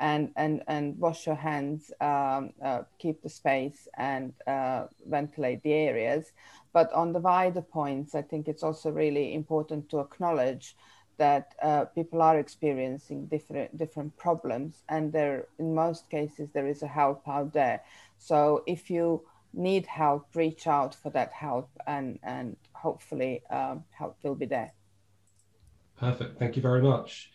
and 0.00 0.32
and 0.34 0.62
and 0.66 0.98
wash 0.98 1.26
your 1.26 1.36
hands, 1.36 1.92
um, 2.00 2.50
uh, 2.64 2.82
keep 2.98 3.22
the 3.22 3.28
space, 3.28 3.86
and 3.96 4.32
uh, 4.46 4.86
ventilate 5.06 5.62
the 5.62 5.74
areas. 5.74 6.32
But 6.72 6.92
on 6.92 7.12
the 7.12 7.20
wider 7.20 7.62
points, 7.62 8.14
I 8.14 8.22
think 8.22 8.48
it's 8.48 8.62
also 8.62 8.90
really 8.90 9.34
important 9.34 9.88
to 9.90 10.00
acknowledge 10.00 10.74
that 11.18 11.54
uh, 11.62 11.84
people 11.84 12.22
are 12.22 12.38
experiencing 12.38 13.26
different 13.26 13.76
different 13.76 14.16
problems, 14.16 14.82
and 14.88 15.12
there 15.12 15.46
in 15.58 15.74
most 15.74 16.08
cases 16.08 16.48
there 16.54 16.66
is 16.66 16.82
a 16.82 16.88
help 16.88 17.28
out 17.28 17.52
there. 17.52 17.82
So 18.18 18.64
if 18.66 18.90
you 18.90 19.22
need 19.52 19.84
help, 19.86 20.34
reach 20.34 20.66
out 20.66 20.94
for 20.94 21.10
that 21.10 21.32
help, 21.32 21.68
and 21.86 22.18
and 22.22 22.56
hopefully 22.72 23.42
um, 23.50 23.84
help 23.90 24.16
will 24.22 24.34
be 24.34 24.46
there. 24.46 24.72
Perfect. 25.98 26.38
Thank 26.38 26.56
you 26.56 26.62
very 26.62 26.80
much. 26.80 27.30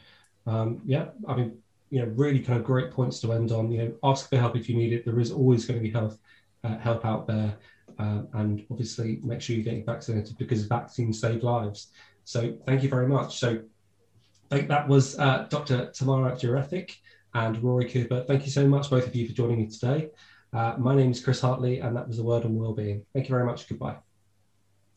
Um, 0.48 0.82
yeah, 0.86 1.10
I 1.28 1.36
mean, 1.36 1.58
you 1.90 2.02
know, 2.02 2.12
really 2.16 2.40
kind 2.40 2.60
of 2.60 2.66
great 2.66 2.92
points 2.92 3.20
to 3.22 3.34
end 3.34 3.52
on. 3.52 3.72
You 3.72 3.78
know, 3.78 3.94
ask 4.04 4.30
for 4.30 4.38
help 4.38 4.56
if 4.56 4.70
you 4.70 4.76
need 4.76 4.94
it. 4.94 5.06
There 5.06 5.20
is 5.20 5.32
always 5.32 5.66
going 5.66 5.80
to 5.80 5.84
be 5.84 5.92
help 5.92 6.18
uh, 6.64 6.78
help 6.78 7.06
out 7.06 7.28
there, 7.28 7.56
uh, 8.00 8.22
and 8.34 8.66
obviously 8.72 9.20
make 9.24 9.42
sure 9.42 9.56
you're 9.56 9.66
getting 9.66 9.86
vaccinated 9.86 10.38
because 10.38 10.66
vaccines 10.66 11.20
save 11.20 11.44
lives. 11.44 11.88
So 12.24 12.58
thank 12.66 12.82
you 12.84 12.90
very 12.90 13.08
much. 13.08 13.38
So 13.38 13.62
that 14.50 14.88
was 14.88 15.18
uh, 15.20 15.48
Dr. 15.50 15.92
Tamara 15.92 16.32
Djuretic 16.34 16.96
and 17.34 17.62
Rory 17.62 17.90
Cooper. 17.90 18.24
Thank 18.28 18.46
you 18.46 18.52
so 18.52 18.68
much, 18.68 18.90
both 18.90 19.08
of 19.08 19.16
you, 19.16 19.28
for 19.28 19.34
joining 19.34 19.60
me 19.60 19.68
today. 19.68 20.10
Uh, 20.54 20.76
my 20.78 20.96
name 20.96 21.12
is 21.12 21.24
Chris 21.24 21.42
Hartley, 21.42 21.80
and 21.80 21.96
that 21.96 22.08
was 22.08 22.18
the 22.18 22.24
Word 22.24 22.46
on 22.46 22.56
Wellbeing. 22.56 23.06
Thank 23.14 23.28
you 23.28 23.34
very 23.36 23.46
much. 23.46 23.68
Goodbye. 23.68 24.05